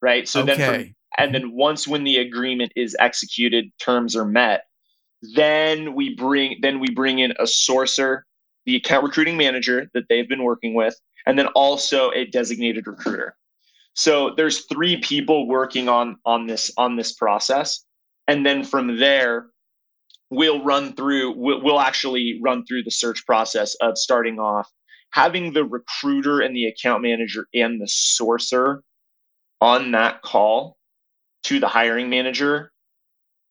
right? 0.00 0.28
So 0.28 0.42
okay. 0.42 0.56
then 0.56 0.84
from, 0.84 0.94
and 1.18 1.34
then 1.34 1.52
once 1.52 1.86
when 1.86 2.04
the 2.04 2.16
agreement 2.16 2.72
is 2.76 2.96
executed, 2.98 3.72
terms 3.78 4.16
are 4.16 4.24
met, 4.24 4.62
then 5.34 5.94
we 5.94 6.14
bring 6.14 6.58
then 6.60 6.80
we 6.80 6.90
bring 6.90 7.18
in 7.18 7.32
a 7.32 7.44
sourcer, 7.44 8.22
the 8.66 8.76
account 8.76 9.04
recruiting 9.04 9.36
manager 9.36 9.90
that 9.94 10.04
they've 10.08 10.28
been 10.28 10.42
working 10.42 10.74
with, 10.74 10.94
and 11.26 11.38
then 11.38 11.46
also 11.48 12.10
a 12.12 12.26
designated 12.26 12.86
recruiter. 12.86 13.36
So 13.94 14.34
there's 14.36 14.66
three 14.66 14.96
people 14.98 15.46
working 15.46 15.88
on 15.88 16.16
on 16.24 16.46
this 16.46 16.70
on 16.76 16.96
this 16.96 17.12
process, 17.14 17.84
and 18.26 18.44
then 18.44 18.64
from 18.64 18.98
there 18.98 19.46
we'll 20.30 20.64
run 20.64 20.94
through 20.94 21.32
we'll, 21.36 21.62
we'll 21.62 21.80
actually 21.80 22.40
run 22.42 22.64
through 22.66 22.82
the 22.82 22.90
search 22.90 23.24
process 23.26 23.74
of 23.76 23.96
starting 23.96 24.38
off 24.38 24.68
having 25.14 25.52
the 25.52 25.64
recruiter 25.64 26.40
and 26.40 26.56
the 26.56 26.66
account 26.66 27.00
manager 27.02 27.46
and 27.54 27.80
the 27.80 27.86
sourcer 27.86 28.80
on 29.60 29.92
that 29.92 30.20
call 30.22 30.76
to 31.44 31.60
the 31.60 31.68
hiring 31.68 32.10
manager 32.10 32.72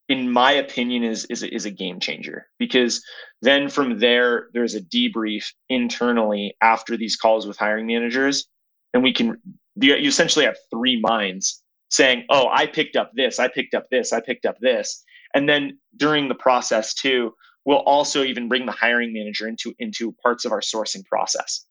in 0.10 0.32
my 0.32 0.52
opinion 0.52 1.04
is 1.04 1.26
is 1.26 1.44
is 1.44 1.66
a 1.66 1.72
game 1.72 2.00
changer 2.00 2.46
because 2.60 3.04
then 3.42 3.70
from 3.70 4.00
there 4.00 4.48
there's 4.54 4.76
a 4.76 4.82
debrief 4.82 5.46
internally 5.70 6.56
after 6.62 6.98
these 6.98 7.16
calls 7.16 7.48
with 7.48 7.58
hiring 7.58 7.88
managers 7.88 8.48
and 8.94 9.02
we 9.02 9.14
can 9.14 9.38
you 9.76 9.96
essentially 9.96 10.46
have 10.46 10.58
three 10.70 11.00
minds 11.00 11.64
saying 11.90 12.26
oh 12.30 12.50
i 12.52 12.66
picked 12.66 12.96
up 12.96 13.12
this 13.16 13.40
i 13.40 13.48
picked 13.48 13.74
up 13.74 13.86
this 13.90 14.12
i 14.12 14.20
picked 14.20 14.46
up 14.46 14.58
this 14.60 15.04
and 15.34 15.50
then 15.50 15.80
during 15.98 16.28
the 16.28 16.36
process 16.36 16.94
too, 16.94 17.34
we'll 17.66 17.78
also 17.78 18.24
even 18.24 18.48
bring 18.48 18.66
the 18.66 18.72
hiring 18.72 19.14
manager 19.14 19.48
into 19.48 19.74
into 19.80 20.14
parts 20.24 20.46
of 20.46 20.52
our 20.52 20.62
sourcing 20.62 21.06
process. 21.06 21.66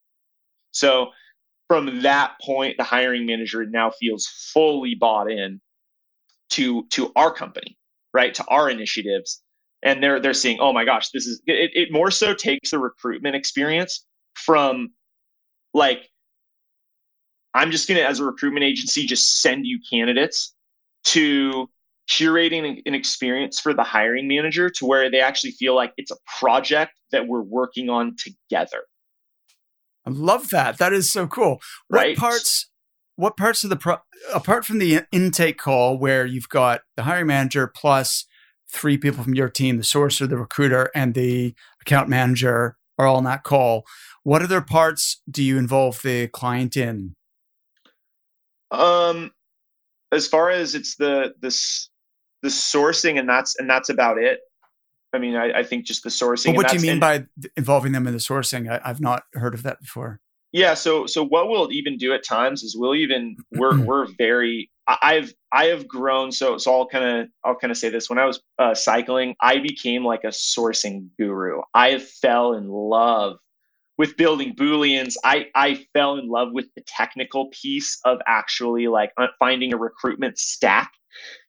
So 0.72 1.08
from 1.68 2.02
that 2.02 2.34
point, 2.42 2.76
the 2.76 2.84
hiring 2.84 3.26
manager 3.26 3.64
now 3.64 3.90
feels 3.90 4.26
fully 4.26 4.94
bought 4.94 5.30
in 5.30 5.60
to 6.50 6.86
to 6.90 7.12
our 7.16 7.32
company, 7.32 7.78
right? 8.12 8.34
To 8.34 8.44
our 8.48 8.70
initiatives. 8.70 9.42
And 9.84 10.02
they're 10.02 10.20
they're 10.20 10.34
seeing, 10.34 10.58
oh 10.60 10.72
my 10.72 10.84
gosh, 10.84 11.10
this 11.10 11.26
is 11.26 11.42
it, 11.46 11.70
it 11.74 11.92
more 11.92 12.10
so 12.10 12.34
takes 12.34 12.70
the 12.70 12.78
recruitment 12.78 13.34
experience 13.34 14.06
from 14.34 14.90
like 15.74 16.08
I'm 17.54 17.70
just 17.70 17.88
gonna, 17.88 18.00
as 18.00 18.20
a 18.20 18.24
recruitment 18.24 18.64
agency, 18.64 19.06
just 19.06 19.42
send 19.42 19.66
you 19.66 19.78
candidates 19.90 20.54
to 21.04 21.68
curating 22.10 22.82
an 22.86 22.94
experience 22.94 23.60
for 23.60 23.74
the 23.74 23.82
hiring 23.82 24.28
manager 24.28 24.68
to 24.70 24.86
where 24.86 25.10
they 25.10 25.20
actually 25.20 25.52
feel 25.52 25.74
like 25.74 25.92
it's 25.96 26.10
a 26.10 26.16
project 26.38 26.92
that 27.10 27.26
we're 27.26 27.42
working 27.42 27.90
on 27.90 28.16
together. 28.16 28.84
I 30.06 30.10
love 30.10 30.50
that. 30.50 30.78
That 30.78 30.92
is 30.92 31.12
so 31.12 31.26
cool. 31.26 31.60
Right. 31.88 32.16
What 32.16 32.30
parts 32.30 32.68
what 33.16 33.36
parts 33.36 33.64
of 33.64 33.70
the 33.70 33.76
pro 33.76 33.98
apart 34.32 34.64
from 34.64 34.78
the 34.78 35.02
intake 35.12 35.58
call 35.58 35.98
where 35.98 36.24
you've 36.24 36.48
got 36.48 36.82
the 36.96 37.02
hiring 37.02 37.26
manager 37.26 37.66
plus 37.66 38.26
three 38.70 38.96
people 38.96 39.22
from 39.22 39.34
your 39.34 39.50
team, 39.50 39.76
the 39.76 39.82
sourcer, 39.82 40.28
the 40.28 40.38
recruiter, 40.38 40.90
and 40.94 41.14
the 41.14 41.54
account 41.82 42.08
manager 42.08 42.76
are 42.98 43.06
all 43.06 43.18
in 43.18 43.24
that 43.24 43.44
call. 43.44 43.84
What 44.22 44.42
other 44.42 44.60
parts 44.60 45.20
do 45.30 45.42
you 45.42 45.58
involve 45.58 46.02
the 46.02 46.28
client 46.28 46.76
in? 46.76 47.14
Um 48.70 49.32
as 50.12 50.28
far 50.28 50.50
as 50.50 50.74
it's 50.74 50.96
the 50.96 51.34
this 51.40 51.90
the 52.42 52.48
sourcing 52.48 53.18
and 53.18 53.28
that's 53.28 53.58
and 53.58 53.68
that's 53.68 53.88
about 53.88 54.18
it. 54.18 54.40
I 55.14 55.18
mean, 55.18 55.36
I, 55.36 55.58
I 55.58 55.62
think 55.62 55.84
just 55.84 56.04
the 56.04 56.08
sourcing. 56.08 56.46
But 56.46 56.56
what 56.56 56.68
do 56.70 56.76
you 56.76 56.82
mean 56.82 56.98
by 56.98 57.26
involving 57.56 57.92
them 57.92 58.06
in 58.06 58.14
the 58.14 58.18
sourcing? 58.18 58.70
I, 58.70 58.80
I've 58.82 59.00
not 59.00 59.24
heard 59.34 59.52
of 59.52 59.62
that 59.64 59.80
before. 59.80 60.20
Yeah, 60.52 60.74
so 60.74 61.06
so 61.06 61.24
what 61.24 61.48
we'll 61.48 61.72
even 61.72 61.96
do 61.96 62.12
at 62.12 62.24
times 62.24 62.62
is 62.62 62.76
we'll 62.76 62.94
even 62.94 63.36
we're 63.52 63.82
we're 63.84 64.06
very 64.18 64.70
I've 64.86 65.32
I 65.50 65.66
have 65.66 65.88
grown 65.88 66.30
so 66.30 66.58
so 66.58 66.72
I'll 66.72 66.86
kind 66.86 67.04
of 67.04 67.28
I'll 67.44 67.56
kind 67.56 67.70
of 67.70 67.78
say 67.78 67.88
this 67.88 68.10
when 68.10 68.18
I 68.18 68.26
was 68.26 68.40
uh, 68.58 68.74
cycling 68.74 69.34
I 69.40 69.58
became 69.58 70.04
like 70.04 70.24
a 70.24 70.28
sourcing 70.28 71.08
guru. 71.18 71.62
I 71.74 71.98
fell 71.98 72.52
in 72.52 72.68
love 72.68 73.38
with 73.96 74.16
building 74.16 74.54
booleans. 74.54 75.14
I 75.24 75.46
I 75.54 75.86
fell 75.94 76.16
in 76.16 76.28
love 76.28 76.48
with 76.52 76.66
the 76.76 76.82
technical 76.86 77.48
piece 77.50 77.98
of 78.04 78.18
actually 78.26 78.88
like 78.88 79.12
uh, 79.16 79.28
finding 79.38 79.72
a 79.72 79.78
recruitment 79.78 80.38
stack 80.38 80.92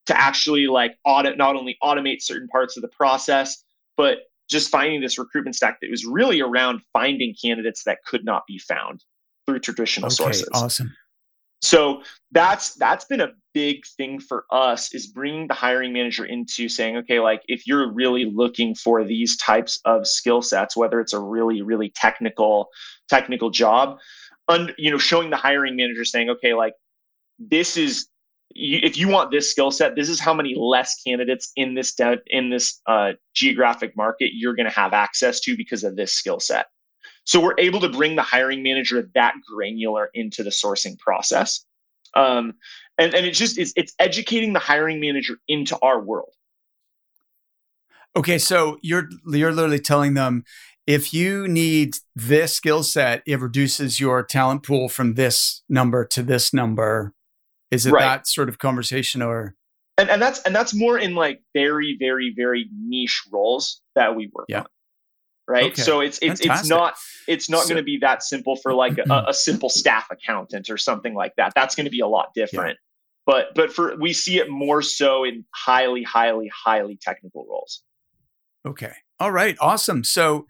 to 0.06 0.18
actually 0.18 0.68
like 0.68 0.98
audit 1.06 1.38
not 1.38 1.56
only 1.56 1.78
automate 1.84 2.22
certain 2.22 2.48
parts 2.48 2.78
of 2.78 2.82
the 2.82 2.90
process 2.90 3.64
but 3.96 4.20
just 4.54 4.70
finding 4.70 5.02
this 5.02 5.20
recruitment 5.20 5.56
stack 5.56 5.80
that 5.82 5.92
was 5.92 6.06
really 6.06 6.40
around 6.40 6.82
finding 6.94 7.36
candidates 7.42 7.84
that 7.84 8.00
could 8.06 8.24
not 8.24 8.44
be 8.48 8.58
found 8.58 9.04
through 9.46 9.60
traditional 9.60 10.08
okay, 10.08 10.16
sources. 10.16 10.50
awesome. 10.54 10.94
So 11.62 12.04
that's 12.32 12.76
that's 12.76 13.06
been 13.06 13.22
a 13.22 13.30
big 13.54 13.86
thing 13.98 14.20
for 14.20 14.46
us 14.52 14.94
is 14.94 15.08
bringing 15.08 15.48
the 15.48 15.54
hiring 15.54 15.94
manager 15.94 16.26
into 16.26 16.68
saying 16.68 16.98
okay 16.98 17.20
like 17.20 17.42
if 17.48 17.66
you're 17.68 17.92
really 17.94 18.26
looking 18.26 18.76
for 18.76 19.04
these 19.04 19.38
types 19.38 19.80
of 19.86 20.08
skill 20.08 20.42
sets 20.42 20.76
whether 20.76 21.00
it's 21.00 21.14
a 21.14 21.20
really 21.20 21.62
really 21.62 21.90
technical 21.96 22.68
technical 23.08 23.52
job 23.52 23.98
and 24.50 24.74
you 24.78 24.90
know 24.90 24.98
showing 24.98 25.30
the 25.30 25.38
hiring 25.38 25.76
manager 25.76 26.04
saying 26.04 26.30
okay 26.32 26.54
like 26.54 26.74
this 27.40 27.78
is 27.78 28.08
you, 28.56 28.80
if 28.84 28.98
you 28.98 29.08
want 29.08 29.32
this 29.32 29.50
skill 29.50 29.72
set, 29.72 29.96
this 29.96 30.10
is 30.10 30.20
how 30.20 30.34
many 30.34 30.56
less 30.56 31.02
candidates 31.02 31.52
in 31.56 31.76
this 31.76 31.94
de- 31.94 32.22
in 32.28 32.50
this 32.50 32.82
uh, 32.88 33.14
geographic 33.34 33.96
market 33.96 34.32
you're 34.34 34.56
going 34.56 34.70
to 34.70 34.76
have 34.76 34.94
access 34.94 35.40
to 35.42 35.58
because 35.58 35.84
of 35.84 35.96
this 35.96 36.14
skill 36.14 36.40
set. 36.40 36.68
So 37.26 37.40
we're 37.40 37.56
able 37.58 37.80
to 37.82 37.90
bring 37.90 38.16
the 38.16 38.22
hiring 38.22 38.64
manager 38.64 39.10
that 39.16 39.34
granular 39.52 40.10
into 40.14 40.44
the 40.44 40.50
sourcing 40.50 40.98
process, 41.00 41.66
um, 42.16 42.54
and 42.98 43.14
and 43.14 43.26
it 43.26 43.32
just 43.32 43.58
is 43.58 43.74
it's 43.76 43.94
educating 44.00 44.54
the 44.54 44.60
hiring 44.60 45.00
manager 45.00 45.38
into 45.48 45.78
our 45.82 46.02
world. 46.02 46.34
Okay, 48.16 48.38
so 48.38 48.78
you're 48.82 49.10
you're 49.26 49.52
literally 49.52 49.80
telling 49.80 50.14
them 50.14 50.44
if 50.86 51.14
you 51.14 51.48
need 51.48 51.96
this 52.16 52.56
skill 52.56 52.84
set, 52.84 53.24
it 53.26 53.40
reduces 53.40 54.00
your 54.00 54.22
talent 54.22 54.64
pool 54.64 54.90
from 54.90 55.14
this 55.14 55.64
number 55.70 56.06
to 56.06 56.22
this 56.22 56.54
number 56.54 57.14
is 57.74 57.86
it 57.86 57.92
right. 57.92 58.02
that 58.02 58.28
sort 58.28 58.50
of 58.50 58.58
conversation 58.58 59.22
or? 59.22 59.56
And, 59.98 60.10
and 60.10 60.22
that's 60.22 60.42
and 60.42 60.56
that's 60.56 60.74
more 60.74 60.98
in 60.98 61.14
like 61.14 61.42
very 61.54 61.96
very 62.00 62.34
very 62.36 62.68
niche 62.76 63.24
roles 63.32 63.80
that 63.96 64.16
we 64.16 64.32
work 64.34 64.48
yeah. 64.50 64.62
on 64.62 64.66
right 65.48 65.74
okay. 65.74 65.82
so 65.82 66.00
it's 66.00 66.18
it's 66.24 66.42
Fantastic. 66.42 66.52
it's 66.52 66.70
not 66.70 66.96
it's 67.28 67.50
not 67.50 67.64
so, 67.64 67.70
going 67.70 67.78
to 67.78 67.84
be 67.84 68.00
that 68.02 68.24
simple 68.24 68.56
for 68.56 68.74
like 68.74 68.98
a, 68.98 69.26
a, 69.28 69.34
simple 69.36 69.70
staff 69.70 70.08
accountant 70.10 70.72
or 70.72 70.78
something 70.78 71.14
like 71.14 71.34
that 71.38 71.54
that's 71.56 71.76
going 71.76 71.86
to 71.86 71.92
be 71.92 72.00
a 72.00 72.08
lot 72.08 72.30
different 72.34 72.78
yeah. 72.80 73.26
but 73.28 73.46
but 73.54 73.72
for 73.72 73.96
we 73.98 74.14
see 74.14 74.40
it 74.40 74.50
more 74.50 74.82
so 74.82 75.24
in 75.24 75.46
highly 75.54 76.02
highly 76.02 76.50
highly 76.52 76.98
technical 77.00 77.46
roles 77.48 77.84
okay 78.66 78.94
all 79.20 79.32
right 79.32 79.58
awesome 79.60 80.04
so 80.04 80.48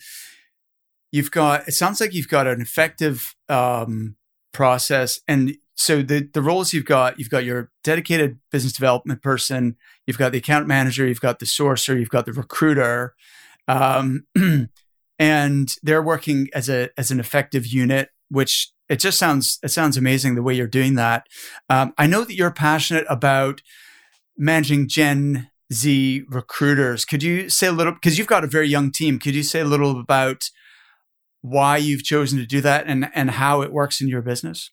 you've 1.12 1.32
got 1.32 1.68
it 1.68 1.74
sounds 1.74 2.00
like 2.00 2.14
you've 2.14 2.28
got 2.28 2.48
an 2.48 2.62
effective 2.62 3.36
um, 3.50 4.16
process 4.52 5.22
and 5.28 5.56
so 5.76 6.02
the 6.02 6.30
the 6.34 6.42
roles 6.42 6.74
you've 6.74 6.86
got, 6.86 7.18
you've 7.18 7.30
got 7.30 7.44
your 7.44 7.72
dedicated 7.84 8.40
business 8.52 8.74
development 8.74 9.22
person, 9.22 9.76
you've 10.06 10.18
got 10.18 10.32
the 10.32 10.38
account 10.38 10.68
manager, 10.68 11.08
you've 11.08 11.22
got 11.22 11.40
the 11.40 11.46
sourcer, 11.46 12.00
you've 12.00 12.10
got 12.10 12.26
the 12.26 12.34
recruiter, 12.34 13.16
um, 13.68 14.26
and 15.20 15.76
they're 15.82 16.02
working 16.02 16.50
as 16.54 16.70
a 16.70 16.90
as 16.98 17.12
an 17.12 17.20
effective 17.20 17.66
unit. 17.66 18.10
Which 18.30 18.72
it 18.90 19.00
just 19.00 19.18
sounds 19.18 19.60
it 19.64 19.70
sounds 19.70 19.98
amazing 19.98 20.36
the 20.36 20.44
way 20.44 20.54
you're 20.54 20.68
doing 20.68 20.96
that. 20.96 21.28
Um, 21.70 21.94
I 21.98 22.08
know 22.08 22.24
that 22.24 22.36
you're 22.36 22.52
passionate 22.52 23.06
about 23.10 23.62
managing 24.38 24.88
Gen 24.88 25.50
Z 25.72 26.24
recruiters. 26.30 27.06
Could 27.06 27.24
you 27.24 27.50
say 27.50 27.68
a 27.68 27.72
little 27.72 27.94
because 27.94 28.18
you've 28.18 28.28
got 28.28 28.44
a 28.44 28.48
very 28.48 28.68
young 28.68 28.92
team? 28.92 29.20
Could 29.20 29.36
you 29.36 29.44
say 29.44 29.62
a 29.62 29.66
little 29.66 30.00
about 30.00 30.50
why 31.42 31.78
you've 31.78 32.04
chosen 32.04 32.40
to 32.40 32.46
do 32.46 32.62
that 32.62 32.86
and 32.88 33.10
and 33.16 33.32
how 33.32 33.62
it 33.62 33.74
works 33.74 34.02
in 34.02 34.08
your 34.08 34.22
business? 34.22 34.72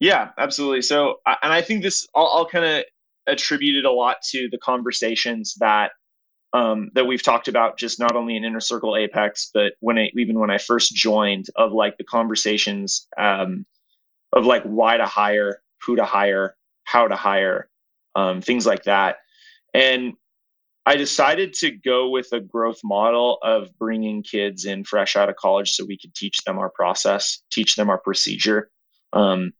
Yeah, 0.00 0.30
absolutely. 0.38 0.82
So, 0.82 1.16
and 1.26 1.52
I 1.52 1.60
think 1.60 1.82
this, 1.82 2.06
I'll, 2.14 2.26
I'll 2.26 2.46
kind 2.46 2.64
of 2.64 2.84
attribute 3.28 3.76
it 3.76 3.84
a 3.84 3.92
lot 3.92 4.18
to 4.30 4.48
the 4.50 4.58
conversations 4.58 5.54
that 5.60 5.92
um, 6.54 6.90
that 6.94 7.06
we've 7.06 7.22
talked 7.22 7.48
about 7.48 7.76
just 7.76 8.00
not 8.00 8.16
only 8.16 8.34
in 8.36 8.44
inner 8.44 8.60
circle 8.60 8.96
apex 8.96 9.50
but 9.52 9.74
when 9.80 9.98
I, 9.98 10.10
even 10.14 10.38
when 10.38 10.50
i 10.50 10.58
first 10.58 10.94
joined 10.94 11.46
of 11.56 11.72
like 11.72 11.98
the 11.98 12.04
conversations 12.04 13.06
um, 13.18 13.66
of 14.32 14.46
like 14.46 14.62
why 14.62 14.96
to 14.96 15.04
hire 15.04 15.60
who 15.82 15.96
to 15.96 16.04
hire 16.04 16.56
how 16.84 17.06
to 17.06 17.16
hire 17.16 17.68
um, 18.14 18.40
things 18.40 18.64
like 18.64 18.84
that 18.84 19.16
and 19.74 20.14
i 20.86 20.96
decided 20.96 21.52
to 21.54 21.70
go 21.70 22.08
with 22.08 22.32
a 22.32 22.40
growth 22.40 22.80
model 22.82 23.38
of 23.42 23.68
bringing 23.78 24.22
kids 24.22 24.64
in 24.64 24.84
fresh 24.84 25.16
out 25.16 25.28
of 25.28 25.36
college 25.36 25.72
so 25.72 25.84
we 25.84 25.98
could 25.98 26.14
teach 26.14 26.38
them 26.44 26.58
our 26.58 26.70
process 26.70 27.42
teach 27.52 27.76
them 27.76 27.90
our 27.90 27.98
procedure 27.98 28.70
um, 29.12 29.52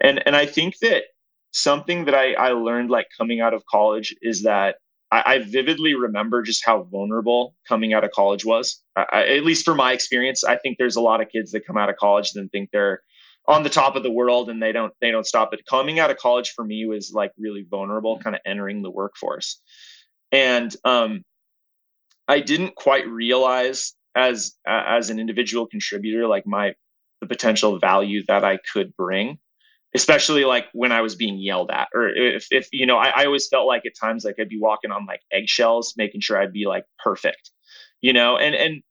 and 0.00 0.22
and 0.26 0.36
i 0.36 0.46
think 0.46 0.78
that 0.78 1.04
something 1.52 2.04
that 2.04 2.14
I, 2.14 2.34
I 2.34 2.50
learned 2.50 2.90
like 2.90 3.08
coming 3.16 3.40
out 3.40 3.54
of 3.54 3.64
college 3.66 4.14
is 4.22 4.42
that 4.42 4.76
I, 5.10 5.22
I 5.26 5.38
vividly 5.38 5.94
remember 5.94 6.42
just 6.42 6.64
how 6.64 6.84
vulnerable 6.84 7.54
coming 7.66 7.92
out 7.92 8.04
of 8.04 8.10
college 8.12 8.44
was. 8.44 8.82
I, 8.96 9.26
at 9.36 9.44
least 9.44 9.64
for 9.64 9.74
my 9.74 9.92
experience, 9.92 10.44
I 10.44 10.56
think 10.56 10.78
there's 10.78 10.96
a 10.96 11.00
lot 11.00 11.20
of 11.20 11.28
kids 11.28 11.52
that 11.52 11.66
come 11.66 11.76
out 11.76 11.90
of 11.90 11.96
college 11.96 12.32
and 12.34 12.50
think 12.50 12.70
they're 12.72 13.00
on 13.48 13.62
the 13.62 13.70
top 13.70 13.96
of 13.96 14.02
the 14.02 14.10
world 14.10 14.48
and 14.48 14.62
they 14.62 14.72
don't 14.72 14.92
they 15.00 15.10
don't 15.10 15.26
stop. 15.26 15.50
But 15.50 15.64
coming 15.68 15.98
out 15.98 16.10
of 16.10 16.18
college 16.18 16.52
for 16.52 16.64
me 16.64 16.86
was 16.86 17.12
like 17.12 17.32
really 17.38 17.66
vulnerable, 17.68 18.18
kind 18.18 18.36
of 18.36 18.42
entering 18.46 18.82
the 18.82 18.90
workforce. 18.90 19.60
And 20.30 20.74
um, 20.84 21.24
I 22.28 22.40
didn't 22.40 22.76
quite 22.76 23.08
realize 23.08 23.94
as 24.14 24.54
as 24.66 25.10
an 25.10 25.18
individual 25.18 25.66
contributor 25.66 26.26
like 26.26 26.46
my 26.46 26.74
the 27.20 27.26
potential 27.26 27.78
value 27.78 28.22
that 28.28 28.44
I 28.44 28.58
could 28.72 28.96
bring 28.96 29.38
especially 29.94 30.44
like 30.44 30.66
when 30.72 30.92
I 30.92 31.00
was 31.00 31.14
being 31.14 31.38
yelled 31.38 31.70
at, 31.70 31.88
or 31.94 32.08
if, 32.08 32.46
if 32.50 32.68
you 32.72 32.86
know, 32.86 32.96
I, 32.96 33.08
I 33.08 33.24
always 33.26 33.48
felt 33.48 33.66
like 33.66 33.86
at 33.86 33.92
times 34.00 34.24
like 34.24 34.36
I'd 34.38 34.48
be 34.48 34.60
walking 34.60 34.92
on 34.92 35.06
like 35.06 35.22
eggshells, 35.32 35.94
making 35.96 36.20
sure 36.20 36.40
I'd 36.40 36.52
be 36.52 36.66
like 36.66 36.84
perfect, 37.02 37.50
you 38.00 38.12
know, 38.12 38.36
and 38.36 38.54
and 38.54 38.82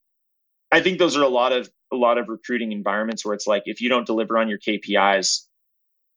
I 0.72 0.82
think 0.82 1.00
those 1.00 1.18
are 1.18 1.24
a 1.24 1.30
lot 1.30 1.52
of 1.54 1.70
a 1.92 1.96
lot 1.96 2.18
of 2.18 2.30
recruiting 2.30 2.72
environments 2.72 3.26
where 3.26 3.34
it's 3.34 3.48
like 3.48 3.64
if 3.66 3.82
you 3.82 3.90
don't 3.90 4.06
deliver 4.06 4.38
on 4.38 4.50
your 4.50 4.60
KPIs, 4.60 5.46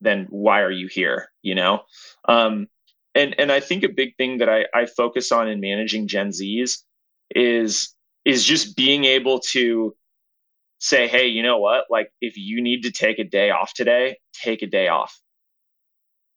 then 0.00 0.26
why 0.30 0.60
are 0.60 0.70
you 0.70 0.88
here, 0.88 1.28
you 1.42 1.54
know? 1.54 1.82
Um, 2.28 2.68
and 3.14 3.34
and 3.38 3.52
I 3.52 3.60
think 3.60 3.84
a 3.84 3.88
big 3.88 4.16
thing 4.16 4.38
that 4.38 4.48
I, 4.48 4.66
I 4.74 4.86
focus 4.86 5.32
on 5.32 5.48
in 5.48 5.60
managing 5.60 6.08
Gen 6.08 6.30
Zs 6.30 6.78
is 7.34 7.94
is 8.24 8.44
just 8.44 8.76
being 8.76 9.04
able 9.04 9.40
to 9.40 9.94
say, 10.82 11.06
hey, 11.06 11.28
you 11.28 11.44
know 11.44 11.58
what? 11.58 11.84
Like, 11.90 12.10
if 12.20 12.36
you 12.36 12.60
need 12.60 12.82
to 12.82 12.90
take 12.90 13.20
a 13.20 13.24
day 13.24 13.50
off 13.50 13.72
today, 13.72 14.18
take 14.32 14.62
a 14.62 14.66
day 14.66 14.88
off. 14.88 15.16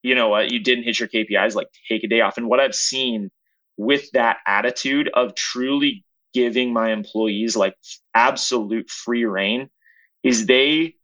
You 0.03 0.13
know 0.13 0.29
what? 0.29 0.51
You 0.51 0.59
didn't 0.59 0.83
hit 0.83 0.99
your 0.99 1.09
KPIs, 1.09 1.55
like, 1.55 1.67
take 1.89 2.03
a 2.03 2.07
day 2.07 2.21
off. 2.21 2.37
And 2.37 2.47
what 2.47 2.59
I've 2.59 2.75
seen 2.75 3.31
with 3.75 4.11
that 4.11 4.37
attitude 4.45 5.09
of 5.15 5.33
truly 5.33 6.05
giving 6.31 6.71
my 6.73 6.91
employees 6.91 7.55
like 7.55 7.75
absolute 8.13 8.89
free 8.89 9.25
reign 9.25 9.67
is 10.23 10.45
they 10.45 10.95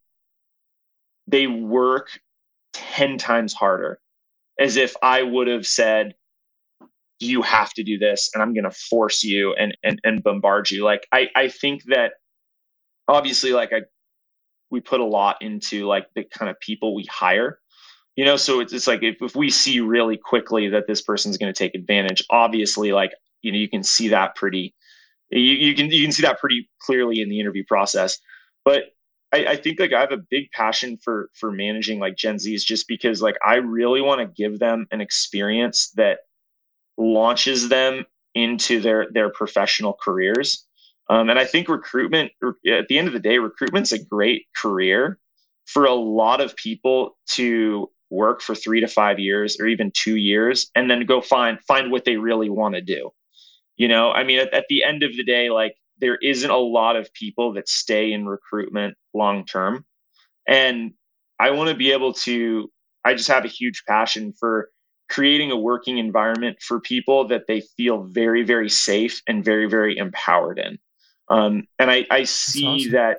they 1.27 1.47
work 1.47 2.09
10 2.73 3.17
times 3.17 3.53
harder 3.53 3.99
as 4.59 4.77
if 4.77 4.95
I 5.01 5.23
would 5.23 5.47
have 5.47 5.65
said, 5.65 6.13
you 7.19 7.41
have 7.41 7.73
to 7.73 7.83
do 7.83 7.97
this 7.97 8.29
and 8.33 8.43
I'm 8.43 8.53
going 8.53 8.65
to 8.65 8.71
force 8.71 9.23
you 9.23 9.55
and, 9.55 9.75
and, 9.83 9.99
and 10.03 10.23
bombard 10.23 10.69
you. 10.69 10.83
Like, 10.83 11.07
I, 11.11 11.29
I 11.35 11.47
think 11.47 11.83
that 11.85 12.13
obviously 13.07 13.53
like 13.53 13.71
I 13.73 13.81
we 14.69 14.79
put 14.79 15.01
a 15.01 15.05
lot 15.05 15.37
into 15.41 15.85
like 15.87 16.07
the 16.15 16.23
kind 16.23 16.49
of 16.49 16.59
people 16.59 16.95
we 16.95 17.05
hire 17.05 17.59
you 18.15 18.25
know 18.25 18.37
so 18.37 18.59
it's, 18.59 18.71
it's 18.73 18.87
like 18.87 19.03
if, 19.03 19.21
if 19.21 19.35
we 19.35 19.49
see 19.49 19.79
really 19.79 20.17
quickly 20.17 20.69
that 20.69 20.87
this 20.87 21.01
person's 21.01 21.37
going 21.37 21.51
to 21.51 21.57
take 21.57 21.75
advantage 21.75 22.23
obviously 22.29 22.91
like 22.91 23.11
you 23.41 23.51
know 23.51 23.57
you 23.57 23.69
can 23.69 23.83
see 23.83 24.07
that 24.09 24.35
pretty 24.35 24.73
you, 25.31 25.39
you 25.39 25.75
can 25.75 25.89
you 25.89 26.03
can 26.03 26.11
see 26.11 26.23
that 26.23 26.39
pretty 26.39 26.69
clearly 26.81 27.21
in 27.21 27.29
the 27.29 27.39
interview 27.39 27.63
process. 27.67 28.17
But 28.65 28.83
I, 29.33 29.45
I 29.45 29.55
think 29.55 29.79
like 29.79 29.93
i 29.93 29.99
have 29.99 30.11
a 30.11 30.17
big 30.17 30.51
passion 30.51 30.97
for 31.01 31.29
for 31.33 31.51
managing 31.51 31.99
like 31.99 32.17
gen 32.17 32.37
z's 32.37 32.63
just 32.65 32.87
because 32.87 33.21
like 33.21 33.37
i 33.45 33.55
really 33.55 34.01
want 34.01 34.19
to 34.19 34.27
give 34.27 34.59
them 34.59 34.87
an 34.91 34.99
experience 34.99 35.91
that 35.95 36.19
launches 36.97 37.69
them 37.69 38.05
into 38.35 38.81
their 38.81 39.07
their 39.11 39.29
professional 39.29 39.97
careers 40.01 40.65
um, 41.11 41.29
and 41.29 41.37
I 41.37 41.43
think 41.43 41.67
recruitment, 41.67 42.31
at 42.65 42.87
the 42.87 42.97
end 42.97 43.07
of 43.09 43.13
the 43.13 43.19
day, 43.19 43.37
recruitment's 43.37 43.91
a 43.91 44.01
great 44.01 44.45
career 44.55 45.19
for 45.65 45.83
a 45.83 45.93
lot 45.93 46.39
of 46.39 46.55
people 46.55 47.17
to 47.31 47.91
work 48.09 48.41
for 48.41 48.55
three 48.55 48.79
to 48.79 48.87
five 48.87 49.19
years 49.19 49.59
or 49.59 49.67
even 49.67 49.91
two 49.93 50.15
years 50.15 50.71
and 50.73 50.89
then 50.89 51.05
go 51.05 51.19
find 51.19 51.59
find 51.67 51.91
what 51.91 52.05
they 52.05 52.15
really 52.15 52.49
want 52.49 52.75
to 52.75 52.81
do. 52.81 53.09
You 53.75 53.89
know, 53.89 54.11
I 54.11 54.23
mean, 54.23 54.39
at, 54.39 54.53
at 54.53 54.65
the 54.69 54.85
end 54.85 55.03
of 55.03 55.13
the 55.17 55.25
day, 55.25 55.49
like 55.49 55.75
there 55.99 56.15
isn't 56.15 56.49
a 56.49 56.55
lot 56.55 56.95
of 56.95 57.13
people 57.13 57.51
that 57.53 57.67
stay 57.67 58.13
in 58.13 58.25
recruitment 58.25 58.95
long 59.13 59.45
term. 59.45 59.83
And 60.47 60.93
I 61.41 61.51
want 61.51 61.71
to 61.71 61.75
be 61.75 61.91
able 61.91 62.13
to, 62.13 62.71
I 63.03 63.15
just 63.15 63.27
have 63.27 63.43
a 63.43 63.49
huge 63.49 63.83
passion 63.85 64.31
for 64.39 64.69
creating 65.09 65.51
a 65.51 65.57
working 65.57 65.97
environment 65.97 66.61
for 66.61 66.79
people 66.79 67.27
that 67.27 67.47
they 67.47 67.59
feel 67.75 68.03
very, 68.03 68.43
very 68.43 68.69
safe 68.69 69.21
and 69.27 69.43
very, 69.43 69.67
very 69.67 69.97
empowered 69.97 70.57
in. 70.57 70.79
Um, 71.31 71.67
and 71.79 71.89
I, 71.89 72.05
I 72.11 72.23
see 72.25 72.67
awesome. 72.67 72.91
that 72.91 73.17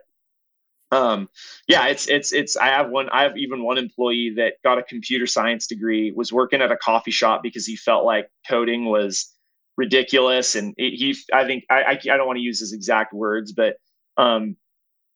um, 0.92 1.30
yeah, 1.66 1.86
it's 1.86 2.06
it's 2.06 2.32
it's. 2.32 2.56
I 2.56 2.66
have 2.66 2.90
one. 2.90 3.08
I 3.08 3.22
have 3.22 3.36
even 3.38 3.64
one 3.64 3.78
employee 3.78 4.34
that 4.36 4.54
got 4.62 4.76
a 4.76 4.82
computer 4.82 5.26
science 5.26 5.66
degree, 5.66 6.12
was 6.12 6.32
working 6.32 6.60
at 6.60 6.70
a 6.70 6.76
coffee 6.76 7.10
shop 7.10 7.42
because 7.42 7.64
he 7.64 7.76
felt 7.76 8.04
like 8.04 8.30
coding 8.46 8.84
was 8.84 9.34
ridiculous, 9.78 10.54
and 10.54 10.74
it, 10.76 10.90
he. 10.94 11.16
I 11.32 11.46
think 11.46 11.64
I, 11.70 11.82
I, 11.82 11.90
I 11.92 12.16
don't 12.18 12.26
want 12.26 12.36
to 12.36 12.42
use 12.42 12.60
his 12.60 12.74
exact 12.74 13.14
words, 13.14 13.52
but 13.52 13.76
um, 14.18 14.54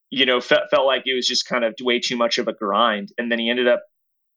you 0.08 0.24
know, 0.24 0.40
felt 0.40 0.70
felt 0.70 0.86
like 0.86 1.02
it 1.04 1.14
was 1.14 1.28
just 1.28 1.46
kind 1.46 1.62
of 1.62 1.74
way 1.82 2.00
too 2.00 2.16
much 2.16 2.38
of 2.38 2.48
a 2.48 2.54
grind, 2.54 3.12
and 3.18 3.30
then 3.30 3.38
he 3.38 3.50
ended 3.50 3.68
up 3.68 3.82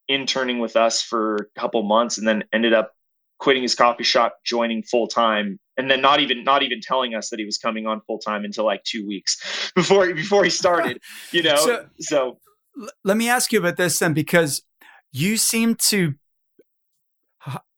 interning 0.10 0.60
with 0.60 0.76
us 0.76 1.02
for 1.02 1.36
a 1.36 1.60
couple 1.60 1.82
months, 1.84 2.18
and 2.18 2.28
then 2.28 2.44
ended 2.52 2.74
up 2.74 2.92
quitting 3.40 3.64
his 3.64 3.76
coffee 3.76 4.04
shop, 4.04 4.36
joining 4.44 4.84
full 4.84 5.08
time, 5.08 5.58
and 5.80 5.90
then 5.90 6.02
not 6.02 6.20
even 6.20 6.44
not 6.44 6.62
even 6.62 6.82
telling 6.82 7.16
us 7.16 7.30
that 7.30 7.40
he 7.40 7.46
was 7.46 7.58
coming 7.58 7.88
on 7.88 8.02
full 8.02 8.20
time 8.20 8.44
until 8.44 8.66
like 8.66 8.84
two 8.84 9.08
weeks 9.08 9.72
before 9.76 10.14
before 10.14 10.44
he 10.44 10.50
started. 10.50 11.02
You 11.32 11.44
know, 11.44 11.56
so, 11.58 11.86
so 12.00 12.38
let 13.04 13.18
me 13.18 13.30
ask 13.30 13.52
you 13.52 13.60
about 13.60 13.78
this 13.78 14.00
then, 14.00 14.14
because 14.14 14.64
you 15.12 15.38
seem 15.38 15.76
to 15.76 16.16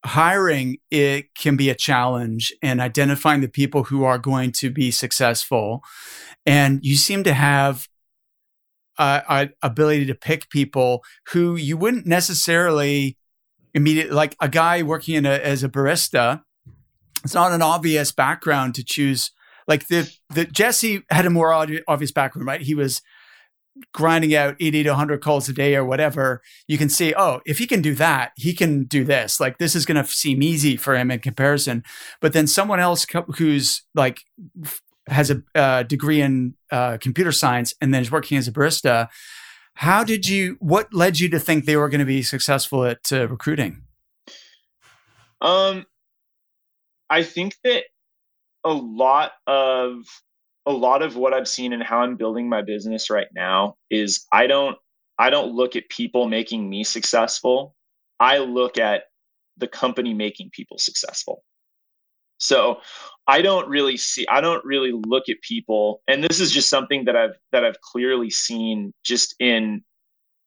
hiring 0.03 0.77
it 0.89 1.33
can 1.35 1.55
be 1.55 1.69
a 1.69 1.75
challenge 1.75 2.51
and 2.61 2.81
identifying 2.81 3.41
the 3.41 3.47
people 3.47 3.83
who 3.85 4.03
are 4.03 4.17
going 4.17 4.51
to 4.51 4.71
be 4.71 4.89
successful 4.89 5.83
and 6.45 6.79
you 6.83 6.95
seem 6.95 7.23
to 7.23 7.33
have 7.33 7.87
a, 8.97 9.21
a 9.29 9.49
ability 9.61 10.05
to 10.05 10.15
pick 10.15 10.49
people 10.49 11.03
who 11.29 11.55
you 11.55 11.77
wouldn't 11.77 12.07
necessarily 12.07 13.15
immediately 13.75 14.13
like 14.13 14.35
a 14.39 14.49
guy 14.49 14.81
working 14.81 15.15
in 15.15 15.25
a, 15.25 15.33
as 15.33 15.63
a 15.63 15.69
barista 15.69 16.41
it's 17.23 17.33
not 17.33 17.51
an 17.51 17.61
obvious 17.61 18.11
background 18.11 18.75
to 18.75 18.83
choose 18.83 19.31
like 19.67 19.87
the 19.87 20.11
the 20.29 20.45
jesse 20.45 21.03
had 21.09 21.25
a 21.25 21.29
more 21.29 21.53
obvious 21.87 22.11
background 22.11 22.47
right 22.47 22.61
he 22.61 22.75
was 22.75 23.01
grinding 23.93 24.35
out 24.35 24.55
80 24.59 24.83
to 24.83 24.89
100 24.89 25.21
calls 25.21 25.47
a 25.47 25.53
day 25.53 25.75
or 25.75 25.85
whatever 25.85 26.41
you 26.67 26.77
can 26.77 26.89
see 26.89 27.13
oh 27.15 27.41
if 27.45 27.57
he 27.57 27.67
can 27.67 27.81
do 27.81 27.95
that 27.95 28.31
he 28.35 28.53
can 28.53 28.83
do 28.83 29.03
this 29.03 29.39
like 29.39 29.57
this 29.59 29.75
is 29.75 29.85
going 29.85 30.03
to 30.03 30.09
seem 30.09 30.43
easy 30.43 30.75
for 30.75 30.95
him 30.95 31.09
in 31.09 31.19
comparison 31.19 31.83
but 32.19 32.33
then 32.33 32.47
someone 32.47 32.79
else 32.79 33.05
who's 33.37 33.83
like 33.95 34.21
has 35.07 35.31
a 35.31 35.41
uh, 35.55 35.83
degree 35.83 36.21
in 36.21 36.53
uh, 36.71 36.97
computer 36.99 37.31
science 37.31 37.73
and 37.81 37.93
then 37.93 38.01
is 38.01 38.11
working 38.11 38.37
as 38.37 38.47
a 38.47 38.51
barista 38.51 39.09
how 39.75 40.03
did 40.03 40.27
you? 40.27 40.57
What 40.59 40.93
led 40.93 41.19
you 41.19 41.29
to 41.29 41.39
think 41.39 41.65
they 41.65 41.75
were 41.75 41.89
going 41.89 41.99
to 41.99 42.05
be 42.05 42.21
successful 42.21 42.85
at 42.85 43.11
uh, 43.11 43.27
recruiting? 43.27 43.83
Um, 45.41 45.85
I 47.11 47.23
think 47.23 47.57
that 47.65 47.83
a 48.63 48.71
lot 48.73 49.33
of 49.45 50.05
a 50.65 50.71
lot 50.71 51.01
of 51.01 51.17
what 51.17 51.33
I've 51.33 51.47
seen 51.47 51.73
and 51.73 51.83
how 51.83 51.99
I'm 51.99 52.15
building 52.15 52.47
my 52.47 52.61
business 52.61 53.09
right 53.09 53.27
now 53.35 53.75
is 53.89 54.25
I 54.31 54.47
don't 54.47 54.77
I 55.19 55.29
don't 55.29 55.53
look 55.53 55.75
at 55.75 55.89
people 55.89 56.27
making 56.29 56.69
me 56.69 56.83
successful. 56.85 57.75
I 58.19 58.37
look 58.37 58.77
at 58.77 59.03
the 59.57 59.67
company 59.67 60.13
making 60.13 60.51
people 60.53 60.77
successful. 60.77 61.43
So 62.37 62.77
I 63.27 63.41
don't 63.41 63.67
really 63.67 63.97
see 63.97 64.25
I 64.29 64.39
don't 64.39 64.63
really 64.63 64.93
look 64.93 65.27
at 65.27 65.41
people 65.41 66.01
and 66.07 66.23
this 66.23 66.39
is 66.39 66.49
just 66.49 66.69
something 66.69 67.05
that 67.05 67.17
I've 67.17 67.35
that 67.51 67.65
I've 67.65 67.81
clearly 67.81 68.29
seen 68.29 68.93
just 69.03 69.35
in 69.39 69.83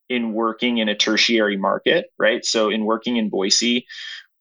in 0.09 0.33
working 0.33 0.79
in 0.79 0.89
a 0.89 0.95
tertiary 0.95 1.57
market, 1.57 2.07
right? 2.19 2.45
So 2.45 2.71
in 2.71 2.85
working 2.85 3.17
in 3.17 3.31
Boise, 3.31 3.87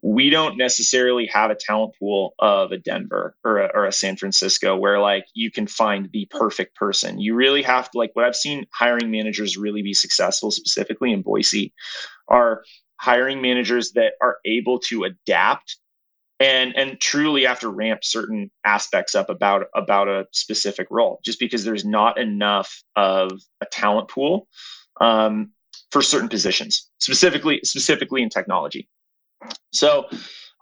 we 0.03 0.29
don't 0.29 0.57
necessarily 0.57 1.25
have 1.27 1.49
a 1.49 1.55
talent 1.55 1.95
pool 1.97 2.35
of 2.37 2.73
a 2.73 2.77
Denver 2.77 3.37
or 3.45 3.59
a, 3.59 3.71
or 3.73 3.85
a 3.85 3.91
San 3.93 4.17
Francisco 4.17 4.75
where 4.75 4.99
like 4.99 5.25
you 5.33 5.49
can 5.49 5.65
find 5.65 6.09
the 6.11 6.27
perfect 6.29 6.75
person. 6.75 7.21
You 7.21 7.35
really 7.35 7.61
have 7.63 7.89
to 7.91 7.97
like 7.97 8.11
what 8.13 8.25
I've 8.25 8.35
seen 8.35 8.67
hiring 8.71 9.11
managers 9.11 9.55
really 9.55 9.81
be 9.81 9.93
successful 9.93 10.51
specifically 10.51 11.13
in 11.13 11.21
Boise 11.21 11.73
are 12.27 12.63
hiring 12.97 13.41
managers 13.41 13.93
that 13.93 14.13
are 14.21 14.39
able 14.45 14.79
to 14.79 15.05
adapt 15.05 15.77
and 16.37 16.75
and 16.75 16.99
truly 16.99 17.45
have 17.45 17.61
to 17.61 17.69
ramp 17.69 18.03
certain 18.03 18.51
aspects 18.65 19.15
up 19.15 19.29
about 19.29 19.67
about 19.73 20.09
a 20.09 20.27
specific 20.31 20.87
role 20.91 21.21
just 21.23 21.39
because 21.39 21.63
there's 21.63 21.85
not 21.85 22.19
enough 22.19 22.83
of 22.97 23.31
a 23.61 23.65
talent 23.71 24.09
pool 24.09 24.49
um, 24.99 25.51
for 25.91 26.01
certain 26.01 26.27
positions 26.27 26.89
specifically 26.99 27.61
specifically 27.63 28.21
in 28.21 28.29
technology 28.29 28.89
so 29.71 30.05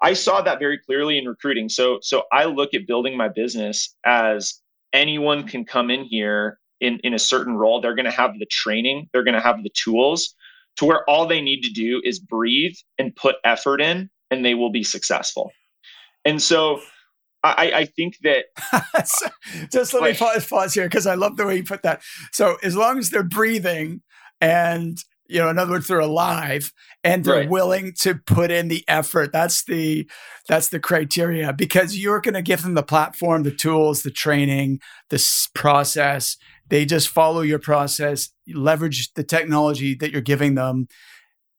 i 0.01 0.13
saw 0.13 0.41
that 0.41 0.59
very 0.59 0.77
clearly 0.77 1.17
in 1.17 1.25
recruiting. 1.25 1.69
So 1.69 1.99
so 2.01 2.23
i 2.31 2.45
look 2.45 2.73
at 2.73 2.87
building 2.87 3.17
my 3.17 3.29
business 3.29 3.95
as 4.05 4.61
anyone 4.93 5.47
can 5.47 5.65
come 5.65 5.89
in 5.89 6.03
here 6.03 6.59
in 6.79 6.99
in 7.03 7.13
a 7.13 7.19
certain 7.19 7.55
role 7.55 7.81
they're 7.81 7.95
going 7.95 8.05
to 8.05 8.11
have 8.11 8.37
the 8.39 8.45
training 8.47 9.09
they're 9.11 9.23
going 9.23 9.35
to 9.35 9.41
have 9.41 9.63
the 9.63 9.69
tools 9.69 10.35
to 10.77 10.85
where 10.85 11.09
all 11.09 11.27
they 11.27 11.41
need 11.41 11.61
to 11.61 11.69
do 11.69 12.01
is 12.03 12.19
breathe 12.19 12.75
and 12.97 13.15
put 13.15 13.35
effort 13.43 13.81
in 13.81 14.09
and 14.29 14.45
they 14.45 14.53
will 14.53 14.71
be 14.71 14.83
successful. 14.83 15.51
And 16.23 16.41
so 16.41 16.79
I, 17.43 17.71
I 17.73 17.85
think 17.85 18.17
that 18.21 18.45
just 19.71 19.93
let 19.93 20.01
like, 20.01 20.13
me 20.13 20.17
pause, 20.17 20.45
pause 20.45 20.73
here 20.73 20.85
because 20.85 21.07
I 21.07 21.15
love 21.15 21.37
the 21.37 21.45
way 21.45 21.57
you 21.57 21.63
put 21.63 21.83
that. 21.83 22.01
So 22.31 22.57
as 22.63 22.75
long 22.75 22.99
as 22.99 23.09
they're 23.09 23.23
breathing 23.23 24.01
and 24.39 24.97
you 25.31 25.39
know, 25.39 25.49
in 25.49 25.57
other 25.57 25.71
words, 25.71 25.87
they're 25.87 25.99
alive 25.99 26.73
and 27.03 27.23
they're 27.23 27.41
right. 27.41 27.49
willing 27.49 27.93
to 28.01 28.15
put 28.15 28.51
in 28.51 28.67
the 28.67 28.83
effort. 28.87 29.31
That's 29.31 29.63
the 29.63 30.09
that's 30.47 30.69
the 30.69 30.79
criteria 30.79 31.53
because 31.53 31.97
you're 31.97 32.21
going 32.21 32.33
to 32.33 32.41
give 32.41 32.63
them 32.63 32.73
the 32.73 32.83
platform, 32.83 33.43
the 33.43 33.51
tools, 33.55 34.03
the 34.03 34.11
training, 34.11 34.79
this 35.09 35.47
process. 35.55 36.37
They 36.67 36.85
just 36.85 37.09
follow 37.09 37.41
your 37.41 37.59
process, 37.59 38.29
leverage 38.47 39.13
the 39.13 39.23
technology 39.23 39.95
that 39.95 40.11
you're 40.11 40.21
giving 40.21 40.55
them. 40.55 40.87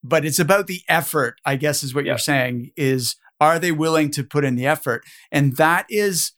But 0.05 0.25
it's 0.25 0.39
about 0.39 0.67
the 0.67 0.83
effort, 0.89 1.41
I 1.45 1.57
guess, 1.57 1.83
is 1.83 1.95
what 1.95 2.05
yeah. 2.05 2.13
you're 2.13 2.19
saying. 2.19 2.73
Is 2.77 3.17
are 3.41 3.59
they 3.59 3.73
willing 3.73 4.11
to 4.13 4.25
put 4.25 4.45
in 4.45 4.55
the 4.55 4.67
effort? 4.67 5.03
And 5.31 5.57
that 5.57 5.87
is 5.89 6.33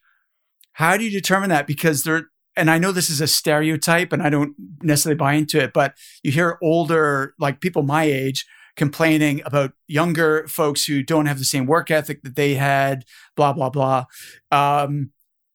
how 0.74 0.96
do 0.96 1.04
you 1.04 1.10
determine 1.10 1.50
that? 1.50 1.66
Because 1.66 2.02
they're, 2.02 2.28
and 2.56 2.70
I 2.70 2.78
know 2.78 2.92
this 2.92 3.10
is 3.10 3.20
a 3.20 3.26
stereotype 3.26 4.12
and 4.12 4.22
I 4.22 4.30
don't 4.30 4.54
necessarily 4.82 5.16
buy 5.16 5.34
into 5.34 5.62
it, 5.62 5.72
but 5.72 5.94
you 6.22 6.30
hear 6.30 6.58
older, 6.62 7.34
like 7.38 7.60
people 7.60 7.82
my 7.82 8.04
age, 8.04 8.46
complaining 8.76 9.42
about 9.44 9.72
younger 9.86 10.46
folks 10.48 10.84
who 10.84 11.02
don't 11.02 11.26
have 11.26 11.38
the 11.38 11.44
same 11.44 11.66
work 11.66 11.90
ethic 11.90 12.22
that 12.22 12.36
they 12.36 12.54
had, 12.54 13.04
blah, 13.36 13.52
blah, 13.52 13.70
blah. 13.70 14.04
Um, 14.50 15.10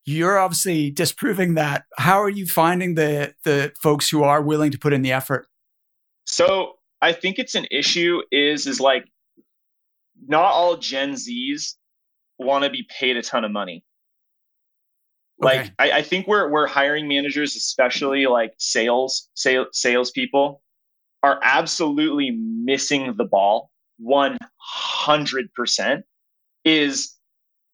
you're 0.05 0.39
obviously 0.39 0.89
disproving 0.89 1.53
that. 1.55 1.85
How 1.97 2.21
are 2.21 2.29
you 2.29 2.47
finding 2.47 2.95
the 2.95 3.33
the 3.43 3.71
folks 3.81 4.09
who 4.09 4.23
are 4.23 4.41
willing 4.41 4.71
to 4.71 4.79
put 4.79 4.93
in 4.93 5.03
the 5.03 5.11
effort? 5.11 5.47
So 6.25 6.73
I 7.01 7.13
think 7.13 7.37
it's 7.37 7.55
an 7.55 7.67
issue 7.69 8.21
is 8.31 8.65
is 8.65 8.79
like 8.79 9.05
not 10.27 10.45
all 10.45 10.77
Gen 10.77 11.13
Zs 11.13 11.75
want 12.39 12.63
to 12.63 12.69
be 12.69 12.87
paid 12.89 13.17
a 13.17 13.21
ton 13.21 13.43
of 13.43 13.51
money. 13.51 13.83
Like 15.39 15.61
okay. 15.61 15.71
I, 15.79 15.91
I, 15.99 16.01
think 16.01 16.27
we're 16.27 16.49
we're 16.49 16.67
hiring 16.67 17.07
managers, 17.07 17.55
especially 17.55 18.25
like 18.25 18.53
sales, 18.57 19.29
sales 19.35 19.67
salespeople, 19.71 20.61
are 21.23 21.39
absolutely 21.43 22.31
missing 22.31 23.13
the 23.15 23.23
ball. 23.23 23.71
One 23.99 24.37
hundred 24.57 25.53
percent 25.53 26.03
is 26.65 27.15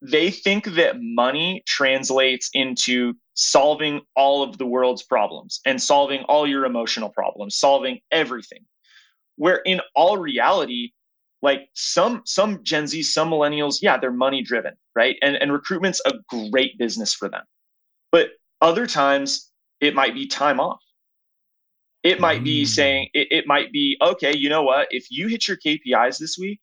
they 0.01 0.29
think 0.29 0.75
that 0.75 0.97
money 0.99 1.63
translates 1.65 2.49
into 2.53 3.13
solving 3.33 4.01
all 4.15 4.43
of 4.43 4.59
the 4.59 4.65
world's 4.65 5.01
problems 5.01 5.59
and 5.65 5.81
solving 5.81 6.21
all 6.23 6.47
your 6.47 6.65
emotional 6.65 7.09
problems, 7.09 7.57
solving 7.57 7.99
everything. 8.11 8.63
Where 9.37 9.57
in 9.65 9.81
all 9.95 10.19
reality, 10.19 10.91
like 11.41 11.69
some 11.73 12.21
some 12.25 12.63
gen 12.63 12.87
z 12.87 13.03
some 13.03 13.29
millennials 13.29 13.77
yeah 13.81 13.97
they're 13.97 14.11
money 14.11 14.41
driven 14.41 14.73
right 14.95 15.15
and 15.21 15.35
and 15.35 15.53
recruitment's 15.53 16.01
a 16.05 16.13
great 16.49 16.77
business 16.77 17.13
for 17.13 17.29
them 17.29 17.43
but 18.15 18.29
other 18.61 18.87
times 18.87 19.51
it 19.81 19.93
might 19.93 20.13
be 20.13 20.25
time 20.25 20.59
off 20.59 20.81
it 22.03 22.19
might 22.19 22.43
be 22.43 22.63
mm. 22.63 22.67
saying 22.67 23.09
it, 23.13 23.27
it 23.31 23.47
might 23.47 23.71
be 23.71 23.97
okay 24.01 24.35
you 24.35 24.49
know 24.49 24.63
what 24.63 24.87
if 24.91 25.07
you 25.09 25.27
hit 25.27 25.47
your 25.47 25.57
kpis 25.57 26.17
this 26.17 26.37
week 26.37 26.59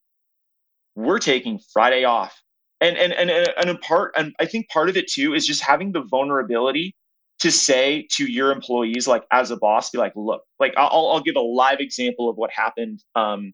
we're 0.94 1.18
taking 1.18 1.58
friday 1.72 2.04
off 2.04 2.34
and 2.80 2.96
and 2.96 3.12
and 3.12 3.30
and 3.30 3.70
in 3.70 3.78
part 3.78 4.12
and 4.16 4.32
i 4.40 4.46
think 4.46 4.68
part 4.68 4.88
of 4.88 4.96
it 4.96 5.06
too 5.08 5.34
is 5.34 5.46
just 5.46 5.62
having 5.62 5.92
the 5.92 6.02
vulnerability 6.10 6.94
to 7.40 7.50
say 7.50 8.06
to 8.10 8.30
your 8.30 8.50
employees 8.52 9.06
like 9.06 9.24
as 9.32 9.50
a 9.50 9.56
boss 9.56 9.90
be 9.90 9.98
like 9.98 10.12
look 10.16 10.42
like 10.60 10.72
i'll, 10.76 11.10
I'll 11.12 11.22
give 11.22 11.36
a 11.36 11.40
live 11.40 11.80
example 11.80 12.30
of 12.30 12.36
what 12.36 12.50
happened 12.50 13.02
um 13.14 13.52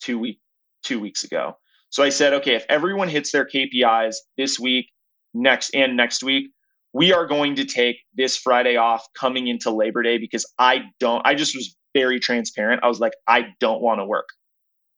two 0.00 0.18
week 0.18 0.38
two 0.84 1.00
weeks 1.00 1.24
ago. 1.24 1.56
So 1.90 2.02
I 2.02 2.10
said, 2.10 2.32
okay, 2.34 2.54
if 2.54 2.64
everyone 2.68 3.08
hits 3.08 3.32
their 3.32 3.46
KPIs 3.46 4.16
this 4.36 4.60
week, 4.60 4.90
next 5.32 5.70
and 5.74 5.96
next 5.96 6.22
week, 6.22 6.50
we 6.94 7.12
are 7.12 7.26
going 7.26 7.56
to 7.56 7.64
take 7.64 7.96
this 8.14 8.36
Friday 8.36 8.76
off 8.76 9.04
coming 9.18 9.48
into 9.48 9.70
Labor 9.70 10.02
Day 10.02 10.16
because 10.16 10.46
I 10.58 10.84
don't, 11.00 11.20
I 11.26 11.34
just 11.34 11.54
was 11.54 11.76
very 11.92 12.20
transparent. 12.20 12.84
I 12.84 12.88
was 12.88 13.00
like, 13.00 13.14
I 13.26 13.48
don't 13.58 13.82
want 13.82 13.98
to 13.98 14.06
work. 14.06 14.28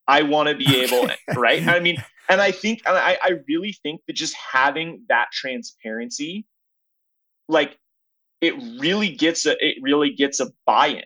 I 0.07 0.23
want 0.23 0.51
to 0.51 0.55
be 0.55 0.77
able, 0.83 1.09
right? 1.35 1.67
I 1.67 1.81
mean, 1.81 1.97
and 2.29 2.41
I 2.41 2.53
think, 2.53 2.83
and 2.87 2.97
I, 2.97 3.19
I 3.23 3.33
really 3.49 3.73
think 3.83 4.03
that 4.07 4.13
just 4.13 4.35
having 4.35 5.05
that 5.09 5.29
transparency, 5.33 6.45
like 7.49 7.79
it 8.43 8.55
really 8.79 9.09
gets 9.09 9.47
a, 9.47 9.57
it 9.59 9.77
really 9.81 10.13
gets 10.13 10.39
a 10.39 10.49
buy-in, 10.67 11.03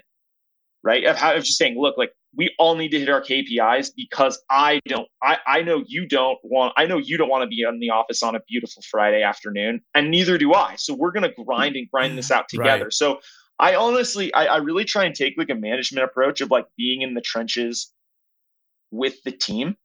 right? 0.83 1.05
Of 1.05 1.17
how 1.17 1.37
of 1.37 1.45
just 1.45 1.57
saying, 1.57 1.77
look, 1.79 1.97
like 1.99 2.11
we 2.35 2.55
all 2.59 2.77
need 2.77 2.91
to 2.91 2.99
hit 2.99 3.09
our 3.09 3.23
KPIs 3.23 3.91
because 3.97 4.41
I 4.51 4.81
don't 4.87 5.09
I, 5.23 5.39
I 5.47 5.63
know 5.63 5.83
you 5.87 6.07
don't 6.07 6.39
want 6.45 6.73
I 6.77 6.87
know 6.87 6.99
you 6.99 7.17
don't 7.17 7.29
want 7.29 7.43
to 7.43 7.49
be 7.49 7.63
in 7.63 7.81
the 7.81 7.91
office 7.91 8.23
on 8.23 8.35
a 8.35 8.41
beautiful 8.49 8.83
Friday 8.89 9.23
afternoon 9.23 9.81
and 9.95 10.11
neither 10.11 10.39
do 10.39 10.55
I. 10.55 10.77
So 10.77 10.95
we're 10.95 11.11
gonna 11.11 11.33
grind 11.33 11.77
and 11.77 11.91
grind 11.91 12.17
this 12.17 12.31
out 12.31 12.49
together. 12.49 12.85
Right. 12.85 12.93
So 12.93 13.21
I 13.59 13.75
honestly 13.75 14.33
I, 14.33 14.47
I 14.47 14.57
really 14.59 14.85
try 14.85 15.05
and 15.05 15.15
take 15.15 15.35
like 15.37 15.51
a 15.51 15.55
management 15.55 16.05
approach 16.05 16.41
of 16.41 16.51
like 16.51 16.67
being 16.77 17.03
in 17.03 17.15
the 17.15 17.21
trenches 17.21 17.93
with 18.91 19.23
the 19.25 19.33
team. 19.33 19.77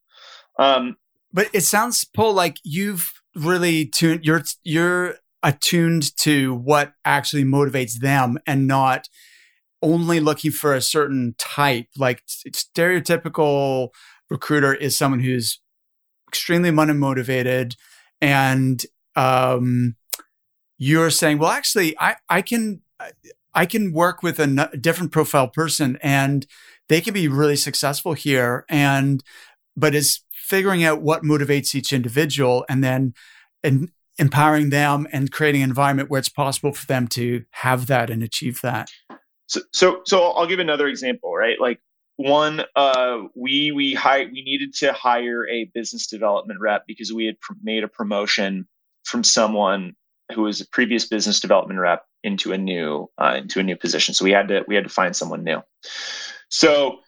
Um 0.60 0.98
but 1.34 1.50
it 1.54 1.62
sounds 1.62 2.06
Paul 2.06 2.34
like 2.34 2.58
you've 2.64 3.12
really 3.36 3.88
tuned 3.88 4.24
you're 4.24 4.44
you're 4.64 5.16
attuned 5.42 6.16
to 6.18 6.56
what 6.56 6.94
actually 7.04 7.44
motivates 7.44 8.00
them 8.00 8.38
and 8.48 8.68
not 8.68 9.10
only 9.86 10.20
looking 10.20 10.52
for 10.52 10.74
a 10.74 10.82
certain 10.82 11.36
type. 11.38 11.88
Like 11.98 12.24
stereotypical 12.28 13.90
recruiter 14.30 14.74
is 14.74 14.98
someone 14.98 15.20
who's 15.20 15.60
extremely 16.28 16.72
money 16.72 16.94
motivated 16.94 17.76
and 18.22 18.84
um, 19.16 19.96
you're 20.78 21.10
saying, 21.10 21.38
well, 21.38 21.52
actually, 21.52 21.98
I, 22.00 22.16
I 22.30 22.42
can 22.42 22.82
I 23.54 23.66
can 23.66 23.94
work 23.94 24.22
with 24.24 24.40
a, 24.40 24.70
a 24.74 24.78
different 24.78 25.12
profile 25.12 25.48
person 25.48 25.98
and 26.02 26.46
they 26.90 27.02
can 27.02 27.14
be 27.14 27.28
really 27.28 27.56
successful 27.56 28.14
here. 28.14 28.66
And 28.70 29.24
but 29.78 29.96
it's 29.96 30.24
figuring 30.34 30.84
out 30.84 31.02
what 31.02 31.24
motivates 31.24 31.74
each 31.74 31.94
individual 31.94 32.66
and 32.70 32.84
then 32.84 33.14
and 33.64 33.92
empowering 34.18 34.70
them 34.70 35.08
and 35.12 35.32
creating 35.32 35.62
an 35.62 35.70
environment 35.70 36.10
where 36.10 36.20
it's 36.20 36.30
possible 36.30 36.74
for 36.74 36.86
them 36.86 37.08
to 37.08 37.44
have 37.52 37.88
that 37.88 38.10
and 38.10 38.24
achieve 38.24 38.62
that. 38.62 38.90
So, 39.48 39.62
so, 39.74 40.02
so 40.06 40.32
I'll 40.32 40.48
give 40.48 40.60
another 40.60 40.88
example, 40.88 41.34
right? 41.36 41.60
Like 41.60 41.80
one, 42.18 42.64
uh, 42.76 43.24
we 43.36 43.72
we 43.72 43.94
hired, 43.94 44.32
we 44.32 44.42
needed 44.44 44.74
to 44.76 44.94
hire 44.94 45.48
a 45.48 45.66
business 45.74 46.08
development 46.08 46.60
rep 46.60 46.86
because 46.88 47.12
we 47.14 47.26
had 47.26 47.40
pr- 47.42 47.54
made 47.62 47.84
a 47.84 47.88
promotion 47.88 48.68
from 49.04 49.24
someone 49.24 49.96
who 50.34 50.42
was 50.42 50.62
a 50.62 50.68
previous 50.70 51.06
business 51.06 51.40
development 51.40 51.80
rep 51.80 52.04
into 52.24 52.54
a 52.54 52.58
new 52.58 53.10
uh, 53.22 53.36
into 53.38 53.60
a 53.60 53.64
new 53.64 53.76
position. 53.76 54.14
So 54.14 54.24
we 54.26 54.32
had 54.32 54.48
to 54.48 54.64
we 54.68 54.76
had 54.76 54.86
to 54.86 54.90
find 54.90 55.16
someone 55.16 55.44
new. 55.44 55.62
So 56.50 57.00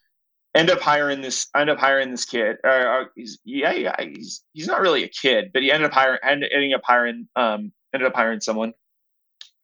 end 0.54 0.70
up 0.70 0.82
hiring 0.82 1.22
this 1.22 1.48
end 1.56 1.70
up 1.70 1.80
hiring 1.80 2.12
this 2.12 2.26
kid. 2.26 2.58
Uh, 2.64 2.68
uh 2.68 3.04
he's, 3.16 3.40
yeah, 3.46 3.72
yeah, 3.72 3.96
he's 4.00 4.44
he's 4.54 4.68
not 4.68 4.82
really 4.82 5.04
a 5.04 5.10
kid, 5.10 5.52
but 5.54 5.64
he 5.64 5.72
ended 5.72 5.90
up 5.90 5.94
hiring 5.94 6.20
ended 6.24 6.74
up 6.74 6.82
hiring 6.84 7.28
um 7.36 7.72
ended 7.94 8.08
up 8.08 8.16
hiring 8.16 8.42
someone, 8.42 8.74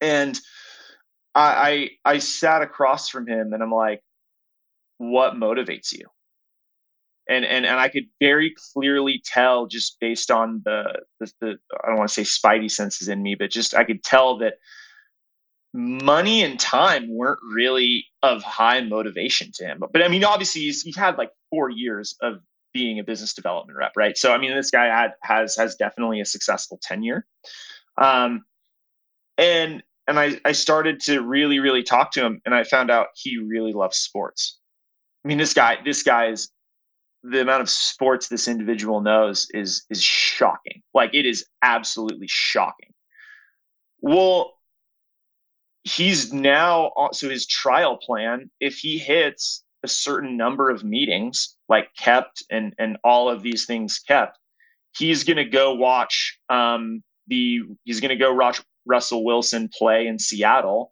and 0.01 0.39
I, 1.35 1.89
I 2.05 2.13
I 2.13 2.17
sat 2.19 2.61
across 2.61 3.09
from 3.09 3.27
him 3.27 3.53
and 3.53 3.63
I'm 3.63 3.71
like, 3.71 4.01
what 4.97 5.33
motivates 5.33 5.91
you? 5.91 6.07
And 7.29 7.45
and 7.45 7.65
and 7.65 7.79
I 7.79 7.89
could 7.89 8.05
very 8.19 8.53
clearly 8.73 9.21
tell 9.25 9.65
just 9.65 9.97
based 9.99 10.29
on 10.29 10.61
the 10.65 11.01
the, 11.19 11.31
the 11.39 11.57
I 11.83 11.87
don't 11.87 11.97
want 11.97 12.09
to 12.09 12.25
say 12.25 12.39
spidey 12.39 12.69
senses 12.69 13.07
in 13.07 13.21
me, 13.21 13.35
but 13.35 13.49
just 13.49 13.73
I 13.75 13.83
could 13.83 14.03
tell 14.03 14.37
that 14.39 14.55
money 15.73 16.43
and 16.43 16.59
time 16.59 17.07
weren't 17.09 17.39
really 17.53 18.05
of 18.21 18.43
high 18.43 18.81
motivation 18.81 19.51
to 19.55 19.65
him. 19.65 19.79
But, 19.79 19.91
but 19.91 20.03
I 20.03 20.07
mean, 20.07 20.23
obviously 20.23 20.61
he's, 20.61 20.83
he's 20.83 20.95
had 20.95 21.17
like 21.17 21.31
four 21.49 21.69
years 21.69 22.15
of 22.21 22.41
being 22.73 22.99
a 22.99 23.03
business 23.03 23.33
development 23.33 23.77
rep, 23.77 23.93
right? 23.95 24.17
So 24.17 24.33
I 24.33 24.37
mean, 24.37 24.55
this 24.55 24.71
guy 24.71 24.85
had 24.85 25.13
has 25.21 25.55
has 25.55 25.75
definitely 25.75 26.21
a 26.21 26.25
successful 26.25 26.79
tenure. 26.81 27.25
Um, 27.97 28.43
and 29.37 29.83
and 30.07 30.19
I, 30.19 30.39
I 30.45 30.51
started 30.51 30.99
to 31.01 31.21
really, 31.21 31.59
really 31.59 31.83
talk 31.83 32.11
to 32.11 32.25
him 32.25 32.41
and 32.45 32.53
I 32.53 32.63
found 32.63 32.91
out 32.91 33.07
he 33.15 33.37
really 33.37 33.73
loves 33.73 33.97
sports. 33.97 34.59
I 35.23 35.27
mean, 35.27 35.37
this 35.37 35.53
guy, 35.53 35.77
this 35.83 36.03
guy 36.03 36.27
is 36.27 36.49
the 37.23 37.41
amount 37.41 37.61
of 37.61 37.69
sports 37.69 38.27
this 38.27 38.47
individual 38.47 39.01
knows 39.01 39.47
is 39.53 39.85
is 39.89 40.03
shocking. 40.03 40.81
Like 40.93 41.13
it 41.13 41.25
is 41.25 41.45
absolutely 41.61 42.27
shocking. 42.27 42.93
Well, 44.01 44.53
he's 45.83 46.33
now 46.33 46.91
so 47.13 47.29
his 47.29 47.47
trial 47.47 47.97
plan, 47.97 48.49
if 48.59 48.75
he 48.75 48.97
hits 48.97 49.63
a 49.83 49.87
certain 49.87 50.35
number 50.35 50.69
of 50.69 50.83
meetings, 50.83 51.55
like 51.69 51.87
kept 51.97 52.43
and 52.51 52.73
and 52.77 52.97
all 53.05 53.29
of 53.29 53.41
these 53.41 53.65
things 53.65 53.99
kept, 53.99 54.37
he's 54.97 55.23
gonna 55.23 55.47
go 55.47 55.73
watch 55.73 56.37
um 56.49 57.01
the 57.27 57.61
he's 57.85 58.01
gonna 58.01 58.17
go 58.17 58.33
watch 58.33 58.61
Russell 58.85 59.23
Wilson 59.23 59.69
play 59.77 60.07
in 60.07 60.19
Seattle 60.19 60.91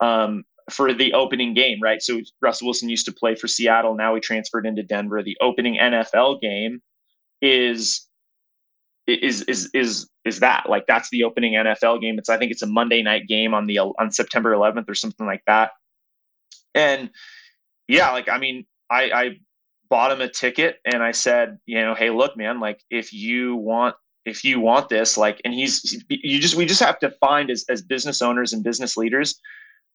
um 0.00 0.44
for 0.70 0.92
the 0.92 1.14
opening 1.14 1.54
game, 1.54 1.78
right? 1.82 2.02
So 2.02 2.20
Russell 2.42 2.66
Wilson 2.66 2.88
used 2.88 3.06
to 3.06 3.12
play 3.12 3.34
for 3.34 3.48
Seattle. 3.48 3.94
Now 3.94 4.14
he 4.14 4.20
transferred 4.20 4.66
into 4.66 4.82
Denver. 4.82 5.22
The 5.22 5.36
opening 5.40 5.78
NFL 5.78 6.40
game 6.40 6.82
is 7.40 8.06
is 9.06 9.42
is 9.42 9.70
is 9.72 10.08
is 10.24 10.40
that 10.40 10.64
like 10.68 10.84
that's 10.86 11.08
the 11.10 11.24
opening 11.24 11.54
NFL 11.54 12.00
game. 12.00 12.18
It's 12.18 12.28
I 12.28 12.36
think 12.36 12.52
it's 12.52 12.62
a 12.62 12.66
Monday 12.66 13.02
night 13.02 13.26
game 13.26 13.54
on 13.54 13.66
the 13.66 13.78
on 13.78 14.10
September 14.10 14.52
11th 14.52 14.88
or 14.88 14.94
something 14.94 15.26
like 15.26 15.42
that. 15.46 15.70
And 16.74 17.10
yeah, 17.86 18.10
like 18.12 18.28
I 18.28 18.38
mean, 18.38 18.66
I 18.90 19.10
I 19.10 19.30
bought 19.88 20.12
him 20.12 20.20
a 20.20 20.28
ticket 20.28 20.76
and 20.84 21.02
I 21.02 21.12
said, 21.12 21.58
you 21.64 21.80
know, 21.80 21.94
hey, 21.94 22.10
look, 22.10 22.36
man, 22.36 22.60
like 22.60 22.82
if 22.90 23.12
you 23.12 23.56
want 23.56 23.96
if 24.28 24.44
you 24.44 24.60
want 24.60 24.88
this, 24.88 25.16
like, 25.16 25.40
and 25.44 25.54
he's 25.54 26.04
you 26.08 26.38
just 26.40 26.54
we 26.54 26.66
just 26.66 26.82
have 26.82 26.98
to 27.00 27.10
find 27.20 27.50
as 27.50 27.64
as 27.68 27.82
business 27.82 28.22
owners 28.22 28.52
and 28.52 28.62
business 28.62 28.96
leaders, 28.96 29.40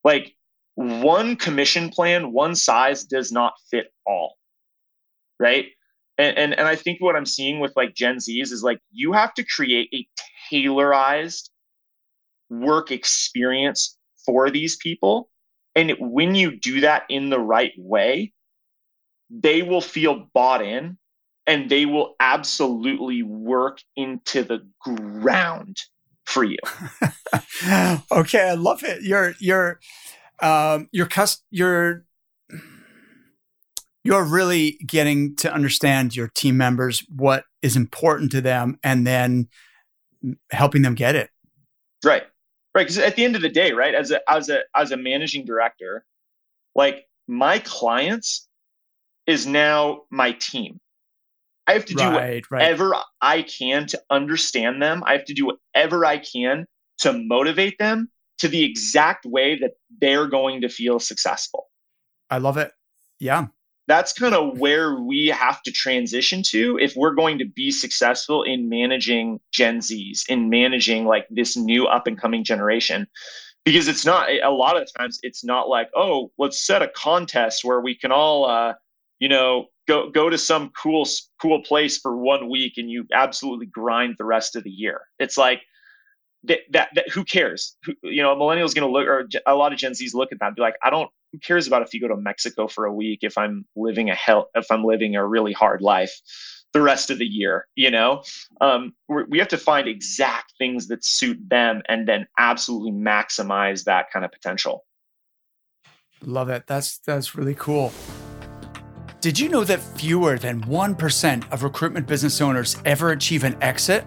like 0.03 0.36
one 0.75 1.36
commission 1.36 1.89
plan, 1.89 2.31
one 2.31 2.55
size 2.55 3.03
does 3.03 3.31
not 3.31 3.53
fit 3.69 3.93
all. 4.05 4.36
Right 5.39 5.67
and, 6.17 6.38
and 6.38 6.53
and 6.53 6.67
I 6.67 6.75
think 6.75 7.01
what 7.01 7.15
I'm 7.15 7.25
seeing 7.25 7.59
with 7.59 7.73
like 7.75 7.95
Gen 7.95 8.17
Zs 8.17 8.51
is 8.51 8.63
like 8.63 8.79
you 8.91 9.13
have 9.13 9.34
to 9.36 9.43
create 9.43 9.89
a 9.93 10.07
tailorized 10.51 11.49
work 12.49 12.91
experience 12.91 13.97
for 14.25 14.49
these 14.49 14.75
people. 14.77 15.29
And 15.75 15.95
when 15.99 16.36
you 16.36 16.59
do 16.59 16.81
that 16.81 17.03
in 17.09 17.29
the 17.29 17.39
right 17.39 17.73
way, 17.77 18.31
they 19.29 19.63
will 19.63 19.81
feel 19.81 20.27
bought 20.34 20.61
in 20.61 20.97
and 21.46 21.70
they 21.70 21.86
will 21.86 22.16
absolutely 22.20 23.24
work 23.24 23.80
into 23.96 24.44
the 24.44 24.60
ground 24.80 25.78
for 26.26 26.44
you. 26.44 26.58
okay, 28.12 28.50
I 28.50 28.54
love 28.54 28.84
it. 28.84 29.04
You're 29.04 29.34
you're 29.39 29.80
um 30.41 30.88
your 30.91 31.06
cust 31.06 31.44
your 31.52 32.06
you're 34.04 34.24
really 34.24 34.78
getting 34.86 35.36
to 35.38 35.54
understand 35.54 36.16
your 36.16 36.28
team 36.28 36.58
members, 36.58 37.06
what 37.10 37.46
is 37.62 37.76
important 37.78 38.32
to 38.32 38.41
them, 38.41 38.78
and 38.84 39.08
then 39.08 39.48
helping 40.52 40.82
them 40.82 40.96
get 40.96 41.16
it. 41.16 41.30
Right. 42.04 42.24
Right. 42.76 42.84
Because 42.84 42.98
at 42.98 43.16
the 43.16 43.24
end 43.24 43.36
of 43.36 43.41
the 43.41 43.50
day, 43.50 43.72
right, 43.72 43.94
as 43.94 44.12
a 44.12 44.20
as 44.30 44.50
a 44.50 44.62
as 44.76 44.91
a 44.91 44.98
managing 44.98 45.46
director, 45.46 46.06
like 46.76 47.06
my 47.28 47.60
clients 47.60 48.48
is 49.28 49.46
now 49.46 50.02
my 50.10 50.32
team. 50.34 50.80
I 51.68 51.74
have 51.74 51.86
to 51.86 51.93
do 51.93 52.03
right, 52.03 52.43
whatever 52.49 52.89
right. 52.89 53.03
I 53.22 53.41
can 53.43 53.88
to 53.88 54.01
understand 54.09 54.82
them. 54.82 55.03
I 55.05 55.14
have 55.14 55.26
to 55.26 55.34
do 55.34 55.45
whatever 55.45 56.05
I 56.05 56.18
can 56.18 56.66
to 56.99 57.14
motivate 57.14 57.78
them 57.80 58.09
to 58.39 58.47
the 58.47 58.64
exact 58.64 59.26
way 59.26 59.57
that 59.59 59.72
they're 60.01 60.28
going 60.28 60.61
to 60.61 60.70
feel 60.70 60.99
successful. 60.99 61.70
I 62.30 62.39
love 62.39 62.57
it. 62.57 62.72
Yeah 63.20 63.47
that's 63.88 64.14
kind 64.14 64.34
of 64.34 64.59
where 64.59 64.95
we 64.95 65.28
have 65.28 65.61
to 65.64 65.72
transition 65.72 66.41
to 66.41 66.78
if 66.82 66.95
we're 66.95 67.14
going 67.14 67.38
to 67.39 67.45
be 67.45 67.70
successful 67.70 68.43
in 68.43 68.70
managing 68.70 69.39
Gen 69.51 69.80
Zs, 69.80 70.28
in 70.30 70.49
managing 70.49 71.05
like 71.05 71.28
this 71.30 71.57
new 71.57 71.86
up 71.86 72.07
and 72.07 72.20
coming 72.20 72.43
generation. 72.43 73.07
Because 73.66 73.88
it's 73.88 74.05
not 74.05 74.28
a 74.30 74.49
lot 74.49 74.82
of 74.82 74.89
times 74.97 75.20
it's 75.24 75.43
not 75.43 75.70
like, 75.70 75.89
oh, 75.95 76.32
let's 76.38 76.66
set 76.66 76.82
a 76.82 76.88
contest 76.89 77.64
where 77.64 77.80
we 77.80 77.95
can 77.95 78.11
all 78.11 78.45
uh, 78.45 78.74
you 79.20 79.30
know, 79.30 79.68
go 79.88 80.09
go 80.09 80.30
to 80.30 80.38
some 80.38 80.72
cool 80.82 81.07
cool 81.41 81.61
place 81.64 81.97
for 81.97 82.18
one 82.18 82.49
week 82.49 82.74
and 82.78 82.89
you 82.89 83.05
absolutely 83.14 83.66
grind 83.66 84.16
the 84.18 84.26
rest 84.26 84.55
of 84.55 84.64
the 84.64 84.70
year. 84.70 85.01
It's 85.20 85.38
like 85.38 85.61
that, 86.45 86.59
that, 86.72 86.89
that 86.95 87.09
who 87.09 87.24
cares? 87.24 87.78
Who, 87.86 87.93
you 88.03 88.22
know, 88.22 88.36
millennials 88.36 88.76
going 88.76 88.88
to 88.88 88.91
look, 88.91 89.07
or 89.07 89.28
a 89.45 89.55
lot 89.55 89.72
of 89.72 89.80
Gen 89.80 89.93
Zs 89.93 90.14
look 90.14 90.32
at 90.32 90.39
that 90.39 90.47
and 90.47 90.55
be 90.55 90.61
like, 90.61 90.76
I 90.84 90.89
don't, 90.89 91.09
who 91.32 91.39
cares 91.39 91.68
about 91.68 91.82
if 91.82 91.93
you 91.93 92.01
go 92.01 92.09
to 92.09 92.18
Mexico 92.18 92.68
for 92.68 92.86
a 92.86 92.93
week 92.93 93.20
if 93.22 93.38
I'm 93.38 93.66
living 93.76 94.09
a 94.09 94.16
hell, 94.16 94.49
if 94.55 94.70
I'm 94.70 94.84
living 94.84 95.16
a 95.16 95.26
really 95.26 95.53
hard 95.53 95.82
life 95.82 96.22
the 96.74 96.82
rest 96.82 97.11
of 97.11 97.20
the 97.20 97.26
year, 97.26 97.68
you 97.76 97.91
know? 97.91 98.24
Um, 98.59 98.93
we 99.07 99.38
have 99.38 99.47
to 99.49 99.57
find 99.57 99.88
exact 99.88 100.53
things 100.57 100.88
that 100.88 101.05
suit 101.05 101.38
them 101.47 101.84
and 101.88 102.07
then 102.07 102.28
absolutely 102.38 102.91
maximize 102.91 103.84
that 103.86 104.11
kind 104.11 104.26
of 104.26 104.32
potential. 104.32 104.84
Love 106.22 106.49
it. 106.49 106.66
That's, 106.68 106.97
that's 106.97 107.36
really 107.36 107.55
cool. 107.55 107.93
Did 109.24 109.39
you 109.39 109.47
know 109.47 109.63
that 109.63 109.80
fewer 109.80 110.38
than 110.38 110.61
1% 110.63 111.49
of 111.49 111.63
recruitment 111.63 112.05
business 112.05 112.41
owners 112.41 112.76
ever 112.84 113.11
achieve 113.11 113.45
an 113.45 113.55
exit? 113.63 114.03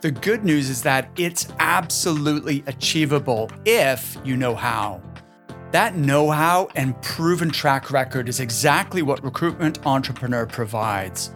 The 0.00 0.10
good 0.10 0.42
news 0.42 0.70
is 0.70 0.82
that 0.84 1.10
it's 1.18 1.48
absolutely 1.58 2.64
achievable 2.66 3.50
if 3.66 4.16
you 4.24 4.38
know 4.38 4.54
how. 4.54 5.02
That 5.72 5.96
know 5.96 6.30
how 6.30 6.70
and 6.76 6.98
proven 7.02 7.50
track 7.50 7.90
record 7.90 8.26
is 8.26 8.40
exactly 8.40 9.02
what 9.02 9.22
Recruitment 9.22 9.84
Entrepreneur 9.86 10.46
provides. 10.46 11.30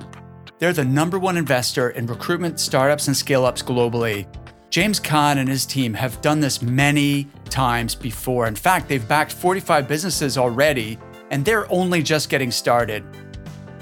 They're 0.59 0.73
the 0.73 0.87
number 0.87 1.19
one 1.19 1.37
investor 1.37 1.91
in 1.91 2.07
recruitment 2.07 2.59
startups 2.59 3.09
and 3.09 3.17
scale 3.17 3.45
ups 3.45 3.63
globally. 3.63 4.27
James 4.71 4.99
Caan 4.99 5.37
and 5.37 5.51
his 5.51 5.67
team 5.67 5.93
have 5.93 6.19
done 6.23 6.41
this 6.41 6.63
many 6.63 7.29
times 7.51 7.95
before. 7.95 8.47
In 8.47 8.57
fact, 8.57 8.89
they've 8.89 9.07
backed 9.07 9.33
45 9.33 9.87
businesses 9.87 10.39
already, 10.39 10.99
and 11.31 11.45
they're 11.45 11.71
only 11.73 12.03
just 12.03 12.29
getting 12.29 12.51
started. 12.51 13.05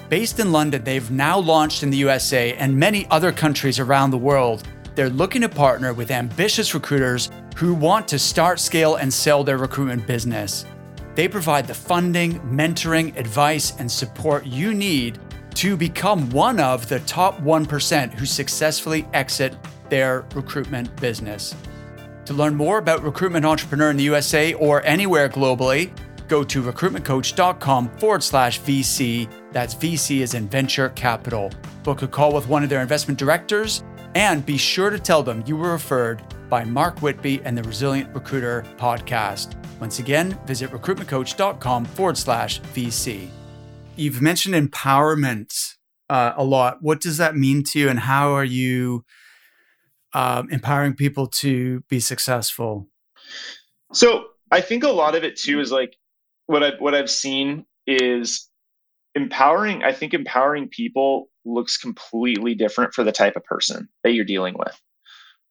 Based 0.09 0.39
in 0.39 0.53
London, 0.53 0.85
they've 0.85 1.11
now 1.11 1.39
launched 1.39 1.83
in 1.83 1.91
the 1.91 1.97
USA 1.99 2.53
and 2.55 2.77
many 2.77 3.07
other 3.11 3.33
countries 3.33 3.79
around 3.79 4.11
the 4.11 4.19
world 4.19 4.63
they're 4.97 5.11
looking 5.11 5.43
to 5.43 5.49
partner 5.49 5.93
with 5.93 6.11
ambitious 6.11 6.73
recruiters 6.73 7.31
who 7.55 7.75
want 7.75 8.09
to 8.09 8.19
start, 8.19 8.59
scale, 8.59 8.97
and 8.97 9.13
sell 9.13 9.45
their 9.45 9.59
recruitment 9.59 10.07
business. 10.07 10.65
They 11.15 11.29
provide 11.29 11.67
the 11.67 11.75
funding, 11.75 12.41
mentoring, 12.41 13.15
advice, 13.17 13.75
and 13.79 13.93
support 13.93 14.47
you 14.47 14.73
need 14.73 15.19
to 15.57 15.77
become 15.77 16.31
one 16.31 16.61
of 16.61 16.89
the 16.89 17.01
top 17.01 17.39
1% 17.41 18.15
who 18.15 18.25
successfully 18.25 19.07
exit 19.13 19.55
their 19.91 20.25
recruitment 20.35 20.95
business. 20.97 21.55
To 22.25 22.33
learn 22.33 22.55
more 22.55 22.79
about 22.79 23.03
Recruitment 23.03 23.45
Entrepreneur 23.45 23.91
in 23.91 23.99
the 23.99 24.05
USA 24.05 24.55
or 24.55 24.83
anywhere 24.85 25.29
globally, 25.29 25.91
go 26.29 26.45
to 26.45 26.63
recruitmentcoach.com 26.63 27.89
forward 27.99 28.23
slash 28.23 28.61
VC. 28.61 29.31
That's 29.53 29.75
VC 29.75 30.21
is 30.21 30.35
in 30.35 30.49
venture 30.49 30.91
capital. 30.91 31.51
Book 31.83 32.03
a 32.03 32.09
call 32.09 32.33
with 32.33 32.49
one 32.49 32.63
of 32.63 32.69
their 32.69 32.83
investment 32.83 33.19
directors 33.19 33.83
and 34.15 34.45
be 34.47 34.57
sure 34.57 34.91
to 34.91 34.99
tell 34.99 35.23
them 35.23 35.45
you 35.47 35.57
were 35.57 35.73
referred 35.73 36.23
by 36.49 36.65
Mark 36.65 37.01
Whitby 37.01 37.43
and 37.45 37.57
the 37.57 37.63
Resilient 37.63 38.15
Recruiter 38.15 38.65
podcast. 38.79 39.55
Once 39.81 39.99
again, 39.99 40.39
visit 40.47 40.71
recruitmentcoach.com 40.71 41.85
forward 41.85 42.17
slash 42.17 42.61
VC. 42.75 43.29
You've 43.97 44.23
mentioned 44.23 44.55
empowerment 44.55 45.53
uh, 46.09 46.33
a 46.37 46.45
lot. 46.45 46.79
What 46.81 47.01
does 47.01 47.19
that 47.19 47.37
mean 47.37 47.63
to 47.73 47.79
you, 47.79 47.89
and 47.89 47.99
how 47.99 48.33
are 48.33 48.45
you 48.45 49.05
um, 50.15 50.49
empowering 50.51 50.95
people 50.95 51.27
to 51.27 51.83
be 51.89 52.01
successful? 52.01 52.89
So 53.93 54.27
I 54.51 54.61
think 54.61 54.85
a 54.85 54.89
lot 54.89 55.15
of 55.15 55.25
it 55.25 55.37
too 55.37 55.61
is 55.61 55.73
like 55.73 55.97
what 56.47 56.63
I've 56.63 56.81
what 56.81 56.95
I've 56.95 57.11
seen 57.11 57.67
is 57.87 58.49
empowering. 59.15 59.83
I 59.83 59.93
think 59.93 60.15
empowering 60.15 60.69
people 60.69 61.29
looks 61.45 61.77
completely 61.77 62.55
different 62.55 62.95
for 62.95 63.05
the 63.05 63.13
type 63.13 63.37
of 63.37 63.45
person 63.45 63.89
that 64.05 64.13
you're 64.13 64.25
dealing 64.25 64.57
with. 64.59 64.81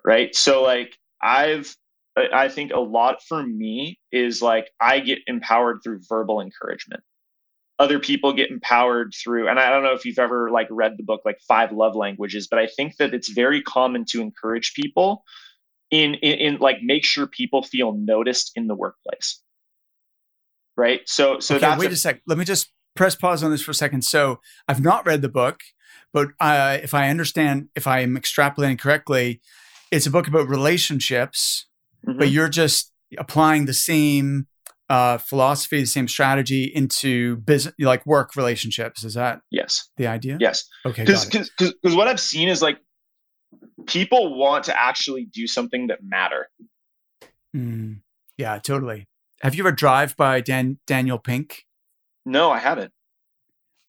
Right. 0.06 0.36
So, 0.36 0.62
like, 0.62 0.96
I've, 1.22 1.76
I 2.16 2.48
think 2.48 2.72
a 2.72 2.80
lot 2.80 3.24
for 3.24 3.42
me 3.42 4.00
is 4.12 4.42
like 4.42 4.70
I 4.80 5.00
get 5.00 5.20
empowered 5.28 5.80
through 5.84 6.02
verbal 6.08 6.42
encouragement. 6.42 7.04
Other 7.78 8.00
people 8.00 8.32
get 8.32 8.52
empowered 8.52 9.14
through, 9.22 9.50
and 9.50 9.60
I 9.60 9.70
don't 9.70 9.84
know 9.84 9.94
if 9.94 10.06
you've 10.06 10.20
ever 10.20 10.50
like 10.50 10.68
read 10.70 10.94
the 10.98 11.04
book 11.04 11.22
like 11.26 11.40
Five 11.46 11.74
Love 11.74 11.96
Languages, 11.96 12.48
but 12.50 12.58
I 12.58 12.68
think 12.68 12.96
that 12.98 13.14
it's 13.14 13.30
very 13.30 13.62
common 13.62 14.06
to 14.12 14.22
encourage 14.22 14.74
people 14.76 15.26
in, 15.92 16.14
in, 16.16 16.40
in 16.40 16.58
like 16.60 16.78
make 16.82 17.04
sure 17.04 17.28
people 17.28 17.64
feel 17.64 17.92
noticed 17.92 18.52
in 18.56 18.68
the 18.68 18.76
workplace. 18.76 19.42
Right. 20.78 21.02
So 21.06 21.40
so 21.40 21.56
okay, 21.56 21.62
that's 21.62 21.80
wait 21.80 21.92
a, 21.92 21.94
a 21.94 21.98
sec. 21.98 22.22
Let 22.28 22.38
me 22.38 22.46
just 22.46 22.72
press 22.96 23.16
pause 23.16 23.44
on 23.44 23.52
this 23.52 23.62
for 23.62 23.72
a 23.72 23.76
second. 23.76 24.04
So 24.04 24.40
I've 24.68 24.82
not 24.82 25.06
read 25.06 25.22
the 25.22 25.30
book. 25.30 25.62
But 26.14 26.30
uh, 26.40 26.78
if 26.82 26.94
I 26.94 27.10
understand, 27.10 27.68
if 27.76 27.88
I 27.88 28.00
am 28.00 28.16
extrapolating 28.16 28.80
correctly, 28.80 29.42
it's 29.92 30.06
a 30.06 30.12
book 30.12 30.30
about 30.30 30.48
relationships, 30.48 31.68
mm-hmm. 32.08 32.18
but 32.18 32.30
you're 32.30 32.48
just 32.48 32.94
applying 33.18 33.66
the 33.66 33.74
same 33.74 34.48
uh, 34.90 35.18
philosophy, 35.18 35.82
the 35.82 35.86
same 35.86 36.08
strategy 36.08 36.64
into 36.64 37.36
business, 37.38 37.74
like 37.80 38.06
work 38.06 38.38
relationships. 38.38 39.04
Is 39.04 39.16
that 39.16 39.42
yes 39.52 39.90
the 39.98 40.08
idea? 40.08 40.38
Yes. 40.40 40.66
Okay. 40.86 41.04
Because 41.04 41.26
because 41.26 41.96
what 41.96 42.08
I've 42.08 42.22
seen 42.22 42.48
is 42.48 42.62
like 42.62 42.78
people 43.86 44.38
want 44.40 44.66
to 44.66 44.80
actually 44.80 45.26
do 45.26 45.48
something 45.48 45.88
that 45.88 46.00
matter. 46.02 46.48
Mm, 47.54 48.02
yeah, 48.38 48.58
totally. 48.60 49.08
Have 49.46 49.54
you 49.54 49.62
ever 49.62 49.72
drive 49.72 50.18
by 50.18 50.42
Dan, 50.42 50.80
Daniel 50.88 51.20
Pink? 51.20 51.68
No, 52.26 52.50
I 52.50 52.58
haven't. 52.58 52.92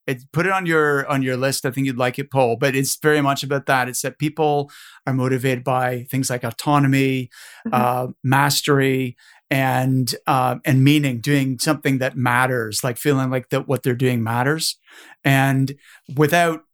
It, 0.06 0.30
put 0.30 0.44
it 0.44 0.52
on 0.52 0.66
your 0.66 1.06
on 1.06 1.22
your 1.22 1.38
list. 1.38 1.64
I 1.64 1.70
think 1.70 1.86
you'd 1.86 1.96
like 1.96 2.18
it, 2.18 2.30
Paul. 2.30 2.56
But 2.56 2.76
it's 2.76 2.96
very 2.96 3.22
much 3.22 3.42
about 3.42 3.64
that. 3.64 3.88
It's 3.88 4.02
that 4.02 4.18
people 4.18 4.70
are 5.06 5.14
motivated 5.14 5.64
by 5.64 6.02
things 6.10 6.28
like 6.28 6.44
autonomy, 6.44 7.30
mm-hmm. 7.66 7.70
uh, 7.72 8.12
mastery, 8.22 9.16
and 9.50 10.14
uh, 10.26 10.56
and 10.66 10.84
meaning. 10.84 11.20
Doing 11.20 11.58
something 11.58 12.00
that 12.00 12.18
matters, 12.18 12.84
like 12.84 12.98
feeling 12.98 13.30
like 13.30 13.48
that 13.48 13.66
what 13.66 13.82
they're 13.82 13.94
doing 13.94 14.22
matters. 14.22 14.78
And 15.24 15.74
without 16.18 16.64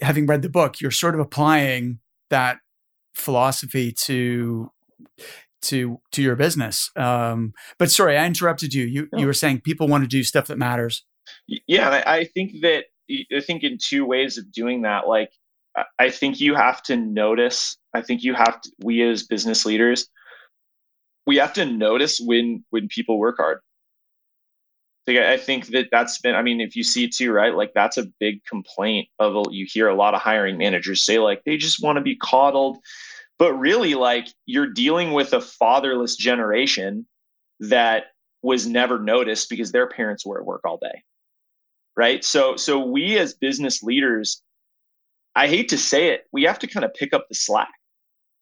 having 0.00 0.26
read 0.26 0.42
the 0.42 0.48
book, 0.48 0.80
you're 0.80 0.90
sort 0.90 1.14
of 1.14 1.20
applying 1.20 2.00
that 2.28 2.58
philosophy 3.14 3.92
to 3.92 4.72
to 5.62 6.00
to 6.12 6.22
your 6.22 6.36
business. 6.36 6.90
Um, 6.96 7.52
but 7.78 7.90
sorry, 7.90 8.16
I 8.16 8.26
interrupted 8.26 8.74
you. 8.74 8.84
You 8.84 9.08
no. 9.12 9.18
you 9.18 9.26
were 9.26 9.32
saying 9.32 9.60
people 9.60 9.88
want 9.88 10.04
to 10.04 10.08
do 10.08 10.22
stuff 10.22 10.46
that 10.48 10.58
matters. 10.58 11.04
Yeah, 11.66 11.88
I, 11.88 12.18
I 12.18 12.24
think 12.24 12.60
that 12.62 12.84
I 13.10 13.40
think 13.40 13.62
in 13.62 13.78
two 13.78 14.04
ways 14.04 14.38
of 14.38 14.50
doing 14.52 14.82
that. 14.82 15.08
Like, 15.08 15.30
I 15.98 16.10
think 16.10 16.40
you 16.40 16.54
have 16.54 16.82
to 16.84 16.96
notice. 16.96 17.76
I 17.94 18.02
think 18.02 18.22
you 18.22 18.34
have 18.34 18.60
to. 18.60 18.72
We 18.82 19.02
as 19.02 19.22
business 19.22 19.64
leaders, 19.64 20.08
we 21.26 21.36
have 21.36 21.52
to 21.54 21.64
notice 21.64 22.20
when 22.20 22.64
when 22.70 22.88
people 22.88 23.18
work 23.18 23.36
hard. 23.38 23.60
Like, 25.06 25.18
I 25.18 25.36
think 25.36 25.68
that 25.68 25.88
that's 25.90 26.18
been. 26.20 26.34
I 26.34 26.42
mean, 26.42 26.60
if 26.60 26.76
you 26.76 26.84
see 26.84 27.08
too, 27.08 27.32
right? 27.32 27.54
Like 27.54 27.72
that's 27.74 27.96
a 27.96 28.06
big 28.20 28.44
complaint 28.44 29.08
of. 29.18 29.46
You 29.50 29.66
hear 29.68 29.88
a 29.88 29.94
lot 29.94 30.14
of 30.14 30.20
hiring 30.20 30.58
managers 30.58 31.04
say 31.04 31.18
like 31.18 31.42
they 31.44 31.56
just 31.56 31.82
want 31.82 31.96
to 31.96 32.02
be 32.02 32.16
coddled 32.16 32.78
but 33.38 33.54
really 33.54 33.94
like 33.94 34.28
you're 34.46 34.72
dealing 34.72 35.12
with 35.12 35.32
a 35.32 35.40
fatherless 35.40 36.16
generation 36.16 37.06
that 37.60 38.04
was 38.42 38.66
never 38.66 38.98
noticed 38.98 39.48
because 39.48 39.72
their 39.72 39.88
parents 39.88 40.26
were 40.26 40.40
at 40.40 40.46
work 40.46 40.62
all 40.64 40.78
day 40.78 41.02
right? 41.96 42.24
So 42.24 42.56
so 42.56 42.78
we 42.78 43.18
as 43.18 43.34
business 43.34 43.82
leaders 43.82 44.42
i 45.34 45.46
hate 45.46 45.68
to 45.70 45.78
say 45.78 46.08
it 46.08 46.24
we 46.32 46.42
have 46.42 46.58
to 46.58 46.66
kind 46.66 46.84
of 46.84 46.92
pick 46.92 47.14
up 47.14 47.26
the 47.28 47.34
slack 47.34 47.72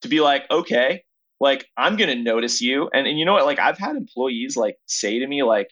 to 0.02 0.08
be 0.08 0.20
like 0.20 0.44
okay 0.50 1.04
like 1.38 1.66
i'm 1.76 1.96
going 1.96 2.10
to 2.10 2.20
notice 2.20 2.60
you. 2.60 2.90
And, 2.92 3.06
and 3.06 3.18
you 3.18 3.24
know 3.24 3.34
what? 3.34 3.46
Like 3.46 3.58
i've 3.58 3.78
had 3.78 3.96
employees 3.96 4.56
like 4.56 4.76
say 4.86 5.18
to 5.18 5.26
me 5.26 5.42
like 5.42 5.70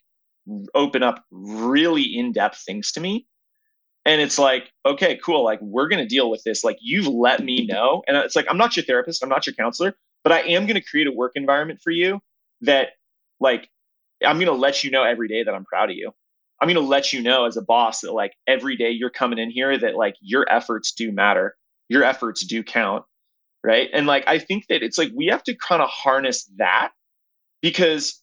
open 0.74 1.02
up 1.02 1.24
really 1.30 2.02
in-depth 2.02 2.62
things 2.64 2.92
to 2.92 3.00
me 3.00 3.26
and 4.08 4.22
it's 4.22 4.40
like 4.40 4.72
okay 4.86 5.20
cool 5.24 5.44
like 5.44 5.60
we're 5.62 5.88
going 5.88 6.02
to 6.02 6.08
deal 6.08 6.30
with 6.30 6.42
this. 6.44 6.64
Like 6.64 6.78
you've 6.82 7.08
let 7.08 7.44
me 7.44 7.66
know. 7.66 8.02
And 8.08 8.18
it's 8.18 8.36
like 8.36 8.46
i'm 8.50 8.58
not 8.58 8.76
your 8.76 8.86
therapist. 8.86 9.22
I'm 9.24 9.30
not 9.30 9.46
your 9.46 9.54
counselor 9.54 9.94
but 10.24 10.32
i 10.32 10.40
am 10.42 10.66
going 10.66 10.76
to 10.76 10.82
create 10.82 11.08
a 11.08 11.12
work 11.12 11.34
environment 11.36 11.80
for 11.84 11.92
you 11.92 12.20
that 12.62 12.90
like 13.40 13.70
i'm 14.26 14.36
going 14.38 14.48
to 14.48 14.54
let 14.54 14.84
you 14.84 14.92
know 14.92 15.04
every 15.04 15.28
day 15.28 15.44
that 15.44 15.54
i'm 15.54 15.66
proud 15.66 15.90
of 15.90 15.96
you. 15.96 16.12
I'm 16.60 16.68
going 16.68 16.76
to 16.76 16.82
let 16.82 17.12
you 17.12 17.22
know 17.22 17.46
as 17.46 17.56
a 17.58 17.62
boss 17.62 18.02
that 18.02 18.14
like 18.14 18.34
every 18.48 18.76
day 18.76 18.90
you're 18.90 19.10
coming 19.10 19.38
in 19.40 19.50
here 19.50 19.78
that 19.78 19.96
like 19.96 20.16
your 20.22 20.46
efforts 20.50 20.92
do 20.92 21.12
matter. 21.12 21.56
Your 21.90 22.04
efforts 22.04 22.46
do 22.46 22.64
count 22.64 23.04
right? 23.64 23.88
And 23.92 24.06
like 24.06 24.24
i 24.28 24.38
think 24.38 24.66
that 24.68 24.82
it's 24.82 24.98
like 24.98 25.10
we 25.16 25.26
have 25.26 25.42
to 25.44 25.56
kind 25.56 25.82
of 25.82 25.90
harness 25.90 26.50
that 26.58 26.90
because 27.62 28.22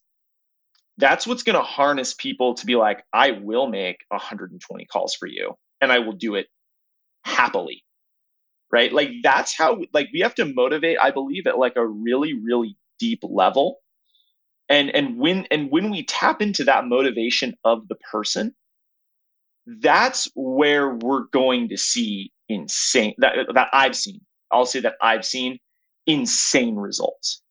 that's 0.98 1.28
what's 1.28 1.44
going 1.44 1.58
to 1.58 1.64
harness 1.64 2.14
people 2.14 2.56
to 2.56 2.66
be 2.66 2.76
like 2.76 3.04
i 3.14 3.32
will 3.32 3.68
make 3.68 3.98
120 4.10 4.86
calls 4.88 5.16
for 5.16 5.28
you 5.28 5.54
and 5.86 5.94
I 5.94 6.00
will 6.00 6.14
do 6.14 6.34
it 6.36 6.48
happily. 7.24 7.84
Right? 8.72 8.92
Like 8.92 9.12
that's 9.24 9.56
how 9.56 9.80
like 9.94 10.10
we 10.12 10.20
have 10.22 10.36
to 10.36 10.46
motivate, 10.46 10.98
I 11.00 11.12
believe, 11.12 11.48
at 11.48 11.58
like 11.58 11.78
a 11.78 11.86
really, 11.86 12.34
really 12.34 12.76
deep 13.00 13.20
level. 13.24 13.78
And 14.68 14.94
and 14.94 15.18
when 15.18 15.46
and 15.52 15.72
when 15.72 15.92
we 15.92 16.04
tap 16.04 16.42
into 16.42 16.64
that 16.66 16.86
motivation 16.88 17.56
of 17.64 17.88
the 17.88 17.96
person, 18.12 18.54
that's 19.68 20.28
where 20.36 20.96
we're 20.96 21.26
going 21.32 21.70
to 21.70 21.78
see 21.78 22.32
insane 22.50 23.14
that 23.20 23.36
that 23.54 23.70
I've 23.72 23.96
seen. 23.96 24.20
I'll 24.52 24.66
say 24.66 24.80
that 24.82 24.96
I've 25.02 25.24
seen 25.24 25.60
insane 26.08 26.76
results. 26.76 27.42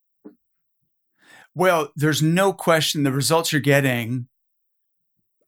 Well, 1.55 1.91
there's 1.95 2.21
no 2.21 2.51
question 2.51 3.03
the 3.03 3.13
results 3.13 3.53
you're 3.53 3.61
getting 3.61 4.27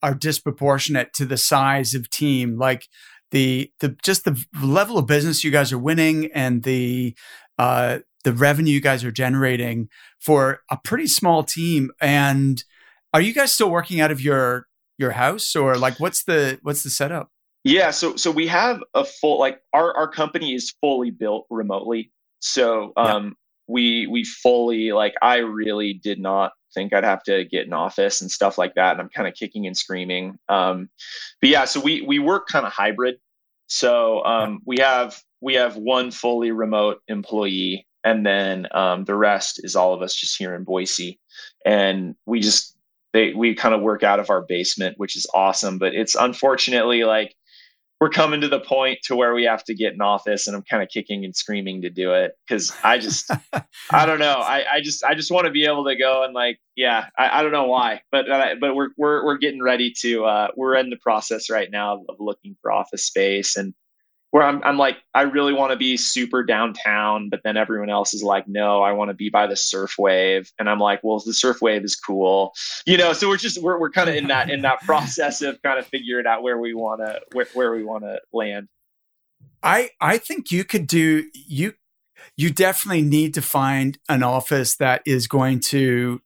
are 0.02 0.14
disproportionate 0.14 1.12
to 1.14 1.24
the 1.24 1.36
size 1.36 1.94
of 1.94 2.10
team. 2.10 2.58
Like 2.58 2.86
the 3.30 3.70
the 3.80 3.96
just 4.02 4.24
the 4.24 4.42
level 4.62 4.98
of 4.98 5.06
business 5.06 5.44
you 5.44 5.50
guys 5.50 5.72
are 5.72 5.78
winning 5.78 6.30
and 6.34 6.62
the 6.62 7.16
uh, 7.58 7.98
the 8.24 8.32
revenue 8.32 8.72
you 8.72 8.80
guys 8.80 9.04
are 9.04 9.10
generating 9.10 9.88
for 10.20 10.60
a 10.70 10.76
pretty 10.76 11.06
small 11.06 11.42
team. 11.42 11.90
And 12.00 12.62
are 13.12 13.20
you 13.20 13.32
guys 13.32 13.52
still 13.52 13.70
working 13.70 14.00
out 14.00 14.10
of 14.10 14.20
your 14.20 14.66
your 14.98 15.12
house 15.12 15.54
or 15.54 15.76
like 15.76 15.98
what's 16.00 16.24
the 16.24 16.58
what's 16.62 16.82
the 16.82 16.90
setup? 16.90 17.30
Yeah, 17.64 17.90
so 17.90 18.16
so 18.16 18.30
we 18.30 18.46
have 18.46 18.82
a 18.94 19.04
full 19.04 19.38
like 19.38 19.60
our 19.72 19.94
our 19.96 20.08
company 20.08 20.54
is 20.54 20.74
fully 20.80 21.10
built 21.10 21.46
remotely. 21.50 22.12
So 22.40 22.92
um. 22.96 23.36
We 23.68 24.06
we 24.06 24.24
fully 24.24 24.92
like 24.92 25.14
I 25.22 25.36
really 25.36 25.92
did 25.92 26.18
not 26.18 26.52
think 26.74 26.92
I'd 26.92 27.04
have 27.04 27.22
to 27.24 27.44
get 27.44 27.66
an 27.66 27.72
office 27.72 28.20
and 28.20 28.30
stuff 28.30 28.58
like 28.58 28.74
that. 28.74 28.92
And 28.92 29.00
I'm 29.00 29.08
kind 29.08 29.28
of 29.28 29.34
kicking 29.34 29.66
and 29.66 29.76
screaming. 29.76 30.38
Um, 30.48 30.88
but 31.40 31.50
yeah, 31.50 31.64
so 31.66 31.80
we 31.80 32.02
we 32.02 32.18
work 32.18 32.48
kind 32.48 32.66
of 32.66 32.72
hybrid. 32.72 33.16
So 33.66 34.24
um, 34.24 34.60
we 34.64 34.78
have 34.78 35.20
we 35.40 35.54
have 35.54 35.76
one 35.76 36.10
fully 36.10 36.50
remote 36.50 37.00
employee, 37.08 37.86
and 38.02 38.24
then 38.24 38.66
um, 38.72 39.04
the 39.04 39.14
rest 39.14 39.60
is 39.62 39.76
all 39.76 39.94
of 39.94 40.02
us 40.02 40.14
just 40.14 40.38
here 40.38 40.54
in 40.54 40.64
Boise. 40.64 41.20
And 41.64 42.14
we 42.26 42.40
just 42.40 42.76
they 43.12 43.34
we 43.34 43.54
kind 43.54 43.74
of 43.74 43.82
work 43.82 44.02
out 44.02 44.20
of 44.20 44.30
our 44.30 44.42
basement, 44.42 44.98
which 44.98 45.16
is 45.16 45.26
awesome. 45.34 45.78
But 45.78 45.94
it's 45.94 46.14
unfortunately 46.14 47.04
like 47.04 47.34
we're 48.00 48.10
coming 48.10 48.40
to 48.40 48.48
the 48.48 48.60
point 48.60 49.00
to 49.04 49.16
where 49.16 49.34
we 49.34 49.44
have 49.44 49.64
to 49.64 49.74
get 49.74 49.92
in 49.92 50.00
office 50.00 50.46
and 50.46 50.56
I'm 50.56 50.62
kind 50.62 50.82
of 50.82 50.88
kicking 50.88 51.24
and 51.24 51.34
screaming 51.34 51.82
to 51.82 51.90
do 51.90 52.12
it 52.12 52.32
because 52.46 52.72
I 52.84 52.98
just 52.98 53.30
I 53.90 54.06
don't 54.06 54.20
know. 54.20 54.34
I, 54.34 54.64
I 54.74 54.80
just 54.80 55.04
I 55.04 55.14
just 55.14 55.30
want 55.30 55.46
to 55.46 55.52
be 55.52 55.64
able 55.64 55.84
to 55.86 55.96
go 55.96 56.24
and 56.24 56.34
like 56.34 56.58
yeah 56.76 57.06
I, 57.16 57.40
I 57.40 57.42
don't 57.42 57.52
know 57.52 57.66
why 57.66 58.02
but 58.12 58.30
uh, 58.30 58.54
but 58.60 58.74
we're 58.74 58.90
we're 58.96 59.24
we're 59.24 59.38
getting 59.38 59.62
ready 59.62 59.92
to 60.00 60.24
uh, 60.24 60.48
we're 60.56 60.76
in 60.76 60.90
the 60.90 60.96
process 60.96 61.50
right 61.50 61.70
now 61.70 62.04
of 62.08 62.16
looking 62.20 62.56
for 62.62 62.70
office 62.70 63.04
space 63.04 63.56
and 63.56 63.74
where 64.30 64.42
I'm, 64.42 64.62
I'm 64.62 64.76
like, 64.76 64.98
I 65.14 65.22
really 65.22 65.54
want 65.54 65.72
to 65.72 65.76
be 65.76 65.96
super 65.96 66.42
downtown, 66.42 67.30
but 67.30 67.40
then 67.44 67.56
everyone 67.56 67.88
else 67.88 68.12
is 68.12 68.22
like, 68.22 68.46
no, 68.46 68.82
I 68.82 68.92
want 68.92 69.08
to 69.08 69.14
be 69.14 69.30
by 69.30 69.46
the 69.46 69.56
surf 69.56 69.94
wave. 69.98 70.52
And 70.58 70.68
I'm 70.68 70.78
like, 70.78 71.00
well, 71.02 71.18
the 71.24 71.32
surf 71.32 71.62
wave 71.62 71.82
is 71.82 71.96
cool, 71.96 72.52
you 72.86 72.98
know? 72.98 73.14
So 73.14 73.28
we're 73.28 73.38
just, 73.38 73.62
we're, 73.62 73.80
we're 73.80 73.90
kind 73.90 74.10
of 74.10 74.16
in 74.16 74.28
that, 74.28 74.50
in 74.50 74.62
that 74.62 74.80
process 74.84 75.40
of 75.40 75.60
kind 75.62 75.78
of 75.78 75.86
figuring 75.86 76.26
out 76.26 76.42
where 76.42 76.58
we 76.58 76.74
want 76.74 77.00
to, 77.00 77.20
where, 77.32 77.46
where 77.54 77.72
we 77.72 77.84
want 77.84 78.04
to 78.04 78.20
land. 78.32 78.68
I, 79.62 79.90
I 80.00 80.18
think 80.18 80.52
you 80.52 80.62
could 80.64 80.86
do, 80.86 81.24
you, 81.32 81.72
you 82.36 82.50
definitely 82.50 83.02
need 83.02 83.32
to 83.34 83.42
find 83.42 83.98
an 84.08 84.22
office 84.22 84.76
that 84.76 85.02
is 85.06 85.26
going 85.26 85.60
to 85.60 86.20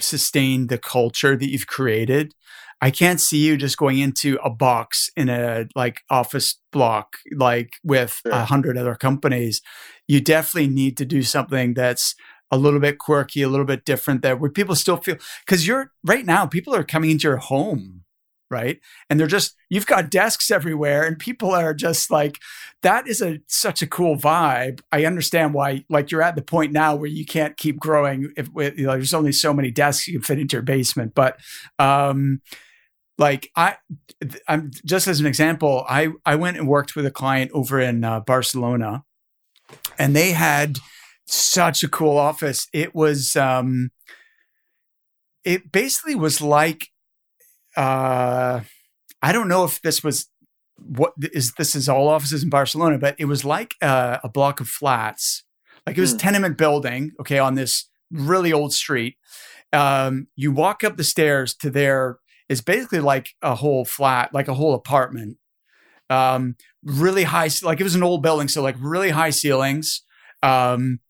sustain 0.00 0.68
the 0.68 0.78
culture 0.78 1.36
that 1.36 1.50
you've 1.50 1.66
created. 1.66 2.34
I 2.80 2.90
can't 2.90 3.20
see 3.20 3.38
you 3.38 3.56
just 3.56 3.76
going 3.76 3.98
into 3.98 4.38
a 4.42 4.50
box 4.50 5.10
in 5.16 5.28
a 5.28 5.66
like 5.76 6.00
office 6.08 6.58
block, 6.72 7.16
like 7.36 7.74
with 7.84 8.20
a 8.24 8.30
sure. 8.30 8.38
hundred 8.40 8.78
other 8.78 8.94
companies. 8.94 9.60
You 10.08 10.20
definitely 10.20 10.68
need 10.68 10.96
to 10.96 11.04
do 11.04 11.22
something 11.22 11.74
that's 11.74 12.14
a 12.50 12.56
little 12.56 12.80
bit 12.80 12.98
quirky, 12.98 13.42
a 13.42 13.48
little 13.48 13.66
bit 13.66 13.84
different 13.84 14.22
that 14.22 14.40
where 14.40 14.50
people 14.50 14.74
still 14.74 14.96
feel 14.96 15.16
because 15.44 15.66
you're 15.66 15.92
right 16.04 16.24
now, 16.24 16.46
people 16.46 16.74
are 16.74 16.82
coming 16.82 17.10
into 17.10 17.28
your 17.28 17.36
home, 17.36 18.02
right? 18.50 18.80
And 19.08 19.20
they're 19.20 19.26
just 19.26 19.54
you've 19.68 19.86
got 19.86 20.10
desks 20.10 20.50
everywhere 20.50 21.04
and 21.04 21.18
people 21.18 21.52
are 21.52 21.74
just 21.74 22.10
like 22.10 22.38
that 22.82 23.06
is 23.06 23.20
a 23.20 23.40
such 23.46 23.82
a 23.82 23.86
cool 23.86 24.16
vibe. 24.16 24.80
I 24.90 25.04
understand 25.04 25.54
why 25.54 25.84
like 25.90 26.10
you're 26.10 26.22
at 26.22 26.34
the 26.34 26.42
point 26.42 26.72
now 26.72 26.96
where 26.96 27.10
you 27.10 27.26
can't 27.26 27.56
keep 27.56 27.78
growing 27.78 28.32
if 28.36 28.48
you 28.56 28.86
know, 28.86 28.92
there's 28.92 29.14
only 29.14 29.32
so 29.32 29.52
many 29.52 29.70
desks 29.70 30.08
you 30.08 30.14
can 30.14 30.22
fit 30.22 30.38
into 30.38 30.56
your 30.56 30.62
basement, 30.62 31.14
but 31.14 31.38
um 31.78 32.40
like 33.20 33.50
I, 33.54 33.76
I'm 34.48 34.70
just 34.84 35.06
as 35.06 35.20
an 35.20 35.26
example, 35.26 35.84
I 35.86 36.08
I 36.24 36.36
went 36.36 36.56
and 36.56 36.66
worked 36.66 36.96
with 36.96 37.04
a 37.04 37.10
client 37.10 37.50
over 37.52 37.78
in 37.78 38.02
uh, 38.02 38.20
Barcelona, 38.20 39.04
and 39.98 40.16
they 40.16 40.32
had 40.32 40.78
such 41.26 41.84
a 41.84 41.88
cool 41.88 42.16
office. 42.16 42.66
It 42.72 42.94
was, 42.94 43.36
um, 43.36 43.90
it 45.44 45.70
basically 45.70 46.14
was 46.14 46.40
like, 46.40 46.88
uh, 47.76 48.60
I 49.22 49.32
don't 49.32 49.48
know 49.48 49.64
if 49.64 49.82
this 49.82 50.02
was 50.02 50.30
what 50.76 51.12
is 51.20 51.52
this 51.58 51.76
is 51.76 51.90
all 51.90 52.08
offices 52.08 52.42
in 52.42 52.48
Barcelona, 52.48 52.98
but 52.98 53.16
it 53.18 53.26
was 53.26 53.44
like 53.44 53.74
a, 53.82 54.20
a 54.24 54.30
block 54.30 54.60
of 54.60 54.68
flats, 54.68 55.44
like 55.86 55.98
it 55.98 56.00
was 56.00 56.14
mm. 56.14 56.20
tenement 56.20 56.56
building. 56.56 57.12
Okay, 57.20 57.38
on 57.38 57.54
this 57.54 57.90
really 58.10 58.50
old 58.50 58.72
street. 58.72 59.18
Um, 59.74 60.26
you 60.34 60.50
walk 60.50 60.82
up 60.82 60.96
the 60.96 61.04
stairs 61.04 61.54
to 61.56 61.70
their 61.70 62.18
is 62.50 62.60
basically 62.62 63.00
like 63.00 63.30
a 63.42 63.56
whole 63.56 63.86
flat, 63.86 64.34
like 64.34 64.48
a 64.48 64.54
whole 64.54 64.74
apartment. 64.74 65.38
um, 66.08 66.56
really 66.84 67.24
high, 67.24 67.48
like 67.62 67.80
it 67.80 67.84
was 67.84 67.94
an 67.94 68.02
old 68.02 68.22
building, 68.22 68.48
so 68.48 68.62
like 68.62 68.76
really 68.80 69.10
high 69.10 69.30
ceilings, 69.30 70.02
um, 70.42 71.00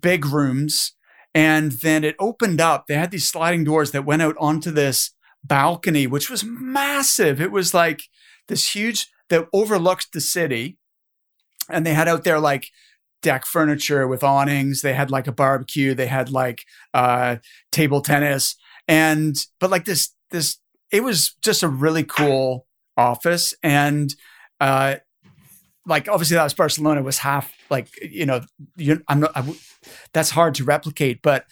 big 0.00 0.26
rooms, 0.26 0.92
and 1.34 1.72
then 1.72 2.04
it 2.04 2.16
opened 2.18 2.60
up. 2.60 2.86
They 2.86 2.94
had 2.94 3.10
these 3.12 3.28
sliding 3.28 3.64
doors 3.64 3.92
that 3.92 4.04
went 4.04 4.22
out 4.22 4.36
onto 4.40 4.70
this 4.72 5.12
balcony, 5.44 6.06
which 6.06 6.30
was 6.30 6.44
massive. 6.44 7.40
It 7.40 7.52
was 7.52 7.74
like 7.74 8.02
this 8.48 8.74
huge 8.74 9.08
that 9.28 9.46
overlooked 9.52 10.12
the 10.12 10.20
city, 10.20 10.78
and 11.68 11.86
they 11.86 11.94
had 11.94 12.08
out 12.08 12.24
there 12.24 12.40
like 12.40 12.68
deck 13.22 13.46
furniture 13.46 14.08
with 14.08 14.24
awnings. 14.24 14.82
They 14.82 14.94
had 14.94 15.10
like 15.10 15.28
a 15.28 15.32
barbecue. 15.32 15.94
They 15.94 16.06
had 16.08 16.30
like 16.30 16.64
uh, 16.94 17.36
table 17.72 18.02
tennis, 18.02 18.56
and 18.88 19.36
but 19.60 19.70
like 19.70 19.84
this 19.84 20.14
this 20.30 20.58
it 20.90 21.02
was 21.02 21.34
just 21.42 21.62
a 21.62 21.68
really 21.68 22.04
cool 22.04 22.66
office. 22.96 23.54
And 23.62 24.14
uh 24.60 24.96
like 25.86 26.08
obviously 26.08 26.36
that 26.36 26.44
was 26.44 26.54
Barcelona 26.54 27.02
was 27.02 27.18
half 27.18 27.52
like 27.70 27.88
you 28.02 28.26
know 28.26 28.42
you, 28.76 29.02
I'm 29.08 29.20
not 29.20 29.32
I, 29.34 29.54
that's 30.12 30.30
hard 30.30 30.54
to 30.56 30.64
replicate 30.64 31.22
but 31.22 31.44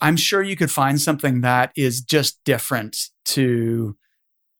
I'm 0.00 0.16
sure 0.16 0.42
you 0.42 0.56
could 0.56 0.70
find 0.70 1.00
something 1.00 1.40
that 1.40 1.72
is 1.76 2.02
just 2.02 2.42
different 2.44 3.08
to 3.26 3.96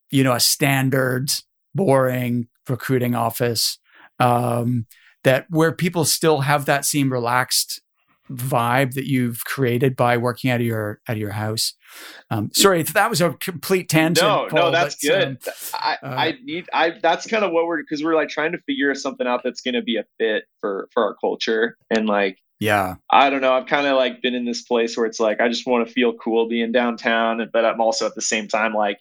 you 0.09 0.23
know 0.23 0.33
a 0.33 0.39
standard 0.39 1.29
boring 1.73 2.47
recruiting 2.67 3.15
office 3.15 3.77
um 4.19 4.87
that 5.23 5.45
where 5.49 5.71
people 5.71 6.05
still 6.05 6.41
have 6.41 6.65
that 6.65 6.85
same 6.85 7.11
relaxed 7.11 7.81
vibe 8.29 8.93
that 8.93 9.07
you've 9.07 9.43
created 9.45 9.95
by 9.95 10.17
working 10.17 10.49
out 10.49 10.59
of 10.59 10.65
your 10.65 10.99
out 11.07 11.13
of 11.13 11.19
your 11.19 11.31
house. 11.31 11.73
Um, 12.29 12.49
sorry, 12.53 12.83
that 12.83 13.09
was 13.09 13.21
a 13.21 13.33
complete 13.33 13.89
tangent. 13.89 14.25
No, 14.25 14.47
Paul, 14.49 14.59
no, 14.59 14.71
that's 14.71 14.95
but, 14.95 15.07
good. 15.07 15.27
Um, 15.27 15.53
I, 15.73 15.97
uh, 16.03 16.07
I 16.07 16.33
need 16.43 16.69
I 16.73 16.93
that's 17.01 17.27
kind 17.27 17.43
of 17.43 17.51
what 17.51 17.65
we're 17.65 17.81
because 17.81 18.03
we're 18.03 18.15
like 18.15 18.29
trying 18.29 18.51
to 18.53 18.59
figure 18.59 18.93
something 18.95 19.27
out 19.27 19.41
that's 19.43 19.61
going 19.61 19.75
to 19.75 19.81
be 19.81 19.97
a 19.97 20.05
fit 20.19 20.45
for 20.61 20.89
for 20.93 21.03
our 21.03 21.15
culture 21.15 21.77
and 21.89 22.07
like 22.07 22.39
yeah 22.59 22.95
i 23.11 23.29
don't 23.29 23.41
know 23.41 23.53
i've 23.53 23.67
kind 23.67 23.85
of 23.85 23.97
like 23.97 24.21
been 24.21 24.33
in 24.33 24.45
this 24.45 24.61
place 24.61 24.95
where 24.95 25.05
it's 25.05 25.19
like 25.19 25.41
i 25.41 25.47
just 25.49 25.67
want 25.67 25.85
to 25.85 25.93
feel 25.93 26.13
cool 26.13 26.47
being 26.47 26.71
downtown 26.71 27.47
but 27.51 27.65
i'm 27.65 27.81
also 27.81 28.05
at 28.05 28.15
the 28.15 28.21
same 28.21 28.47
time 28.47 28.73
like 28.73 28.97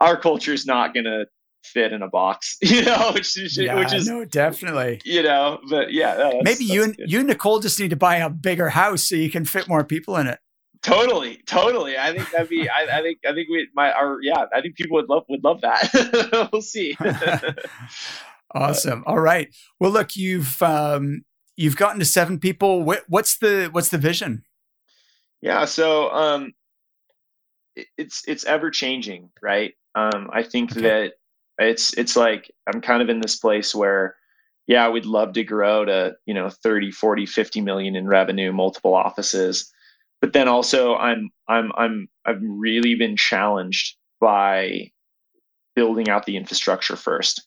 our 0.00 0.16
culture 0.16 0.52
is 0.52 0.66
not 0.66 0.92
going 0.92 1.04
to 1.04 1.26
fit 1.66 1.92
in 1.92 2.02
a 2.02 2.08
box, 2.08 2.56
you 2.62 2.82
know, 2.82 3.12
which 3.14 3.38
is, 3.38 3.56
yeah, 3.56 3.78
which 3.78 3.92
is 3.92 4.08
no, 4.08 4.24
definitely, 4.24 5.00
you 5.04 5.22
know, 5.22 5.58
but 5.68 5.92
yeah, 5.92 6.14
no, 6.16 6.40
maybe 6.42 6.64
you 6.64 6.82
and 6.84 6.96
you 6.98 7.18
and 7.18 7.28
Nicole 7.28 7.60
just 7.60 7.78
need 7.80 7.90
to 7.90 7.96
buy 7.96 8.16
a 8.16 8.30
bigger 8.30 8.70
house 8.70 9.02
so 9.02 9.14
you 9.14 9.30
can 9.30 9.44
fit 9.44 9.68
more 9.68 9.84
people 9.84 10.16
in 10.16 10.26
it. 10.26 10.38
Totally, 10.86 11.38
totally. 11.46 11.98
I 11.98 12.12
think 12.12 12.30
that'd 12.30 12.48
be. 12.48 12.68
I, 12.68 12.98
I 12.98 13.02
think. 13.02 13.18
I 13.26 13.32
think 13.32 13.48
we. 13.48 13.68
My. 13.74 13.90
Our. 13.92 14.22
Yeah. 14.22 14.44
I 14.54 14.60
think 14.60 14.76
people 14.76 14.94
would 14.96 15.08
love. 15.08 15.24
Would 15.28 15.42
love 15.42 15.60
that. 15.62 16.48
we'll 16.52 16.62
see. 16.62 16.96
awesome. 18.54 19.02
All 19.04 19.18
right. 19.18 19.52
Well, 19.80 19.90
look, 19.90 20.14
you've 20.14 20.62
um, 20.62 21.24
you've 21.56 21.76
gotten 21.76 21.98
to 21.98 22.04
seven 22.04 22.38
people. 22.38 22.84
What, 22.84 23.02
what's 23.08 23.38
the 23.38 23.68
What's 23.72 23.88
the 23.88 23.98
vision? 23.98 24.44
Yeah. 25.40 25.64
So 25.64 26.10
um, 26.10 26.52
it's 27.98 28.22
it's 28.28 28.44
ever 28.44 28.70
changing, 28.70 29.30
right? 29.42 29.74
Um, 29.96 30.30
I 30.32 30.44
think 30.44 30.70
okay. 30.70 30.82
that 30.82 31.12
it's 31.58 31.92
it's 31.94 32.16
like 32.16 32.50
i'm 32.66 32.80
kind 32.80 33.02
of 33.02 33.08
in 33.08 33.20
this 33.20 33.36
place 33.36 33.74
where 33.74 34.16
yeah 34.66 34.88
we'd 34.88 35.06
love 35.06 35.32
to 35.34 35.44
grow 35.44 35.84
to 35.84 36.14
you 36.26 36.34
know 36.34 36.50
30 36.50 36.90
40 36.90 37.26
50 37.26 37.60
million 37.60 37.96
in 37.96 38.06
revenue 38.06 38.52
multiple 38.52 38.94
offices. 38.94 39.72
But 40.20 40.32
then 40.32 40.48
also 40.48 40.96
i'm 40.96 41.30
i'm 41.48 41.70
i'm 41.76 42.08
i've 42.24 42.40
really 42.42 42.94
been 42.94 43.16
challenged 43.16 43.96
by 44.20 44.90
building 45.74 46.08
out 46.08 46.24
the 46.26 46.36
infrastructure 46.36 46.96
first. 46.96 47.46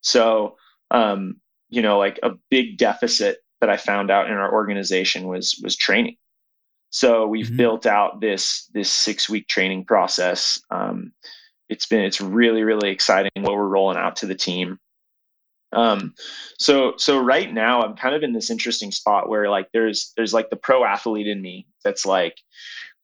So 0.00 0.56
um 0.90 1.40
you 1.70 1.82
know 1.82 1.98
like 1.98 2.18
a 2.22 2.30
big 2.50 2.78
deficit 2.78 3.38
that 3.60 3.70
i 3.70 3.76
found 3.76 4.10
out 4.10 4.26
in 4.26 4.34
our 4.34 4.52
organization 4.52 5.26
was 5.26 5.60
was 5.62 5.76
training. 5.76 6.16
So 6.90 7.26
we've 7.26 7.46
mm-hmm. 7.46 7.56
built 7.56 7.86
out 7.86 8.20
this 8.20 8.70
this 8.72 8.88
six 8.88 9.28
week 9.28 9.48
training 9.48 9.84
process 9.84 10.60
um, 10.70 11.12
it's 11.68 11.86
been 11.86 12.04
it's 12.04 12.20
really 12.20 12.62
really 12.62 12.90
exciting 12.90 13.30
what 13.36 13.54
we're 13.54 13.68
rolling 13.68 13.96
out 13.96 14.16
to 14.16 14.26
the 14.26 14.34
team. 14.34 14.78
Um 15.72 16.14
so 16.58 16.94
so 16.98 17.18
right 17.18 17.52
now 17.52 17.82
i'm 17.82 17.96
kind 17.96 18.14
of 18.14 18.22
in 18.22 18.32
this 18.32 18.50
interesting 18.50 18.92
spot 18.92 19.28
where 19.28 19.50
like 19.50 19.68
there's 19.72 20.12
there's 20.16 20.32
like 20.32 20.50
the 20.50 20.56
pro 20.56 20.84
athlete 20.84 21.26
in 21.26 21.42
me 21.42 21.66
that's 21.82 22.06
like 22.06 22.38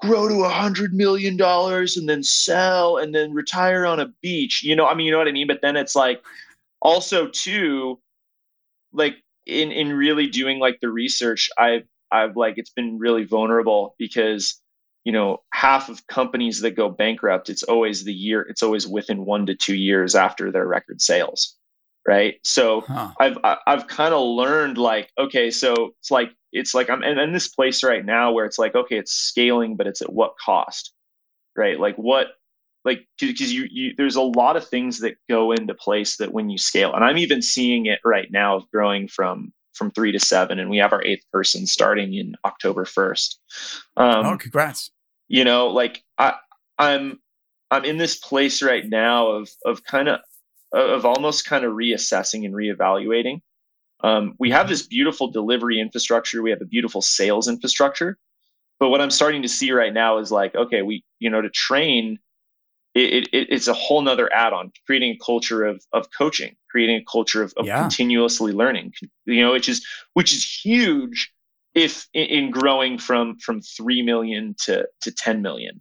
grow 0.01 0.29
to 0.29 0.45
a 0.45 0.49
hundred 0.49 0.95
million 0.95 1.37
dollars 1.37 1.97
and 1.97 2.09
then 2.09 2.23
sell 2.23 2.97
and 2.97 3.15
then 3.15 3.35
retire 3.35 3.85
on 3.85 4.01
a 4.01 4.13
beach. 4.23 4.63
You 4.63 4.77
know 4.77 4.87
i 4.87 4.95
mean 4.95 5.07
you 5.07 5.13
know 5.13 5.19
what 5.19 5.29
i 5.29 5.33
mean? 5.33 5.49
But 5.49 5.63
then 5.63 5.77
it's 5.77 5.97
like 5.97 6.23
also 6.81 7.29
too 7.29 8.01
like 8.93 9.17
in 9.47 9.73
in 9.73 9.93
really 9.93 10.27
doing 10.27 10.59
like 10.59 10.79
the 10.81 10.91
research 10.91 11.51
i've 11.59 11.85
i've 12.11 12.37
like 12.37 12.55
it's 12.57 12.71
been 12.71 12.99
really 12.99 13.25
vulnerable 13.25 13.95
because 13.99 14.61
you 15.05 15.13
know 15.13 15.39
half 15.53 15.89
of 15.89 16.07
companies 16.07 16.61
that 16.61 16.73
go 16.73 16.89
bankrupt 16.89 17.49
it's 17.49 17.63
always 17.63 18.05
the 18.05 18.13
year 18.13 18.43
it's 18.43 18.63
always 18.63 18.87
within 18.87 19.25
one 19.25 19.47
to 19.47 19.55
two 19.55 19.77
years 19.77 20.15
after 20.15 20.51
their 20.51 20.67
record 20.67 21.01
sales 21.01 21.57
right 22.07 22.37
so 22.43 22.83
huh. 22.83 23.11
i've 23.21 23.39
i've 23.67 23.87
kind 23.87 24.15
of 24.15 24.23
learned 24.23 24.79
like 24.79 25.11
okay 25.19 25.51
so 25.51 25.95
it's 26.01 26.11
like 26.11 26.31
it's 26.53 26.75
like 26.75 26.91
i'm 26.91 27.03
in, 27.03 27.19
in 27.19 27.33
this 27.33 27.49
place 27.49 27.83
right 27.83 28.05
now 28.05 28.33
where 28.33 28.45
it's 28.45 28.59
like 28.59 28.75
okay 28.75 28.99
it's 28.99 29.13
scaling 29.13 29.77
but 29.77 29.87
it's 29.87 30.03
at 30.03 30.13
what 30.13 30.35
cost 30.45 30.93
right 31.57 31.79
like 31.79 31.97
what 31.97 32.29
like 32.85 33.07
because 33.21 33.53
you, 33.53 33.67
you 33.71 33.93
there's 33.97 34.17
a 34.17 34.23
lot 34.23 34.57
of 34.57 34.67
things 34.67 35.01
that 35.01 35.17
go 35.29 35.53
into 35.53 35.75
place 35.75 36.17
that 36.17 36.33
when 36.33 36.49
you 36.49 36.57
scale 36.57 36.95
and 36.95 37.05
i'm 37.05 37.19
even 37.19 37.43
seeing 37.43 37.87
it 37.87 38.01
right 38.05 38.31
now 38.31 38.57
of 38.57 38.71
growing 38.71 39.07
from 39.07 39.53
from 39.81 39.91
three 39.91 40.13
to 40.13 40.21
seven, 40.21 40.59
and 40.59 40.69
we 40.69 40.77
have 40.77 40.93
our 40.93 41.03
eighth 41.03 41.25
person 41.33 41.67
starting 41.67 42.13
in 42.13 42.37
October 42.45 42.85
first. 42.85 43.41
Um, 43.97 44.27
oh, 44.27 44.37
congrats! 44.37 44.91
You 45.29 45.45
know, 45.45 45.69
like 45.69 46.05
I, 46.19 46.35
I'm 46.79 47.19
I'm 47.71 47.87
in 47.87 47.97
this 47.97 48.17
place 48.17 48.63
right 48.63 48.87
now 48.87 49.29
of 49.29 49.49
of 49.65 49.83
kind 49.85 50.09
of 50.09 50.21
of 50.75 51.07
almost 51.07 51.47
kind 51.47 51.65
of 51.65 51.73
reassessing 51.73 52.45
and 52.45 52.55
reevaluating. 52.55 53.41
Um, 54.03 54.35
we 54.39 54.51
have 54.51 54.69
this 54.69 54.87
beautiful 54.87 55.31
delivery 55.31 55.81
infrastructure. 55.81 56.43
We 56.43 56.51
have 56.51 56.61
a 56.61 56.67
beautiful 56.67 57.01
sales 57.01 57.49
infrastructure. 57.49 58.19
But 58.79 58.91
what 58.91 59.01
I'm 59.01 59.11
starting 59.11 59.43
to 59.43 59.49
see 59.49 59.73
right 59.73 59.93
now 59.93 60.19
is 60.19 60.31
like, 60.31 60.55
okay, 60.55 60.83
we, 60.83 61.05
you 61.19 61.31
know, 61.31 61.43
to 61.43 61.51
train 61.51 62.19
it, 62.95 63.29
it, 63.33 63.47
it's 63.51 63.69
a 63.69 63.75
whole 63.75 64.03
nother 64.03 64.33
add-on 64.33 64.73
creating 64.87 65.13
a 65.13 65.25
culture 65.25 65.65
of, 65.65 65.83
of 65.93 66.09
coaching 66.17 66.57
creating 66.71 66.97
a 66.97 67.05
culture 67.11 67.43
of, 67.43 67.53
of 67.57 67.67
yeah. 67.67 67.81
continuously 67.81 68.53
learning 68.53 68.93
you 69.27 69.43
know 69.43 69.53
which 69.53 69.69
is 69.69 69.87
which 70.15 70.33
is 70.33 70.45
huge 70.45 71.33
if 71.75 72.09
in, 72.15 72.27
in, 72.27 72.51
growing 72.51 72.99
from 72.99 73.39
from 73.39 73.61
3 73.61 74.03
million 74.03 74.55
to 74.65 74.87
to 75.03 75.13
10 75.13 75.41
million 75.41 75.81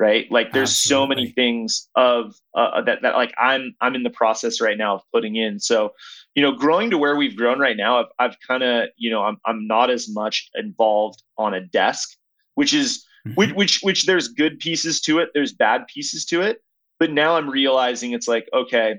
right 0.00 0.30
like 0.32 0.52
there's 0.52 0.70
Absolutely. 0.70 1.04
so 1.04 1.08
many 1.08 1.32
things 1.32 1.88
of 1.94 2.34
uh, 2.54 2.82
that 2.82 3.02
that 3.02 3.14
like 3.14 3.32
i'm 3.38 3.74
i'm 3.80 3.94
in 3.94 4.02
the 4.02 4.10
process 4.10 4.60
right 4.60 4.78
now 4.78 4.96
of 4.96 5.02
putting 5.12 5.36
in 5.36 5.60
so 5.60 5.92
you 6.34 6.42
know 6.42 6.52
growing 6.52 6.90
to 6.90 6.98
where 6.98 7.14
we've 7.14 7.36
grown 7.36 7.60
right 7.60 7.76
now 7.76 8.00
i've, 8.00 8.06
I've 8.18 8.36
kind 8.46 8.62
of 8.64 8.88
you 8.96 9.10
know 9.10 9.22
I'm, 9.22 9.36
I'm 9.46 9.66
not 9.66 9.90
as 9.90 10.08
much 10.08 10.50
involved 10.54 11.22
on 11.38 11.54
a 11.54 11.60
desk 11.60 12.16
which 12.54 12.74
is. 12.74 13.06
Which, 13.34 13.52
which 13.52 13.80
which 13.82 14.06
there's 14.06 14.28
good 14.28 14.58
pieces 14.58 15.00
to 15.00 15.18
it 15.18 15.30
there's 15.34 15.52
bad 15.52 15.86
pieces 15.86 16.24
to 16.24 16.40
it 16.40 16.62
but 16.98 17.10
now 17.10 17.36
i'm 17.36 17.48
realizing 17.48 18.12
it's 18.12 18.28
like 18.28 18.48
okay 18.52 18.98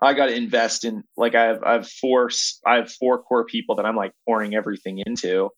i 0.00 0.12
got 0.12 0.26
to 0.26 0.34
invest 0.34 0.84
in 0.84 1.02
like 1.16 1.34
i 1.34 1.44
have 1.44 1.62
i 1.62 1.72
have 1.72 1.88
four 1.88 2.30
i 2.66 2.76
have 2.76 2.90
four 2.92 3.22
core 3.22 3.44
people 3.44 3.74
that 3.76 3.86
i'm 3.86 3.96
like 3.96 4.12
pouring 4.26 4.54
everything 4.54 5.00
into 5.06 5.48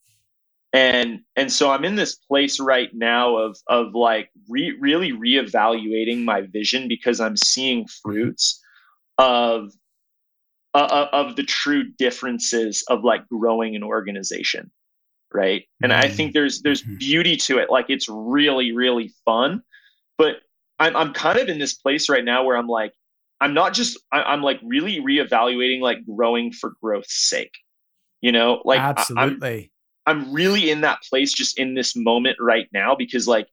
and 0.73 1.21
and 1.37 1.53
so 1.53 1.71
i'm 1.71 1.85
in 1.85 1.97
this 1.97 2.15
place 2.15 2.61
right 2.61 2.91
now 2.93 3.37
of 3.37 3.57
of 3.69 3.95
like 3.95 4.31
re, 4.49 4.77
really 4.79 5.13
reevaluating 5.13 6.25
my 6.25 6.43
vision 6.43 6.89
because 6.89 7.21
i'm 7.21 7.37
seeing 7.37 7.85
mm-hmm. 7.85 8.11
fruits 8.11 8.61
of 9.19 9.73
uh, 10.75 11.07
of 11.13 11.37
the 11.37 11.43
true 11.43 11.85
differences 11.99 12.83
of 12.89 13.05
like 13.05 13.29
growing 13.29 13.77
an 13.77 13.83
organization 13.83 14.71
right? 15.35 15.65
And 15.83 15.93
mm-hmm. 15.93 16.05
i 16.05 16.09
think 16.09 16.33
there's 16.33 16.63
there's 16.63 16.83
mm-hmm. 16.83 16.97
beauty 16.97 17.37
to 17.37 17.59
it. 17.59 17.71
Like 17.71 17.87
it's 17.89 18.09
really 18.09 18.73
really 18.73 19.13
fun. 19.25 19.63
But 20.19 20.37
i'm, 20.79 20.97
I'm 20.97 21.13
kind 21.13 21.39
of 21.39 21.49
in 21.49 21.59
this 21.59 21.75
place 21.75 22.09
right 22.09 22.25
now 22.25 22.45
where 22.45 22.57
i'm 22.57 22.69
like 22.69 22.93
i'm 23.41 23.55
not 23.55 23.73
just 23.75 23.99
I, 24.13 24.33
am 24.33 24.43
like 24.43 24.61
really 24.63 25.01
reevaluating 25.01 25.81
like 25.81 25.99
growing 26.07 26.53
for 26.53 26.73
growth's 26.81 27.29
sake 27.29 27.53
you 28.23 28.33
know? 28.33 28.63
Like 28.65 28.81
absolutely 28.81 29.73
I, 30.07 30.11
I'm, 30.11 30.25
I'm 30.25 30.33
really 30.33 30.71
in 30.71 30.81
that 30.81 31.03
place 31.03 31.33
just 31.33 31.59
in 31.59 31.75
this 31.75 31.95
moment 31.95 32.39
right 32.41 32.69
now 32.73 32.95
because 32.95 33.29
like 33.29 33.49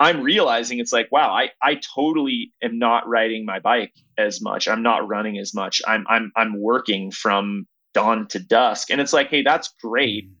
i'm 0.00 0.22
realizing 0.22 0.80
it's 0.80 0.92
like 0.92 1.06
wow 1.12 1.30
i 1.30 1.50
i 1.62 1.78
totally 1.94 2.50
am 2.62 2.80
not 2.80 3.08
riding 3.08 3.44
my 3.44 3.60
bike 3.60 3.92
as 4.18 4.42
much. 4.42 4.66
I'm 4.66 4.82
not 4.82 5.06
running 5.06 5.38
as 5.38 5.54
much. 5.54 5.80
I'm 5.86 6.04
i'm 6.08 6.32
i'm 6.36 6.60
working 6.60 7.12
from 7.12 7.66
dawn 7.92 8.26
to 8.28 8.40
dusk. 8.40 8.90
And 8.90 9.00
it's 9.00 9.12
like 9.12 9.28
hey 9.28 9.42
that's 9.42 9.72
great. 9.80 10.28
Mm 10.28 10.34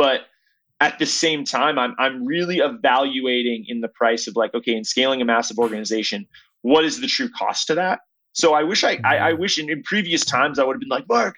but 0.00 0.22
at 0.80 0.98
the 0.98 1.04
same 1.04 1.44
time, 1.44 1.78
I'm 1.78 1.94
I'm 1.98 2.24
really 2.24 2.60
evaluating 2.60 3.66
in 3.68 3.82
the 3.82 3.88
price 3.88 4.26
of 4.26 4.34
like, 4.34 4.54
okay, 4.54 4.74
in 4.74 4.82
scaling 4.82 5.20
a 5.20 5.26
massive 5.26 5.58
organization, 5.58 6.26
what 6.62 6.86
is 6.86 7.02
the 7.02 7.06
true 7.06 7.28
cost 7.28 7.66
to 7.66 7.74
that? 7.74 8.00
So 8.32 8.54
I 8.54 8.62
wish 8.62 8.82
I, 8.82 8.98
I, 9.04 9.16
I 9.16 9.32
wish 9.34 9.58
in, 9.58 9.68
in 9.68 9.82
previous 9.82 10.24
times 10.24 10.58
I 10.58 10.64
would 10.64 10.76
have 10.76 10.80
been 10.80 10.88
like, 10.88 11.06
Mark, 11.06 11.34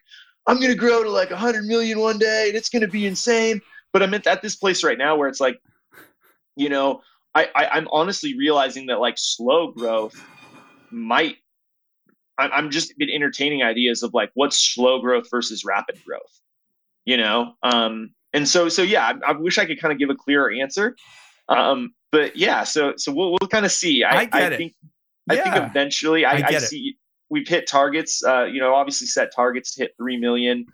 I'm 0.47 0.59
going 0.59 0.71
to 0.71 0.77
grow 0.77 1.03
to 1.03 1.11
like 1.11 1.31
100 1.31 1.65
million 1.65 1.99
one 1.99 2.19
day 2.19 2.45
and 2.51 2.57
it's 2.57 2.69
going 2.69 2.83
to 2.83 2.89
be 2.89 3.05
insane. 3.05 3.61
But 3.93 4.05
I'm 4.05 4.15
at, 4.15 4.29
at 4.29 4.43
this 4.43 4.55
place 4.55 4.85
right 4.85 4.97
now 4.97 5.17
where 5.17 5.27
it's 5.27 5.41
like, 5.41 5.59
you 6.55 6.69
know, 6.69 7.01
I, 7.35 7.49
I 7.57 7.67
I'm 7.67 7.89
honestly 7.91 8.39
realizing 8.39 8.87
that 8.87 9.01
like 9.01 9.15
slow 9.19 9.73
growth 9.73 10.15
might 10.93 11.35
I'm 12.39 12.71
just 12.71 12.97
been 12.97 13.11
entertaining 13.11 13.65
ideas 13.65 14.05
of 14.05 14.15
like 14.15 14.31
what's 14.35 14.61
slow 14.61 15.01
growth 15.01 15.27
versus 15.33 15.65
rapid 15.65 15.97
growth, 16.07 16.41
you 17.05 17.17
know. 17.17 17.55
Um, 17.65 18.15
and 18.33 18.49
so 18.49 18.69
so 18.69 18.83
yeah, 18.83 19.13
I, 19.25 19.31
I 19.31 19.33
wish 19.33 19.59
I 19.59 19.67
could 19.67 19.81
kind 19.81 19.93
of 19.93 19.99
give 19.99 20.11
a 20.11 20.15
clearer 20.15 20.51
answer. 20.51 20.97
Um, 21.49 21.95
but 22.11 22.37
yeah, 22.37 22.65
so 22.65 22.95
so 22.97 23.13
we'll 23.13 23.31
we'll 23.41 23.49
kind 23.49 23.65
of 23.65 23.73
see. 23.73 24.05
I, 24.05 24.23
I, 24.23 24.29
I 24.33 24.57
think 24.57 24.75
yeah. 24.83 25.35
I 25.35 25.37
think 25.37 25.57
eventually 25.57 26.25
I, 26.25 26.47
I 26.47 26.59
see 26.59 26.89
it. 26.89 26.97
we've 27.31 27.49
hit 27.49 27.67
targets. 27.67 28.23
Uh, 28.25 28.45
you 28.45 28.61
know, 28.61 28.75
obviously 28.75 29.07
set 29.07 29.35
targets 29.35 29.75
to 29.75 29.83
hit 29.83 29.95
three 29.97 30.17
million. 30.17 30.67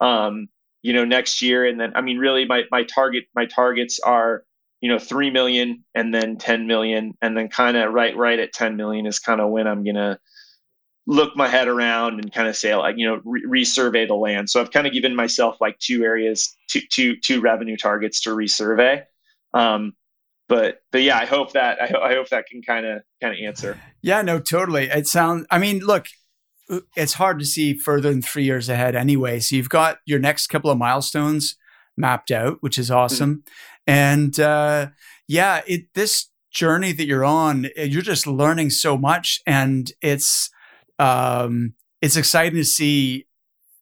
Um, 0.00 0.48
you 0.82 0.92
know, 0.92 1.04
next 1.04 1.42
year, 1.42 1.66
and 1.66 1.80
then 1.80 1.92
I 1.94 2.00
mean, 2.00 2.18
really, 2.18 2.44
my 2.44 2.62
my 2.70 2.84
target 2.84 3.24
my 3.34 3.46
targets 3.46 3.98
are 4.00 4.44
you 4.80 4.88
know 4.90 4.98
three 4.98 5.30
million 5.30 5.84
and 5.94 6.14
then 6.14 6.36
ten 6.36 6.66
million, 6.66 7.14
and 7.22 7.36
then 7.36 7.48
kind 7.48 7.76
of 7.76 7.92
right 7.92 8.16
right 8.16 8.38
at 8.38 8.52
ten 8.52 8.76
million 8.76 9.06
is 9.06 9.18
kind 9.18 9.40
of 9.40 9.50
when 9.50 9.66
I'm 9.66 9.84
gonna 9.84 10.18
look 11.06 11.36
my 11.36 11.48
head 11.48 11.68
around 11.68 12.18
and 12.20 12.32
kind 12.32 12.48
of 12.48 12.56
say 12.56 12.74
like 12.74 12.96
you 12.98 13.06
know 13.06 13.20
re- 13.24 13.62
resurvey 13.62 14.06
the 14.06 14.14
land. 14.14 14.50
So 14.50 14.60
i've 14.60 14.70
kind 14.72 14.86
of 14.86 14.92
given 14.92 15.14
myself 15.14 15.56
like 15.60 15.78
two 15.78 16.02
areas 16.04 16.54
two 16.68 16.80
two 16.90 17.16
two 17.16 17.40
revenue 17.40 17.76
targets 17.76 18.20
to 18.22 18.30
resurvey. 18.30 19.04
Um 19.54 19.94
but 20.48 20.80
but 20.92 21.02
yeah 21.02 21.18
i 21.18 21.24
hope 21.24 21.52
that 21.52 21.80
i, 21.82 21.86
ho- 21.86 22.00
I 22.00 22.14
hope 22.14 22.28
that 22.30 22.46
can 22.46 22.62
kind 22.62 22.86
of 22.86 23.02
kind 23.22 23.32
of 23.34 23.40
answer. 23.44 23.78
Yeah 24.02 24.22
no 24.22 24.38
totally. 24.40 24.84
It 24.84 25.06
sounds 25.06 25.46
i 25.50 25.58
mean 25.58 25.78
look 25.78 26.06
it's 26.96 27.14
hard 27.14 27.38
to 27.38 27.44
see 27.44 27.74
further 27.78 28.10
than 28.10 28.22
three 28.22 28.42
years 28.44 28.68
ahead 28.68 28.96
anyway. 28.96 29.38
So 29.38 29.54
you've 29.54 29.68
got 29.68 29.98
your 30.04 30.18
next 30.18 30.48
couple 30.48 30.70
of 30.70 30.78
milestones 30.78 31.56
mapped 31.96 32.30
out 32.32 32.58
which 32.60 32.78
is 32.78 32.90
awesome. 32.90 33.36
Mm-hmm. 33.36 33.92
and 33.92 34.40
uh 34.40 34.88
yeah 35.28 35.62
it 35.66 35.94
this 35.94 36.30
journey 36.50 36.90
that 36.92 37.06
you're 37.06 37.24
on 37.24 37.68
you're 37.76 38.02
just 38.02 38.26
learning 38.26 38.70
so 38.70 38.98
much 38.98 39.40
and 39.46 39.92
it's 40.00 40.50
um, 40.98 41.74
it's 42.00 42.16
exciting 42.16 42.56
to 42.56 42.64
see 42.64 43.26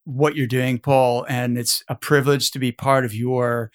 what 0.05 0.37
you're 0.37 0.47
doing, 0.47 0.79
Paul, 0.79 1.25
and 1.29 1.59
it's 1.59 1.83
a 1.89 1.95
privilege 1.95 2.51
to 2.53 2.59
be 2.59 2.73
part 2.73 3.05
of 3.05 3.15
your 3.15 3.71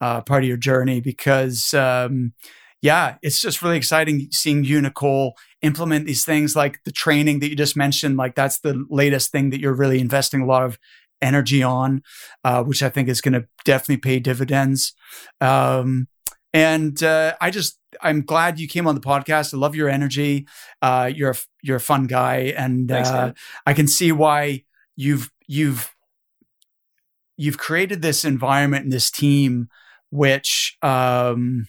uh, 0.00 0.20
part 0.20 0.42
of 0.42 0.48
your 0.48 0.56
journey 0.56 1.00
because, 1.00 1.72
um, 1.74 2.32
yeah, 2.80 3.16
it's 3.22 3.40
just 3.40 3.62
really 3.62 3.76
exciting 3.76 4.26
seeing 4.32 4.64
you, 4.64 4.80
Nicole, 4.80 5.34
implement 5.62 6.06
these 6.06 6.24
things 6.24 6.56
like 6.56 6.80
the 6.84 6.90
training 6.90 7.38
that 7.38 7.48
you 7.48 7.54
just 7.54 7.76
mentioned. 7.76 8.16
Like 8.16 8.34
that's 8.34 8.58
the 8.58 8.84
latest 8.90 9.30
thing 9.30 9.50
that 9.50 9.60
you're 9.60 9.74
really 9.74 10.00
investing 10.00 10.40
a 10.40 10.46
lot 10.46 10.64
of 10.64 10.76
energy 11.20 11.62
on, 11.62 12.02
uh, 12.42 12.64
which 12.64 12.82
I 12.82 12.88
think 12.88 13.08
is 13.08 13.20
going 13.20 13.34
to 13.34 13.46
definitely 13.64 13.98
pay 13.98 14.18
dividends. 14.18 14.92
Um, 15.40 16.08
and 16.52 17.02
uh, 17.02 17.34
I 17.40 17.50
just 17.50 17.78
I'm 18.00 18.22
glad 18.22 18.58
you 18.58 18.68
came 18.68 18.86
on 18.86 18.94
the 18.94 19.00
podcast. 19.00 19.54
I 19.54 19.56
love 19.56 19.74
your 19.74 19.88
energy. 19.88 20.46
Uh, 20.80 21.10
you're 21.14 21.32
a, 21.32 21.36
you're 21.62 21.76
a 21.76 21.80
fun 21.80 22.06
guy, 22.06 22.54
and 22.56 22.88
Thanks, 22.88 23.08
uh, 23.08 23.32
I 23.66 23.74
can 23.74 23.88
see 23.88 24.12
why 24.12 24.64
you've 24.96 25.30
you've 25.46 25.94
you've 27.36 27.58
created 27.58 28.02
this 28.02 28.24
environment 28.24 28.84
and 28.84 28.92
this 28.92 29.10
team, 29.10 29.68
which 30.10 30.76
um, 30.82 31.68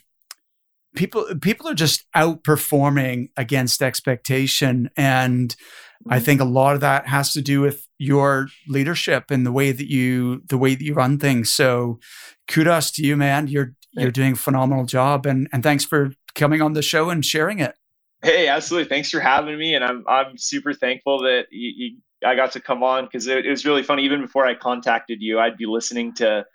people 0.96 1.26
people 1.42 1.68
are 1.68 1.76
just 1.76 2.06
outperforming 2.16 3.30
against 3.38 3.82
expectation, 3.82 4.90
and 4.96 5.50
mm-hmm. 5.50 6.14
I 6.14 6.20
think 6.20 6.42
a 6.42 6.46
lot 6.46 6.76
of 6.76 6.82
that 6.82 7.08
has 7.08 7.34
to 7.34 7.42
do 7.42 7.62
with 7.62 7.88
your 7.98 8.48
leadership 8.68 9.32
and 9.32 9.46
the 9.46 9.52
way 9.52 9.72
that 9.72 9.90
you 9.90 10.42
the 10.48 10.58
way 10.58 10.76
that 10.76 10.84
you 10.84 10.94
run 10.94 11.18
things. 11.20 11.52
So, 11.52 12.00
kudos 12.48 12.92
to 12.92 13.06
you, 13.06 13.16
man. 13.16 13.48
You're 13.48 13.76
you're 13.96 14.12
doing 14.12 14.34
a 14.34 14.36
phenomenal 14.36 14.86
job 14.86 15.26
and 15.26 15.48
and 15.52 15.64
thanks 15.64 15.86
for 15.86 16.12
coming 16.36 16.62
on 16.62 16.74
the 16.74 16.82
show 16.82 17.10
and 17.10 17.26
sharing 17.26 17.60
it. 17.60 17.76
Hey 18.22 18.48
absolutely. 18.48 18.90
Thanks 18.90 19.10
for 19.10 19.20
having 19.20 19.58
me 19.58 19.76
and 19.76 19.84
i'm 19.84 20.04
i'm 20.08 20.38
super 20.38 20.74
thankful 20.74 21.22
that 21.24 21.46
you, 21.52 21.72
you 21.76 21.98
i 22.26 22.36
got 22.36 22.52
to 22.54 22.60
come 22.60 22.84
on 22.84 23.06
because 23.06 23.28
it, 23.28 23.46
it, 23.46 23.50
was 23.50 23.66
really 23.66 23.84
funny. 23.84 24.04
Even 24.04 24.22
before 24.22 24.46
i 24.46 24.56
contacted 24.56 25.22
you 25.22 25.40
i'd 25.40 25.58
be 25.58 25.66
listening 25.66 26.14
to 26.16 26.46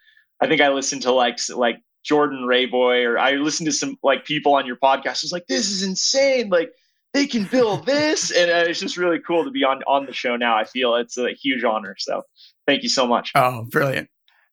i 0.41 0.47
think 0.47 0.61
i 0.61 0.69
listened 0.69 1.03
to 1.03 1.13
like 1.13 1.39
like 1.55 1.81
jordan 2.05 2.47
rayboy 2.49 3.05
or 3.07 3.19
i 3.19 3.33
listened 3.33 3.67
to 3.67 3.73
some 3.73 3.97
like 4.03 4.25
people 4.25 4.55
on 4.55 4.67
your 4.67 4.77
podcast. 4.77 5.07
I 5.07 5.25
was 5.25 5.33
like 5.33 5.47
this 5.47 5.71
is 5.71 5.83
insane. 5.83 6.49
Like 6.49 6.71
they 7.15 7.27
can 7.27 7.45
build 7.45 7.87
this. 7.87 8.31
And 8.37 8.51
uh, 8.51 8.69
it's 8.69 8.81
just 8.81 8.97
really 8.97 9.19
cool 9.27 9.45
to 9.45 9.51
be 9.51 9.65
on 9.65 9.83
on 9.87 10.07
the 10.07 10.13
show 10.13 10.37
now. 10.37 10.57
I 10.57 10.65
feel 10.65 10.95
it's 10.97 11.19
a 11.19 11.33
huge 11.33 11.65
honor 11.65 11.95
so 11.99 12.23
thank 12.67 12.83
you 12.83 12.89
so 12.89 13.07
much. 13.07 13.33
Oh 13.35 13.65
brilliant 13.71 14.09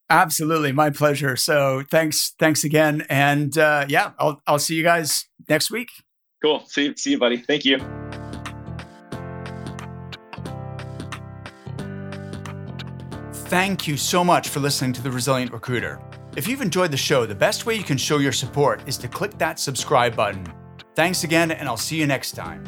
Absolutely, 0.09 0.71
my 0.71 0.91
pleasure. 0.91 1.35
So 1.35 1.83
thanks, 1.89 2.33
thanks 2.37 2.63
again, 2.63 3.05
and 3.09 3.57
uh, 3.57 3.85
yeah, 3.89 4.11
I'll 4.19 4.41
I'll 4.45 4.59
see 4.59 4.75
you 4.75 4.83
guys 4.83 5.27
next 5.49 5.71
week. 5.71 5.89
Cool. 6.43 6.63
See 6.67 6.95
see 6.95 7.11
you, 7.11 7.17
buddy. 7.17 7.37
Thank 7.37 7.65
you. 7.65 7.79
Thank 13.47 13.87
you 13.87 13.95
so 13.95 14.23
much 14.23 14.49
for 14.49 14.59
listening 14.59 14.91
to 14.93 15.01
The 15.01 15.11
Resilient 15.11 15.51
Recruiter. 15.51 15.99
If 16.35 16.47
you've 16.47 16.61
enjoyed 16.61 16.91
the 16.91 16.97
show, 16.97 17.25
the 17.25 17.35
best 17.35 17.65
way 17.65 17.75
you 17.75 17.83
can 17.83 17.97
show 17.97 18.17
your 18.17 18.31
support 18.31 18.81
is 18.87 18.97
to 18.97 19.07
click 19.07 19.37
that 19.37 19.59
subscribe 19.59 20.15
button. 20.15 20.45
Thanks 20.95 21.23
again, 21.23 21.51
and 21.51 21.67
I'll 21.67 21.77
see 21.77 21.95
you 21.95 22.07
next 22.07 22.31
time. 22.31 22.63